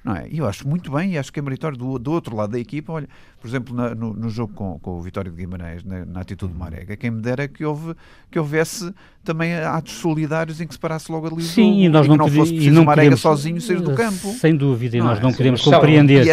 Não 0.03 0.15
é? 0.15 0.27
E 0.29 0.37
eu 0.37 0.47
acho 0.47 0.67
muito 0.67 0.91
bem 0.91 1.13
e 1.13 1.17
acho 1.17 1.31
que 1.31 1.39
é 1.39 1.43
meritório 1.43 1.77
do, 1.77 1.99
do 1.99 2.11
outro 2.11 2.35
lado 2.35 2.51
da 2.51 2.59
equipa. 2.59 2.93
Olha, 2.93 3.07
por 3.39 3.47
exemplo, 3.47 3.75
na, 3.75 3.93
no, 3.93 4.13
no, 4.13 4.29
jogo 4.29 4.53
com, 4.53 4.79
com 4.79 4.91
o 4.91 5.01
Vitório 5.01 5.29
de 5.29 5.37
Guimarães, 5.37 5.83
na, 5.83 6.05
na 6.05 6.21
atitude 6.21 6.53
de 6.53 6.57
Marega, 6.57 6.95
quem 6.95 7.11
me 7.11 7.21
dera 7.21 7.47
que, 7.47 7.65
houve, 7.65 7.93
que 8.31 8.39
houvesse 8.39 8.93
também 9.23 9.53
atos 9.55 9.93
solidários 9.93 10.61
em 10.61 10.67
que 10.67 10.73
se 10.73 10.79
parasse 10.79 11.11
logo 11.11 11.27
ali 11.27 11.43
Sim, 11.43 11.83
e 11.83 11.89
nós 11.89 12.05
e 12.05 12.09
não, 12.09 12.15
não 12.15 12.27
fosse 12.29 12.53
preciso 12.53 12.75
não 12.75 12.85
Marega 12.85 13.17
sozinho 13.17 13.59
sair 13.59 13.81
do 13.81 13.93
campo. 13.93 14.31
Sem 14.33 14.55
dúvida, 14.55 14.95
e 14.95 14.99
não 14.99 15.07
nós 15.07 15.19
é? 15.19 15.21
não 15.21 15.33
podemos 15.33 15.61
compreender. 15.61 16.25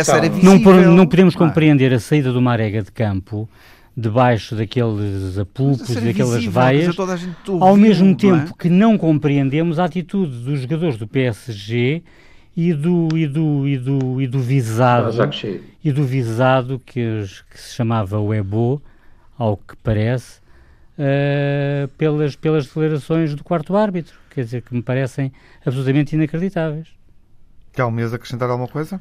não, 0.42 0.94
não 0.94 1.06
podemos 1.06 1.34
compreender 1.34 1.92
a 1.92 1.98
saída 1.98 2.32
do 2.32 2.40
Marega 2.40 2.82
de 2.82 2.92
campo 2.92 3.48
debaixo 3.96 4.54
daqueles 4.54 5.38
apupos, 5.38 5.88
daquelas 5.88 6.34
visível, 6.34 6.52
vaias, 6.52 6.96
ao 7.60 7.76
mesmo 7.76 8.14
tempo 8.14 8.52
é? 8.52 8.62
que 8.62 8.68
não 8.68 8.98
compreendemos 8.98 9.78
a 9.78 9.86
atitude 9.86 10.44
dos 10.44 10.60
jogadores 10.60 10.98
do 10.98 11.08
PSG 11.08 12.02
e 12.56 12.72
do 12.72 13.08
e 13.16 13.26
do 13.26 13.68
e 13.68 13.76
do 13.76 14.20
e 14.20 14.26
do 14.26 14.40
visado 14.40 15.12
e 15.84 15.92
do 15.92 16.04
visado 16.04 16.80
que, 16.80 17.22
que 17.50 17.60
se 17.60 17.74
chamava 17.74 18.18
o 18.18 18.32
Ebo, 18.32 18.82
ao 19.36 19.58
que 19.58 19.76
parece, 19.76 20.40
uh, 20.98 21.86
pelas 21.98 22.34
pelas 22.34 22.66
declarações 22.66 23.34
do 23.34 23.44
quarto 23.44 23.76
árbitro, 23.76 24.18
quer 24.30 24.44
dizer 24.44 24.62
que 24.62 24.74
me 24.74 24.82
parecem 24.82 25.30
absolutamente 25.64 26.16
inacreditáveis. 26.16 26.88
Quer 27.72 27.84
um 27.84 27.90
mês 27.90 28.14
acrescentar 28.14 28.48
alguma 28.48 28.68
coisa? 28.68 29.00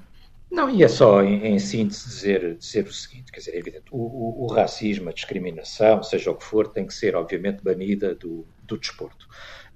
Não, 0.52 0.70
e 0.70 0.84
é 0.84 0.88
só 0.88 1.24
em, 1.24 1.46
em 1.48 1.60
síntese 1.60 2.08
dizer, 2.08 2.56
dizer 2.58 2.86
o 2.86 2.94
seguinte, 2.94 3.32
quer 3.32 3.40
dizer, 3.40 3.52
é 3.56 3.58
evidente, 3.58 3.86
o, 3.90 3.98
o, 3.98 4.46
o, 4.46 4.48
racismo, 4.48 5.10
a 5.10 5.14
discriminação, 5.14 6.04
seja 6.04 6.32
o 6.32 6.36
que 6.36 6.44
for, 6.44 6.68
tem 6.68 6.86
que 6.86 6.94
ser 6.94 7.16
obviamente 7.16 7.64
banida 7.64 8.14
do, 8.14 8.46
do 8.64 8.78
desporto. 8.78 9.28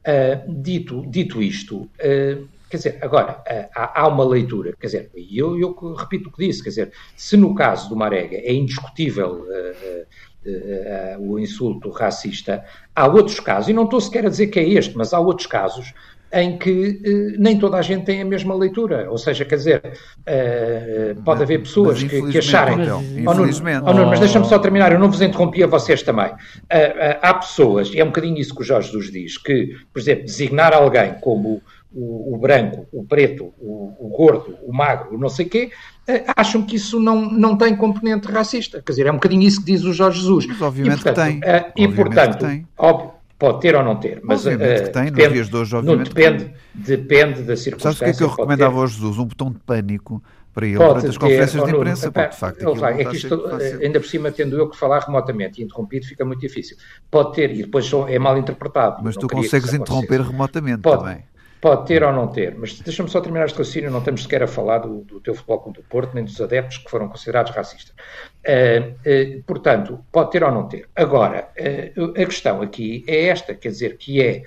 Uh, 0.01 0.61
dito, 0.61 1.05
dito 1.07 1.41
isto, 1.41 1.81
uh, 1.81 2.47
Quer 2.69 2.77
dizer, 2.77 2.99
agora, 3.01 3.41
eh, 3.47 3.67
há, 3.73 4.07
uma 4.07 4.23
leitura, 4.23 4.73
quer 4.79 4.85
dizer, 4.85 5.11
e 5.15 5.39
eu, 5.39 5.59
eu, 5.59 5.73
repito 5.95 6.29
o 6.29 6.31
que 6.31 6.45
disse, 6.45 6.61
quer 6.61 6.69
dizer, 6.69 6.91
se 7.17 7.35
no 7.35 7.55
caso 7.55 7.89
do 7.89 7.95
Marega 7.95 8.37
é 8.37 8.53
indiscutível 8.53 9.43
uh, 9.43 10.05
uh, 10.45 11.19
uh, 11.19 11.31
o 11.31 11.39
insulto 11.39 11.89
racista, 11.89 12.63
há 12.95 13.07
outros 13.07 13.39
casos, 13.39 13.69
e 13.69 13.73
não 13.73 13.85
estou 13.85 13.99
sequer 13.99 14.27
a 14.27 14.29
dizer 14.29 14.47
que 14.47 14.59
é 14.59 14.69
este, 14.69 14.95
mas 14.95 15.13
há 15.15 15.19
outros 15.19 15.47
casos 15.47 15.95
em 16.31 16.59
que 16.59 17.01
nem 17.39 17.57
toda 17.57 17.77
a 17.77 17.81
gente 17.81 18.05
tem 18.05 18.21
a 18.21 18.25
mesma 18.25 18.53
leitura. 18.53 19.09
Ou 19.09 19.17
seja, 19.17 19.43
quer 19.45 19.55
dizer, 19.55 19.81
pode 21.25 21.41
haver 21.41 21.61
pessoas 21.61 22.03
que, 22.03 22.21
que, 22.29 22.37
acharem. 22.37 22.83
Então, 22.83 22.99
oh, 23.03 23.31
infelizmente. 23.31 23.81
Oh, 23.83 23.93
Nuno, 23.93 24.09
mas 24.11 24.19
deixa-me 24.19 24.45
só 24.45 24.59
terminar, 24.59 24.91
eu 24.91 24.99
não 24.99 25.09
vos 25.09 25.23
interrompi 25.23 25.63
a 25.63 25.65
vocês 25.65 26.03
também. 26.03 26.31
há 27.19 27.33
pessoas, 27.33 27.91
e 27.91 27.99
é 27.99 28.03
um 28.03 28.09
bocadinho 28.09 28.37
isso 28.37 28.53
que 28.53 28.61
o 28.61 28.63
Jorge 28.63 28.91
Jesus 28.91 29.11
diz, 29.11 29.39
que, 29.39 29.75
por 29.91 29.99
exemplo, 29.99 30.25
designar 30.25 30.71
alguém 30.71 31.15
como 31.19 31.63
o, 31.91 32.35
o 32.35 32.37
branco, 32.37 32.87
o 32.91 33.03
preto, 33.03 33.53
o, 33.59 33.95
o, 33.99 34.09
gordo, 34.09 34.57
o 34.63 34.73
magro, 34.73 35.15
o 35.15 35.17
não 35.17 35.29
sei 35.29 35.45
quê, 35.45 35.71
eh, 36.07 36.23
acham 36.35 36.61
que 36.61 36.75
isso 36.75 36.99
não, 36.99 37.29
não 37.29 37.57
tem 37.57 37.75
componente 37.75 38.27
racista. 38.31 38.81
Quer 38.81 38.91
dizer, 38.91 39.07
é 39.07 39.11
um 39.11 39.15
bocadinho 39.15 39.41
isso 39.43 39.59
que 39.59 39.71
diz 39.71 39.83
o 39.83 39.93
Jorge 39.93 40.19
Jesus. 40.19 40.45
Mas 40.45 40.61
obviamente 40.61 40.99
e, 40.99 41.03
portanto, 41.03 41.25
tem. 41.25 41.37
Uh, 41.37 41.71
e, 41.75 41.87
portanto, 41.87 42.67
óbvio, 42.77 43.11
pode 43.37 43.61
ter 43.61 43.75
ou 43.75 43.83
não 43.83 43.95
ter. 43.95 44.19
Mas, 44.23 44.45
obviamente 44.45 44.81
uh, 44.81 44.83
que 44.85 44.89
tem, 44.91 45.03
nos 45.03 45.11
depende, 45.13 45.49
de 45.49 45.57
hoje. 45.57 45.81
Não, 45.81 45.97
depende, 45.97 46.53
depende 46.73 47.41
da 47.41 47.57
circunstância. 47.57 47.79
Sabes 47.81 48.01
o 48.01 48.03
que 48.03 48.09
é 48.09 48.13
que 48.13 48.23
eu 48.23 48.29
recomendava 48.29 48.73
ter... 48.73 48.79
ao 48.81 48.87
Jesus? 48.87 49.17
Um 49.17 49.25
botão 49.25 49.51
de 49.51 49.59
pânico 49.59 50.21
para 50.53 50.67
ele 50.67 50.77
pode 50.77 50.89
durante 50.89 51.07
as 51.07 51.17
conferências 51.17 51.63
de 51.63 51.71
imprensa, 51.71 52.11
porque 52.11 52.29
de 52.29 52.35
facto 52.35 52.75
vai, 52.75 53.01
é 53.01 53.05
que 53.05 53.15
isto, 53.15 53.45
ainda 53.81 53.99
por 53.99 54.07
cima, 54.07 54.31
tendo 54.31 54.57
eu 54.57 54.69
que 54.69 54.77
falar 54.77 54.99
remotamente 54.99 55.61
e 55.61 55.63
interrompido, 55.63 56.05
fica 56.05 56.25
muito 56.25 56.39
difícil. 56.39 56.75
Pode 57.09 57.33
ter, 57.33 57.51
e 57.51 57.63
depois 57.63 57.89
é 58.07 58.19
mal 58.19 58.37
interpretado. 58.37 59.01
Mas 59.03 59.15
tu 59.15 59.27
consegues 59.27 59.73
interromper 59.73 60.21
remotamente 60.21 60.81
pode, 60.81 61.03
também. 61.03 61.23
Pode 61.61 61.87
ter 61.87 62.03
ou 62.03 62.13
não 62.13 62.27
ter, 62.27 62.55
mas 62.57 62.79
deixa-me 62.79 63.09
só 63.09 63.19
terminar 63.19 63.45
este 63.45 63.57
raciocínio, 63.57 63.91
não 63.91 63.99
estamos 63.99 64.23
sequer 64.23 64.41
a 64.41 64.47
falar 64.47 64.77
do, 64.77 65.01
do 65.01 65.19
teu 65.19 65.35
futebol 65.35 65.59
Clube 65.59 65.79
do 65.79 65.83
Porto, 65.83 66.13
nem 66.13 66.23
dos 66.23 66.39
adeptos 66.39 66.77
que 66.77 66.89
foram 66.89 67.09
considerados 67.09 67.51
racistas. 67.51 67.93
Uh, 68.47 68.93
uh, 68.93 69.43
portanto, 69.43 69.99
pode 70.09 70.31
ter 70.31 70.41
ou 70.41 70.51
não 70.53 70.69
ter. 70.69 70.87
Agora, 70.95 71.49
uh, 71.97 72.11
a 72.11 72.25
questão 72.25 72.61
aqui 72.61 73.03
é 73.05 73.25
esta, 73.25 73.53
quer 73.53 73.69
dizer, 73.69 73.97
que 73.97 74.21
é, 74.21 74.43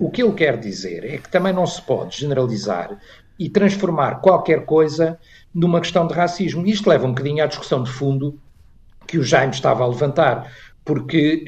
o 0.00 0.10
que 0.10 0.22
ele 0.22 0.32
quer 0.32 0.58
dizer 0.58 1.04
é 1.04 1.18
que 1.18 1.28
também 1.28 1.52
não 1.52 1.66
se 1.66 1.80
pode 1.82 2.18
generalizar 2.18 2.98
e 3.38 3.50
transformar 3.50 4.20
qualquer 4.20 4.64
coisa 4.64 5.18
numa 5.54 5.80
questão 5.80 6.06
de 6.06 6.14
racismo. 6.14 6.66
Isto 6.66 6.88
leva 6.88 7.06
um 7.06 7.10
bocadinho 7.10 7.44
à 7.44 7.46
discussão 7.46 7.82
de 7.82 7.90
fundo 7.90 8.40
que 9.06 9.18
o 9.18 9.22
Jaime 9.22 9.52
estava 9.52 9.84
a 9.84 9.86
levantar, 9.86 10.50
porque 10.84 11.44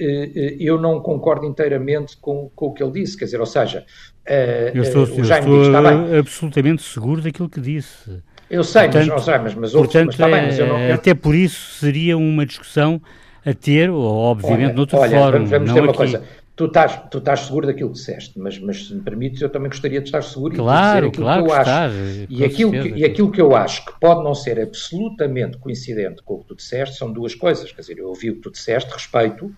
eu 0.61 0.81
não 0.81 1.01
concordo 1.01 1.45
inteiramente 1.45 2.17
com, 2.19 2.51
com, 2.55 2.67
o 2.67 2.73
que 2.73 2.85
ele 2.85 2.93
disse, 2.93 3.17
quer 3.17 3.25
dizer, 3.25 3.41
ou 3.41 3.47
seja, 3.47 3.85
eu 4.27 4.83
estou, 4.83 5.07
eu 5.07 5.23
estou 5.23 5.23
diz, 5.23 6.19
absolutamente 6.19 6.83
seguro 6.83 7.21
daquilo 7.21 7.49
que 7.49 7.61
disse. 7.61 8.23
Eu 8.49 8.63
sei, 8.63 8.83
portanto, 8.85 9.09
mas, 9.09 9.25
sei, 9.25 9.39
mas, 9.39 9.55
mas, 9.55 9.73
portanto, 9.73 10.07
mas, 10.07 10.15
está 10.15 10.29
bem, 10.29 10.43
mas 10.47 10.59
eu 10.59 10.67
não, 10.67 10.79
eu... 10.79 10.95
até 10.95 11.15
por 11.15 11.35
isso 11.35 11.79
seria 11.81 12.17
uma 12.17 12.45
discussão 12.45 13.01
a 13.45 13.53
ter, 13.53 13.91
ou 13.91 14.03
obviamente, 14.05 14.67
olha, 14.67 14.75
noutro 14.75 14.99
olha, 14.99 15.19
fórum. 15.19 15.33
Vamos, 15.33 15.51
vamos 15.51 15.73
ter 15.73 15.81
uma 15.81 15.89
aqui. 15.89 15.97
coisa. 15.97 16.23
tu 16.57 16.67
estás, 16.67 17.01
tu 17.11 17.19
estás 17.19 17.41
seguro 17.41 17.67
daquilo 17.67 17.91
que 17.91 17.97
disseste, 17.97 18.39
mas, 18.39 18.59
mas 18.59 18.87
se 18.87 18.95
me 18.95 19.03
permites, 19.03 19.41
eu 19.43 19.51
também 19.51 19.69
gostaria 19.69 20.01
de 20.01 20.07
estar 20.07 20.23
seguro 20.23 20.55
claro, 20.55 21.07
e 21.07 21.11
de 21.11 21.17
dizer 21.17 21.25
aquilo 21.25 21.25
claro 21.25 21.43
que 21.43 21.51
eu 21.51 21.55
que 21.55 21.61
acho. 21.61 21.71
Estás, 21.71 22.27
e, 22.29 22.45
aquilo 22.45 22.73
que, 22.73 22.89
e 23.01 23.05
aquilo 23.05 23.31
que 23.31 23.41
eu 23.41 23.57
acho 23.57 23.85
que 23.85 24.01
pode 24.01 24.23
não 24.23 24.35
ser 24.35 24.61
absolutamente 24.61 25.59
coincidente 25.59 26.23
com 26.23 26.35
o 26.35 26.39
que 26.39 26.49
tu 26.49 26.57
disseste 26.57 26.97
são 26.97 27.13
duas 27.13 27.35
coisas. 27.35 27.71
Quer 27.73 27.81
dizer, 27.81 27.99
eu 27.99 28.09
ouvi 28.09 28.31
o 28.31 28.37
que 28.37 28.41
tu 28.41 28.51
disseste, 28.51 28.93
respeito, 28.93 29.53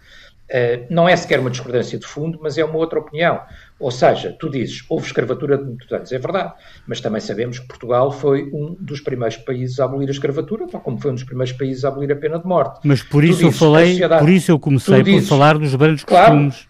Uh, 0.48 0.86
não 0.88 1.08
é 1.08 1.16
sequer 1.16 1.40
uma 1.40 1.50
discordância 1.50 1.98
de 1.98 2.06
fundo, 2.06 2.38
mas 2.40 2.56
é 2.56 2.64
uma 2.64 2.76
outra 2.76 3.00
opinião. 3.00 3.40
Ou 3.80 3.90
seja, 3.90 4.34
tu 4.38 4.48
dizes, 4.48 4.84
houve 4.88 5.04
escravatura 5.04 5.58
de 5.58 5.64
muitos 5.64 5.90
anos, 5.92 6.12
é 6.12 6.18
verdade, 6.18 6.54
mas 6.86 7.00
também 7.00 7.20
sabemos 7.20 7.58
que 7.58 7.66
Portugal 7.66 8.12
foi 8.12 8.44
um 8.52 8.76
dos 8.78 9.00
primeiros 9.00 9.36
países 9.36 9.80
a 9.80 9.84
abolir 9.84 10.08
a 10.08 10.12
escravatura, 10.12 10.68
tal 10.68 10.80
como 10.80 10.98
foi 10.98 11.10
um 11.10 11.14
dos 11.14 11.24
primeiros 11.24 11.52
países 11.52 11.84
a 11.84 11.88
abolir 11.88 12.12
a 12.12 12.16
pena 12.16 12.38
de 12.38 12.46
morte. 12.46 12.80
Mas 12.84 13.02
por 13.02 13.24
isso 13.24 13.38
dizes, 13.38 13.44
eu 13.44 13.52
falei, 13.52 13.98
por 13.98 14.28
isso 14.28 14.52
eu 14.52 14.58
comecei 14.58 15.02
dizes, 15.02 15.22
por 15.22 15.36
falar 15.36 15.58
dos 15.58 15.74
claro, 16.04 16.04
costumes. 16.04 16.68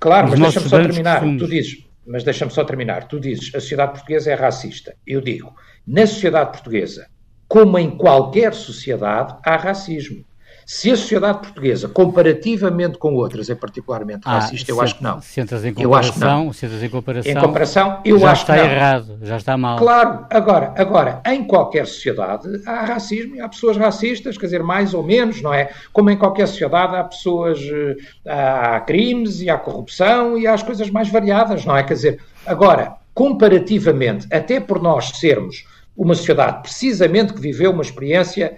Claro, 0.00 0.28
mas 0.30 0.40
deixa-me 0.40 0.68
só 0.68 0.82
terminar. 0.82 1.20
Costumes. 1.20 1.42
Tu 1.42 1.48
dizes, 1.48 1.86
mas 2.04 2.24
deixa-me 2.24 2.50
só 2.50 2.64
terminar. 2.64 3.04
Tu 3.06 3.20
dizes, 3.20 3.54
a 3.54 3.60
sociedade 3.60 3.92
portuguesa 3.92 4.32
é 4.32 4.34
racista. 4.34 4.96
Eu 5.06 5.20
digo, 5.20 5.54
na 5.86 6.06
sociedade 6.06 6.50
portuguesa, 6.50 7.06
como 7.46 7.78
em 7.78 7.90
qualquer 7.90 8.52
sociedade, 8.52 9.36
há 9.44 9.56
racismo. 9.56 10.24
Se 10.66 10.90
a 10.90 10.96
sociedade 10.96 11.38
portuguesa, 11.38 11.88
comparativamente 11.88 12.98
com 12.98 13.14
outras, 13.14 13.50
é 13.50 13.54
particularmente 13.54 14.22
ah, 14.24 14.38
racista, 14.38 14.70
eu 14.70 14.80
acho 14.80 14.96
que 14.96 15.02
não. 15.02 15.20
Se 15.20 15.40
entras 15.40 15.64
em 15.64 15.74
comparação, 15.74 16.52
se 16.52 16.66
entras 16.66 16.82
em 16.82 16.88
comparação, 16.88 17.32
em 17.32 17.34
comparação 17.34 18.00
eu 18.04 18.18
já 18.18 18.32
acho 18.32 18.42
está 18.42 18.54
que 18.54 18.62
não. 18.62 18.70
errado, 18.70 19.18
já 19.22 19.36
está 19.36 19.56
mal. 19.56 19.78
Claro, 19.78 20.26
agora, 20.30 20.74
agora, 20.76 21.22
em 21.26 21.44
qualquer 21.44 21.86
sociedade 21.86 22.48
há 22.66 22.84
racismo 22.84 23.36
e 23.36 23.40
há 23.40 23.48
pessoas 23.48 23.76
racistas, 23.76 24.38
quer 24.38 24.46
dizer, 24.46 24.62
mais 24.62 24.94
ou 24.94 25.02
menos, 25.02 25.42
não 25.42 25.52
é? 25.52 25.70
Como 25.92 26.10
em 26.10 26.16
qualquer 26.16 26.46
sociedade 26.46 26.96
há 26.96 27.04
pessoas, 27.04 27.58
eh, 27.60 27.96
há 28.26 28.80
crimes 28.80 29.40
e 29.40 29.50
há 29.50 29.58
corrupção 29.58 30.38
e 30.38 30.46
há 30.46 30.54
as 30.54 30.62
coisas 30.62 30.90
mais 30.90 31.08
variadas, 31.10 31.64
não 31.64 31.76
é? 31.76 31.82
Quer 31.82 31.94
dizer, 31.94 32.20
agora, 32.46 32.94
comparativamente, 33.14 34.26
até 34.32 34.60
por 34.60 34.80
nós 34.80 35.08
sermos 35.18 35.66
uma 35.96 36.14
sociedade 36.14 36.62
precisamente 36.62 37.34
que 37.34 37.40
viveu 37.40 37.70
uma 37.70 37.82
experiência 37.82 38.56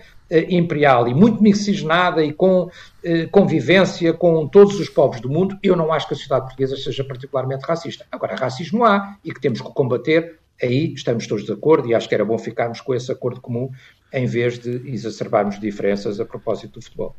imperial 0.48 1.08
e 1.08 1.14
muito 1.14 1.42
miscigenada 1.42 2.24
e 2.24 2.32
com 2.32 2.70
eh, 3.02 3.26
convivência 3.26 4.12
com 4.12 4.46
todos 4.48 4.78
os 4.78 4.88
povos 4.88 5.20
do 5.20 5.28
mundo, 5.28 5.58
eu 5.62 5.76
não 5.76 5.92
acho 5.92 6.08
que 6.08 6.14
a 6.14 6.16
sociedade 6.16 6.46
portuguesa 6.46 6.76
seja 6.76 7.04
particularmente 7.04 7.64
racista. 7.66 8.06
Agora, 8.10 8.34
racismo 8.36 8.84
há 8.84 9.16
e 9.24 9.32
que 9.32 9.40
temos 9.40 9.60
que 9.60 9.68
combater, 9.72 10.38
aí 10.62 10.92
estamos 10.94 11.26
todos 11.26 11.44
de 11.44 11.52
acordo 11.52 11.88
e 11.88 11.94
acho 11.94 12.08
que 12.08 12.14
era 12.14 12.24
bom 12.24 12.38
ficarmos 12.38 12.80
com 12.80 12.94
esse 12.94 13.10
acordo 13.10 13.40
comum 13.40 13.70
em 14.12 14.26
vez 14.26 14.58
de 14.58 14.70
exacerbarmos 14.88 15.58
diferenças 15.58 16.20
a 16.20 16.24
propósito 16.24 16.74
do 16.74 16.82
futebol. 16.82 17.16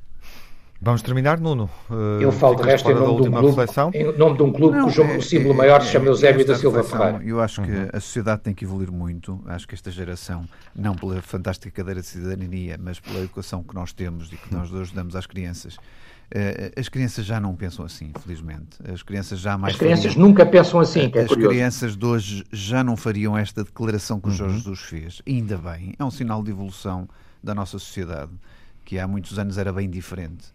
Vamos 0.85 1.01
terminar, 1.01 1.39
Nuno. 1.39 1.67
Uh, 1.89 2.21
eu 2.21 2.31
falo 2.31 2.53
de 2.57 2.61
resto 2.61 2.91
em 2.91 2.93
nome, 2.93 3.23
de 3.23 3.29
um 3.29 3.31
clube, 3.31 3.65
em 3.95 4.03
nome 4.15 4.37
de 4.37 4.43
um 4.43 4.53
clube 4.53 4.77
não, 4.77 4.85
cujo 4.85 5.01
é, 5.01 5.19
símbolo 5.19 5.55
é, 5.55 5.57
maior 5.57 5.81
se 5.81 5.87
chama 5.87 6.05
Eusébio 6.05 6.45
da 6.45 6.53
Silva 6.53 6.83
Ferreira. 6.83 7.19
Eu 7.25 7.41
acho 7.41 7.63
que 7.63 7.71
uhum. 7.71 7.87
a 7.91 7.99
sociedade 7.99 8.43
tem 8.43 8.53
que 8.53 8.65
evoluir 8.65 8.91
muito. 8.91 9.41
Acho 9.47 9.67
que 9.67 9.73
esta 9.73 9.89
geração, 9.89 10.45
não 10.75 10.93
pela 10.93 11.19
fantástica 11.23 11.71
cadeira 11.71 12.01
de 12.01 12.05
cidadania, 12.05 12.77
mas 12.79 12.99
pela 12.99 13.17
educação 13.17 13.63
que 13.63 13.73
nós 13.73 13.93
temos 13.93 14.31
e 14.31 14.37
que 14.37 14.53
nós 14.53 14.71
hoje 14.71 14.93
damos 14.93 15.15
às 15.15 15.25
crianças, 15.25 15.75
Uh, 16.25 16.73
as 16.79 16.89
crianças 16.89 17.23
já 17.23 17.39
não 17.39 17.55
pensam 17.55 17.85
assim, 17.85 18.11
felizmente. 18.19 18.79
As 18.91 19.03
crianças 19.03 19.39
já 19.39 19.55
mais. 19.59 19.75
As 19.75 19.79
crianças 19.79 20.13
fariam, 20.13 20.27
nunca 20.27 20.43
pensam 20.43 20.79
assim, 20.79 21.07
que 21.07 21.19
é 21.19 21.21
As 21.21 21.27
curioso. 21.27 21.49
crianças 21.49 21.95
de 21.95 22.03
hoje 22.03 22.43
já 22.51 22.83
não 22.83 22.97
fariam 22.97 23.37
esta 23.37 23.63
declaração 23.63 24.19
que 24.19 24.29
o 24.29 24.31
Jorge 24.31 24.55
uhum. 24.55 24.59
Jesus 24.61 24.79
fez. 24.79 25.21
ainda 25.27 25.55
bem, 25.55 25.93
é 25.99 26.03
um 26.03 26.09
sinal 26.09 26.41
de 26.41 26.49
evolução 26.49 27.07
da 27.43 27.53
nossa 27.53 27.77
sociedade, 27.77 28.31
que 28.85 28.99
há 28.99 29.07
muitos 29.07 29.37
anos 29.37 29.57
era 29.57 29.73
bem 29.73 29.89
diferente 29.89 30.53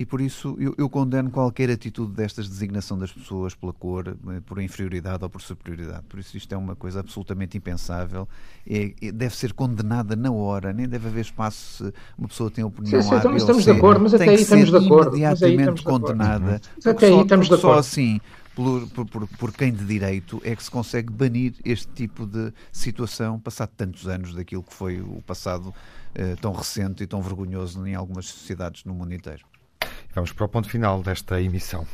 e 0.00 0.06
por 0.06 0.20
isso 0.20 0.56
eu, 0.58 0.74
eu, 0.78 0.88
condeno 0.88 1.30
qualquer 1.30 1.70
atitude 1.70 2.12
destas 2.12 2.48
designação 2.48 2.96
das 2.96 3.12
pessoas 3.12 3.54
pela 3.54 3.72
cor, 3.72 4.08
eh, 4.08 4.40
por 4.46 4.58
inferioridade 4.58 5.22
ou 5.22 5.28
por 5.28 5.42
superioridade. 5.42 6.04
Por 6.08 6.18
isso 6.18 6.36
isto 6.38 6.50
é 6.54 6.56
uma 6.56 6.74
coisa 6.74 7.00
absolutamente 7.00 7.58
impensável, 7.58 8.26
é, 8.66 8.94
é, 9.02 9.12
deve 9.12 9.36
ser 9.36 9.52
condenada 9.52 10.16
na 10.16 10.30
hora, 10.30 10.72
nem 10.72 10.88
deve 10.88 11.08
haver 11.08 11.20
espaço 11.20 11.84
se 11.84 11.92
uma 12.16 12.28
pessoa 12.28 12.50
tem 12.50 12.64
opinião 12.64 13.02
sim, 13.02 13.08
sim, 13.10 13.14
hábil, 13.14 13.36
estamos 13.36 13.64
de 13.64 13.70
acordo, 13.72 14.00
mas 14.00 14.14
até 14.14 14.30
aí 14.30 14.36
estamos 14.36 14.70
de 14.70 14.76
acordo. 14.76 15.16
imediatamente 15.16 15.82
condenada. 15.82 16.60
Mas 16.76 16.86
até 16.86 17.08
aí 17.08 17.20
estamos 17.20 17.48
de 17.48 17.54
acordo. 17.54 17.74
Só 17.74 17.78
assim 17.78 18.20
por, 18.54 18.86
por, 18.88 19.28
por, 19.28 19.52
quem 19.52 19.72
de 19.72 19.84
direito 19.84 20.40
é 20.44 20.54
que 20.54 20.62
se 20.62 20.70
consegue 20.70 21.12
banir 21.12 21.54
este 21.64 21.88
tipo 21.88 22.26
de 22.26 22.52
situação, 22.72 23.38
passado 23.38 23.70
tantos 23.76 24.08
anos 24.08 24.34
daquilo 24.34 24.62
que 24.62 24.74
foi 24.74 25.00
o 25.00 25.22
passado 25.26 25.74
eh, 26.14 26.36
tão 26.40 26.52
recente 26.52 27.02
e 27.04 27.06
tão 27.06 27.22
vergonhoso 27.22 27.86
em 27.86 27.94
algumas 27.94 28.26
sociedades 28.26 28.84
no 28.84 28.94
mundo 28.94 29.14
inteiro. 29.14 29.44
Vamos 30.14 30.32
para 30.32 30.44
o 30.44 30.48
ponto 30.48 30.68
final 30.68 31.02
desta 31.02 31.40
emissão. 31.40 31.86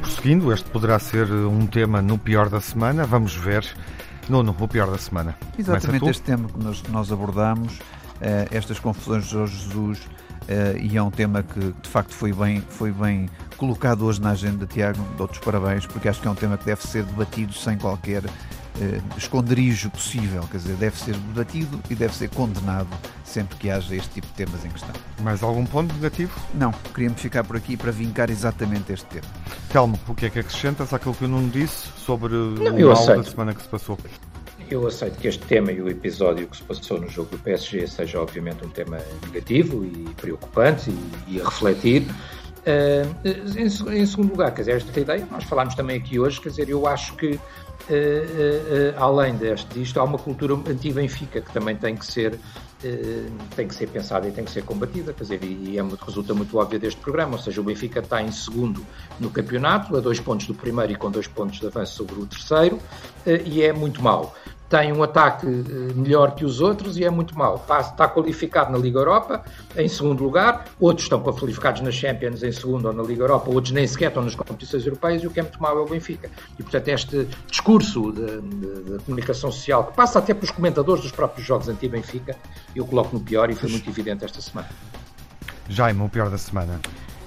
Prosseguindo, 0.00 0.52
este 0.52 0.68
poderá 0.70 0.98
ser 0.98 1.30
um 1.30 1.66
tema 1.66 2.02
no 2.02 2.18
pior 2.18 2.48
da 2.48 2.60
semana. 2.60 3.06
Vamos 3.06 3.34
ver. 3.34 3.64
Nuno, 4.28 4.54
o 4.58 4.68
pior 4.68 4.90
da 4.90 4.98
semana. 4.98 5.36
Exatamente 5.58 6.08
este 6.08 6.22
tema 6.22 6.48
que 6.48 6.62
nós, 6.62 6.82
nós 6.84 7.10
abordamos, 7.10 7.78
eh, 8.20 8.48
estas 8.50 8.78
confusões 8.78 9.24
de 9.24 9.30
Jorge 9.30 9.56
Jesus 9.56 10.08
Uh, 10.48 10.78
e 10.80 10.96
é 10.96 11.02
um 11.02 11.10
tema 11.10 11.42
que 11.42 11.60
de 11.60 11.88
facto 11.90 12.14
foi 12.14 12.32
bem, 12.32 12.62
foi 12.70 12.90
bem 12.90 13.28
colocado 13.58 14.06
hoje 14.06 14.18
na 14.18 14.30
agenda, 14.30 14.66
Tiago. 14.66 14.98
Dou-te 15.18 15.38
parabéns, 15.40 15.84
porque 15.84 16.08
acho 16.08 16.22
que 16.22 16.26
é 16.26 16.30
um 16.30 16.34
tema 16.34 16.56
que 16.56 16.64
deve 16.64 16.82
ser 16.86 17.04
debatido 17.04 17.52
sem 17.52 17.76
qualquer 17.76 18.24
uh, 18.24 19.18
esconderijo 19.18 19.90
possível. 19.90 20.42
Quer 20.50 20.56
dizer, 20.56 20.76
deve 20.76 20.96
ser 20.96 21.14
debatido 21.16 21.78
e 21.90 21.94
deve 21.94 22.14
ser 22.14 22.30
condenado 22.30 22.88
sempre 23.24 23.58
que 23.58 23.70
haja 23.70 23.94
este 23.94 24.08
tipo 24.08 24.26
de 24.26 24.32
temas 24.32 24.64
em 24.64 24.70
questão. 24.70 24.94
Mais 25.20 25.42
algum 25.42 25.66
ponto 25.66 25.94
negativo? 25.94 26.32
Não, 26.54 26.72
queria-me 26.94 27.16
ficar 27.16 27.44
por 27.44 27.54
aqui 27.54 27.76
para 27.76 27.92
vincar 27.92 28.30
exatamente 28.30 28.90
este 28.90 29.06
tema. 29.06 29.26
Telmo, 29.68 29.98
o 30.08 30.14
que 30.14 30.26
é 30.26 30.30
que 30.30 30.38
acrescentas 30.38 30.92
àquilo 30.92 31.14
que 31.14 31.24
o 31.24 31.28
Nuno 31.28 31.50
disse 31.50 31.88
sobre 31.98 32.34
Não, 32.34 32.74
o 32.74 32.94
mal 32.94 33.06
da 33.06 33.22
semana 33.22 33.54
que 33.54 33.62
se 33.62 33.68
passou? 33.68 33.98
Eu 34.70 34.86
aceito 34.86 35.18
que 35.18 35.28
este 35.28 35.44
tema 35.46 35.72
e 35.72 35.80
o 35.80 35.88
episódio 35.88 36.46
que 36.46 36.56
se 36.56 36.62
passou 36.62 37.00
no 37.00 37.08
jogo 37.08 37.30
do 37.30 37.38
PSG 37.38 37.86
seja 37.86 38.20
obviamente 38.20 38.64
um 38.64 38.68
tema 38.68 38.98
negativo 39.26 39.84
e 39.84 40.08
preocupante 40.14 40.90
e, 40.90 41.36
e 41.36 41.40
a 41.40 41.44
refletir. 41.44 42.02
Uh, 42.02 43.56
em, 43.56 44.00
em, 44.00 44.06
segundo 44.06 44.30
lugar, 44.30 44.52
quer 44.52 44.62
dizer, 44.62 44.76
esta 44.76 45.00
ideia, 45.00 45.26
nós 45.30 45.44
falámos 45.44 45.74
também 45.74 45.96
aqui 45.96 46.18
hoje, 46.18 46.40
quer 46.40 46.50
dizer, 46.50 46.68
eu 46.68 46.86
acho 46.86 47.14
que 47.16 47.28
uh, 47.28 47.38
uh, 47.38 49.02
além 49.02 49.36
deste, 49.36 49.78
disto, 49.78 49.98
há 50.00 50.04
uma 50.04 50.18
cultura 50.18 50.54
anti-Benfica 50.54 51.40
que 51.40 51.50
também 51.52 51.76
tem 51.76 51.96
que 51.96 52.04
ser 52.04 52.38
tem 53.56 53.66
que 53.66 53.74
ser 53.74 53.88
pensada 53.88 54.28
e 54.28 54.30
tem 54.30 54.44
que 54.44 54.50
ser 54.50 54.62
combatida, 54.64 55.12
quer 55.12 55.22
dizer, 55.22 55.42
e 55.42 55.78
é 55.78 55.82
muito, 55.82 56.04
resulta 56.04 56.32
muito 56.34 56.56
óbvio 56.58 56.78
deste 56.78 57.00
programa, 57.00 57.32
ou 57.32 57.38
seja, 57.38 57.60
o 57.60 57.64
Benfica 57.64 58.00
está 58.00 58.22
em 58.22 58.30
segundo 58.30 58.84
no 59.18 59.30
campeonato, 59.30 59.96
a 59.96 60.00
dois 60.00 60.20
pontos 60.20 60.46
do 60.46 60.54
primeiro 60.54 60.92
e 60.92 60.96
com 60.96 61.10
dois 61.10 61.26
pontos 61.26 61.58
de 61.58 61.66
avanço 61.66 61.96
sobre 61.96 62.14
o 62.14 62.26
terceiro, 62.26 62.78
e 63.44 63.62
é 63.62 63.72
muito 63.72 64.02
mau 64.02 64.34
tem 64.68 64.92
um 64.92 65.02
ataque 65.02 65.46
eh, 65.46 65.94
melhor 65.94 66.34
que 66.34 66.44
os 66.44 66.60
outros 66.60 66.98
e 66.98 67.04
é 67.04 67.10
muito 67.10 67.36
mau. 67.36 67.56
Está, 67.56 67.80
está, 67.80 68.08
qualificado 68.08 68.70
na 68.70 68.78
Liga 68.78 68.98
Europa 68.98 69.42
em 69.76 69.88
segundo 69.88 70.22
lugar, 70.22 70.66
outros 70.78 71.06
estão 71.06 71.20
qualificados 71.20 71.80
na 71.80 71.90
Champions 71.90 72.42
em 72.42 72.52
segundo 72.52 72.86
ou 72.86 72.92
na 72.92 73.02
Liga 73.02 73.22
Europa, 73.22 73.50
outros 73.50 73.72
nem 73.72 73.86
sequer 73.86 74.08
estão 74.08 74.22
nas 74.22 74.34
competições 74.34 74.84
europeias 74.84 75.22
e 75.22 75.26
o 75.26 75.30
que 75.30 75.40
é 75.40 75.42
muito 75.42 75.60
mau 75.60 75.78
é 75.78 75.80
o 75.80 75.86
Benfica. 75.86 76.30
E 76.58 76.62
portanto 76.62 76.88
este 76.88 77.28
discurso 77.50 78.12
de, 78.12 78.98
comunicação 79.04 79.50
social 79.50 79.84
que 79.84 79.96
passa 79.96 80.18
até 80.18 80.34
pelos 80.34 80.50
comentadores 80.50 81.02
dos 81.02 81.12
próprios 81.12 81.46
jogos 81.46 81.68
anti-Benfica, 81.68 82.36
eu 82.74 82.84
coloco 82.84 83.16
no 83.16 83.22
pior 83.22 83.50
e 83.50 83.54
foi 83.54 83.70
muito 83.70 83.88
evidente 83.88 84.24
esta 84.24 84.40
semana. 84.40 84.68
Jaime, 85.68 86.02
o 86.02 86.08
pior 86.08 86.30
da 86.30 86.38
semana. 86.38 86.80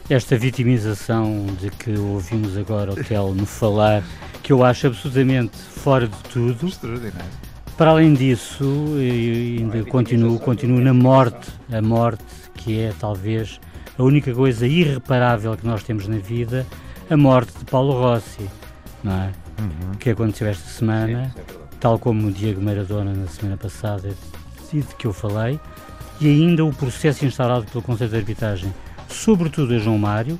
Esta 0.09 0.37
vitimização 0.37 1.45
de 1.59 1.69
que 1.69 1.97
ouvimos 1.97 2.57
agora 2.57 2.91
o 2.91 2.95
Telmo 2.95 3.45
falar 3.45 4.03
que 4.43 4.51
eu 4.51 4.63
acho 4.63 4.87
absolutamente 4.87 5.57
fora 5.57 6.07
de 6.07 6.17
tudo. 6.29 6.67
Extraordinário. 6.67 7.29
Para 7.77 7.91
além 7.91 8.13
disso, 8.13 8.95
ainda 8.97 9.83
continuo, 9.85 10.37
continuo 10.39 10.81
na 10.81 10.93
morte, 10.93 11.49
a 11.71 11.81
morte 11.81 12.23
que 12.55 12.79
é 12.79 12.93
talvez 12.99 13.59
a 13.97 14.03
única 14.03 14.33
coisa 14.33 14.67
irreparável 14.67 15.55
que 15.57 15.65
nós 15.65 15.83
temos 15.83 16.07
na 16.07 16.17
vida, 16.17 16.65
a 17.09 17.17
morte 17.17 17.57
de 17.57 17.65
Paulo 17.65 17.93
Rossi, 17.93 18.49
não 19.03 19.13
é? 19.13 19.31
Uhum. 19.59 19.95
Que 19.99 20.11
aconteceu 20.11 20.47
esta 20.47 20.69
semana, 20.69 21.31
Sim, 21.33 21.41
é 21.41 21.61
tal 21.79 21.97
como 21.97 22.27
o 22.27 22.31
Diego 22.31 22.61
Maradona 22.61 23.13
na 23.13 23.27
semana 23.27 23.57
passada 23.57 24.13
e 24.71 24.79
de 24.79 24.95
que 24.95 25.07
eu 25.07 25.11
falei, 25.11 25.59
e 26.21 26.27
ainda 26.27 26.63
o 26.63 26.71
processo 26.71 27.25
instaurado 27.25 27.65
pelo 27.65 27.81
Conselho 27.81 28.11
de 28.11 28.17
Arbitragem, 28.17 28.73
sobretudo 29.11 29.73
a 29.73 29.77
João 29.77 29.97
Mário, 29.97 30.39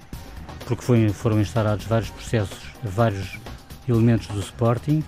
porque 0.65 0.83
foi, 0.83 1.09
foram 1.09 1.39
instaurados 1.39 1.85
vários 1.85 2.09
processos, 2.09 2.59
vários 2.83 3.37
elementos 3.87 4.27
do 4.27 4.39
Sporting, 4.39 5.03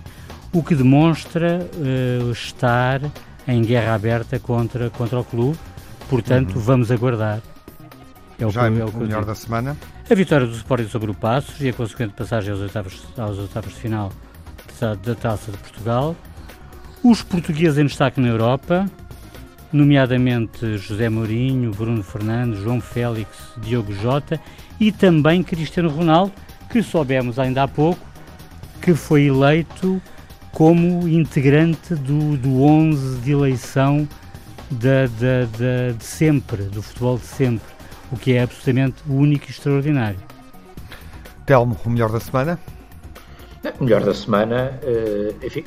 o 0.52 0.62
que 0.62 0.74
demonstra 0.74 1.68
uh, 1.74 2.30
estar 2.30 3.00
em 3.46 3.62
guerra 3.62 3.94
aberta 3.94 4.38
contra, 4.38 4.90
contra 4.90 5.18
o 5.18 5.24
clube. 5.24 5.58
Portanto, 6.08 6.56
uhum. 6.56 6.60
vamos 6.60 6.90
aguardar. 6.90 7.40
É 8.38 8.46
o, 8.46 8.50
Já 8.50 8.70
que, 8.70 8.80
é 8.80 8.84
o, 8.84 8.88
o 8.88 8.96
melhor 8.98 9.24
da 9.24 9.34
semana? 9.34 9.76
a 10.08 10.14
vitória 10.14 10.46
do 10.46 10.54
Sporting 10.54 10.88
sobre 10.88 11.10
o 11.10 11.14
Passos 11.14 11.60
e 11.60 11.68
a 11.68 11.72
consequente 11.72 12.12
passagem 12.12 12.52
aos 12.52 12.60
oitavos, 12.60 13.02
aos 13.16 13.38
oitavos 13.38 13.72
de 13.72 13.80
final 13.80 14.12
da 15.02 15.14
Taça 15.14 15.50
de 15.50 15.56
Portugal, 15.56 16.14
os 17.02 17.22
portugueses 17.22 17.78
em 17.78 17.86
destaque 17.86 18.20
na 18.20 18.28
Europa, 18.28 18.86
nomeadamente 19.74 20.78
José 20.78 21.08
Mourinho, 21.08 21.72
Bruno 21.72 22.02
Fernandes, 22.02 22.60
João 22.60 22.80
Félix, 22.80 23.28
Diogo 23.58 23.92
Jota 23.92 24.40
e 24.78 24.92
também 24.92 25.42
Cristiano 25.42 25.88
Ronaldo, 25.88 26.32
que 26.70 26.80
soubemos 26.82 27.38
ainda 27.38 27.64
há 27.64 27.68
pouco 27.68 28.00
que 28.80 28.94
foi 28.94 29.24
eleito 29.24 30.00
como 30.52 31.08
integrante 31.08 31.94
do, 31.96 32.36
do 32.36 32.62
11 32.62 33.20
de 33.20 33.32
eleição 33.32 34.08
de, 34.70 35.08
de, 35.08 35.46
de, 35.46 35.98
de 35.98 36.04
sempre, 36.04 36.62
do 36.64 36.80
futebol 36.80 37.18
de 37.18 37.26
sempre, 37.26 37.66
o 38.12 38.16
que 38.16 38.34
é 38.34 38.42
absolutamente 38.42 39.02
único 39.08 39.46
e 39.46 39.50
extraordinário. 39.50 40.20
Telmo, 41.44 41.76
o 41.84 41.90
melhor 41.90 42.12
da 42.12 42.20
semana? 42.20 42.58
Melhor 43.80 44.04
da 44.04 44.12
semana, 44.12 44.78
eh, 44.82 45.34
enfim, 45.42 45.64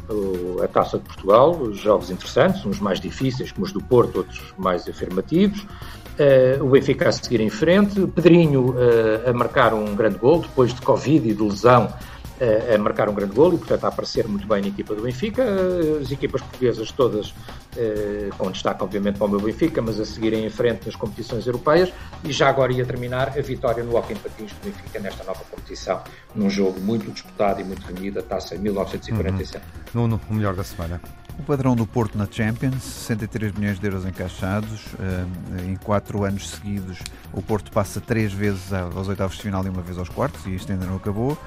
a 0.64 0.68
Taça 0.68 1.00
de 1.00 1.04
Portugal, 1.06 1.52
os 1.52 1.80
jogos 1.80 2.12
interessantes, 2.12 2.64
uns 2.66 2.80
mais 2.80 3.00
difíceis, 3.00 3.52
como 3.52 3.66
os 3.66 3.72
do 3.72 3.82
Porto, 3.82 4.18
outros 4.18 4.54
mais 4.58 4.88
afirmativos. 4.88 5.66
Eh, 6.20 6.58
o 6.62 6.70
Benfica 6.70 7.10
a 7.10 7.12
seguir 7.12 7.42
em 7.42 7.50
frente, 7.50 8.06
Pedrinho 8.08 8.76
eh, 8.78 9.30
a 9.30 9.34
marcar 9.34 9.74
um 9.74 9.96
grande 9.96 10.18
gol, 10.18 10.42
depois 10.42 10.74
de 10.74 10.82
Covid 10.82 11.30
e 11.30 11.34
de 11.34 11.44
lesão, 11.44 11.92
a 12.74 12.78
marcar 12.78 13.10
um 13.10 13.14
grande 13.14 13.34
gol 13.34 13.54
e, 13.54 13.58
portanto, 13.58 13.84
a 13.86 13.88
aparecer 13.88 14.28
muito 14.28 14.48
bem 14.48 14.62
na 14.62 14.68
equipa 14.68 14.94
do 14.94 15.02
Benfica. 15.02 15.44
As 16.02 16.12
equipas 16.12 16.42
portuguesas 16.42 16.92
todas, 16.92 17.34
com 18.38 18.52
destaque, 18.52 18.84
obviamente, 18.84 19.18
para 19.18 19.26
o 19.26 19.30
meu 19.30 19.40
Benfica, 19.40 19.82
mas 19.82 20.00
a 20.00 20.06
seguirem 20.06 20.46
em 20.46 20.50
frente 20.50 20.86
nas 20.86 20.96
competições 20.96 21.46
europeias. 21.48 21.92
E 22.24 22.32
já 22.32 22.50
agora 22.50 22.72
ia 22.72 22.86
terminar 22.86 23.30
a 23.30 23.42
vitória 23.42 23.84
no 23.84 23.96
Hockey 23.96 24.16
Patins 24.16 24.52
do 24.52 24.66
Benfica 24.66 25.00
nesta 25.00 25.24
nova 25.24 25.44
competição, 25.50 26.02
num 26.36 26.50
jogo 26.50 26.80
muito 26.80 27.12
disputado 27.12 27.62
e 27.62 27.64
muito 27.64 27.86
renhido, 27.86 28.20
a 28.20 28.24
taça 28.24 28.56
em 28.56 28.60
1947. 28.60 29.64
Uhum. 29.94 30.02
Nuno, 30.02 30.22
o 30.30 30.34
melhor 30.34 30.56
da 30.56 30.64
semana. 30.64 31.02
O 31.40 31.44
padrão 31.44 31.76
do 31.76 31.86
Porto 31.86 32.18
na 32.18 32.28
Champions, 32.30 32.82
63 32.82 33.54
milhões 33.54 33.80
de 33.80 33.86
euros 33.86 34.06
encaixados. 34.06 34.86
Em 35.68 35.76
quatro 35.76 36.24
anos 36.24 36.50
seguidos, 36.50 36.98
o 37.32 37.44
Porto 37.44 37.72
passa 37.72 38.02
três 38.02 38.34
vezes 38.34 38.74
aos 38.74 39.08
oitavos 39.08 39.36
de 39.36 39.44
final 39.44 39.64
e 39.64 39.70
uma 39.70 39.84
vez 39.84 40.00
aos 40.00 40.10
quartos, 40.10 40.44
e 40.48 40.56
isto 40.56 40.72
ainda 40.72 40.88
não 40.88 40.96
acabou. 40.96 41.38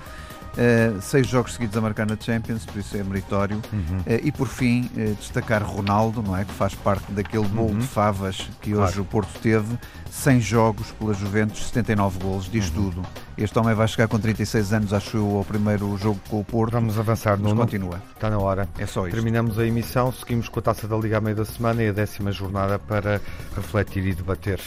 Uh, 0.51 1.01
seis 1.01 1.29
jogos 1.29 1.55
seguidos 1.55 1.77
a 1.77 1.81
marcar 1.81 2.07
na 2.07 2.17
Champions, 2.19 2.65
por 2.65 2.79
isso 2.79 2.97
é 2.97 3.03
meritório. 3.03 3.61
Uhum. 3.73 3.99
Uh, 4.01 4.21
e 4.25 4.33
por 4.33 4.49
fim, 4.49 4.91
uh, 4.97 5.15
destacar 5.15 5.63
Ronaldo, 5.63 6.23
não 6.23 6.37
é? 6.37 6.45
Que 6.45 6.53
faz 6.53 6.75
parte 6.75 7.11
daquele 7.13 7.47
bolo 7.47 7.71
uhum. 7.71 7.79
de 7.79 7.87
favas 7.87 8.49
que 8.61 8.75
hoje 8.75 8.95
claro. 8.95 9.03
o 9.03 9.05
Porto 9.05 9.39
teve. 9.41 9.79
100 10.11 10.41
jogos 10.41 10.91
pela 10.91 11.15
Juventus, 11.15 11.67
79 11.67 12.19
golos, 12.19 12.51
diz 12.51 12.69
uhum. 12.69 12.91
tudo. 12.91 13.03
Este 13.39 13.57
homem 13.59 13.75
vai 13.75 13.87
chegar 13.87 14.09
com 14.09 14.19
36 14.19 14.73
anos, 14.73 14.93
acho 14.93 15.17
eu, 15.17 15.37
ao 15.37 15.45
primeiro 15.45 15.97
jogo 15.97 16.19
com 16.29 16.41
o 16.41 16.45
Porto. 16.45 16.73
Vamos 16.73 16.99
avançar, 16.99 17.39
no 17.39 17.55
continua. 17.55 18.03
Está 18.15 18.29
na 18.29 18.39
hora. 18.39 18.69
É 18.77 18.87
só 18.87 19.07
isso. 19.07 19.15
Terminamos 19.15 19.57
a 19.59 19.65
emissão, 19.65 20.13
seguimos 20.13 20.49
com 20.49 20.59
a 20.59 20.63
taça 20.63 20.89
da 20.89 20.97
Liga 20.97 21.19
à 21.19 21.21
meia 21.21 21.37
da 21.37 21.45
semana 21.45 21.83
e 21.83 21.89
a 21.89 21.93
décima 21.93 22.33
jornada 22.33 22.79
para 22.79 23.21
refletir 23.55 24.05
e 24.05 24.15
debater. 24.15 24.61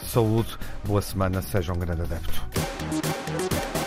saúde, 0.00 0.56
boa 0.84 1.02
semana, 1.02 1.42
seja 1.42 1.72
um 1.72 1.78
grande 1.78 2.02
adepto. 2.02 3.83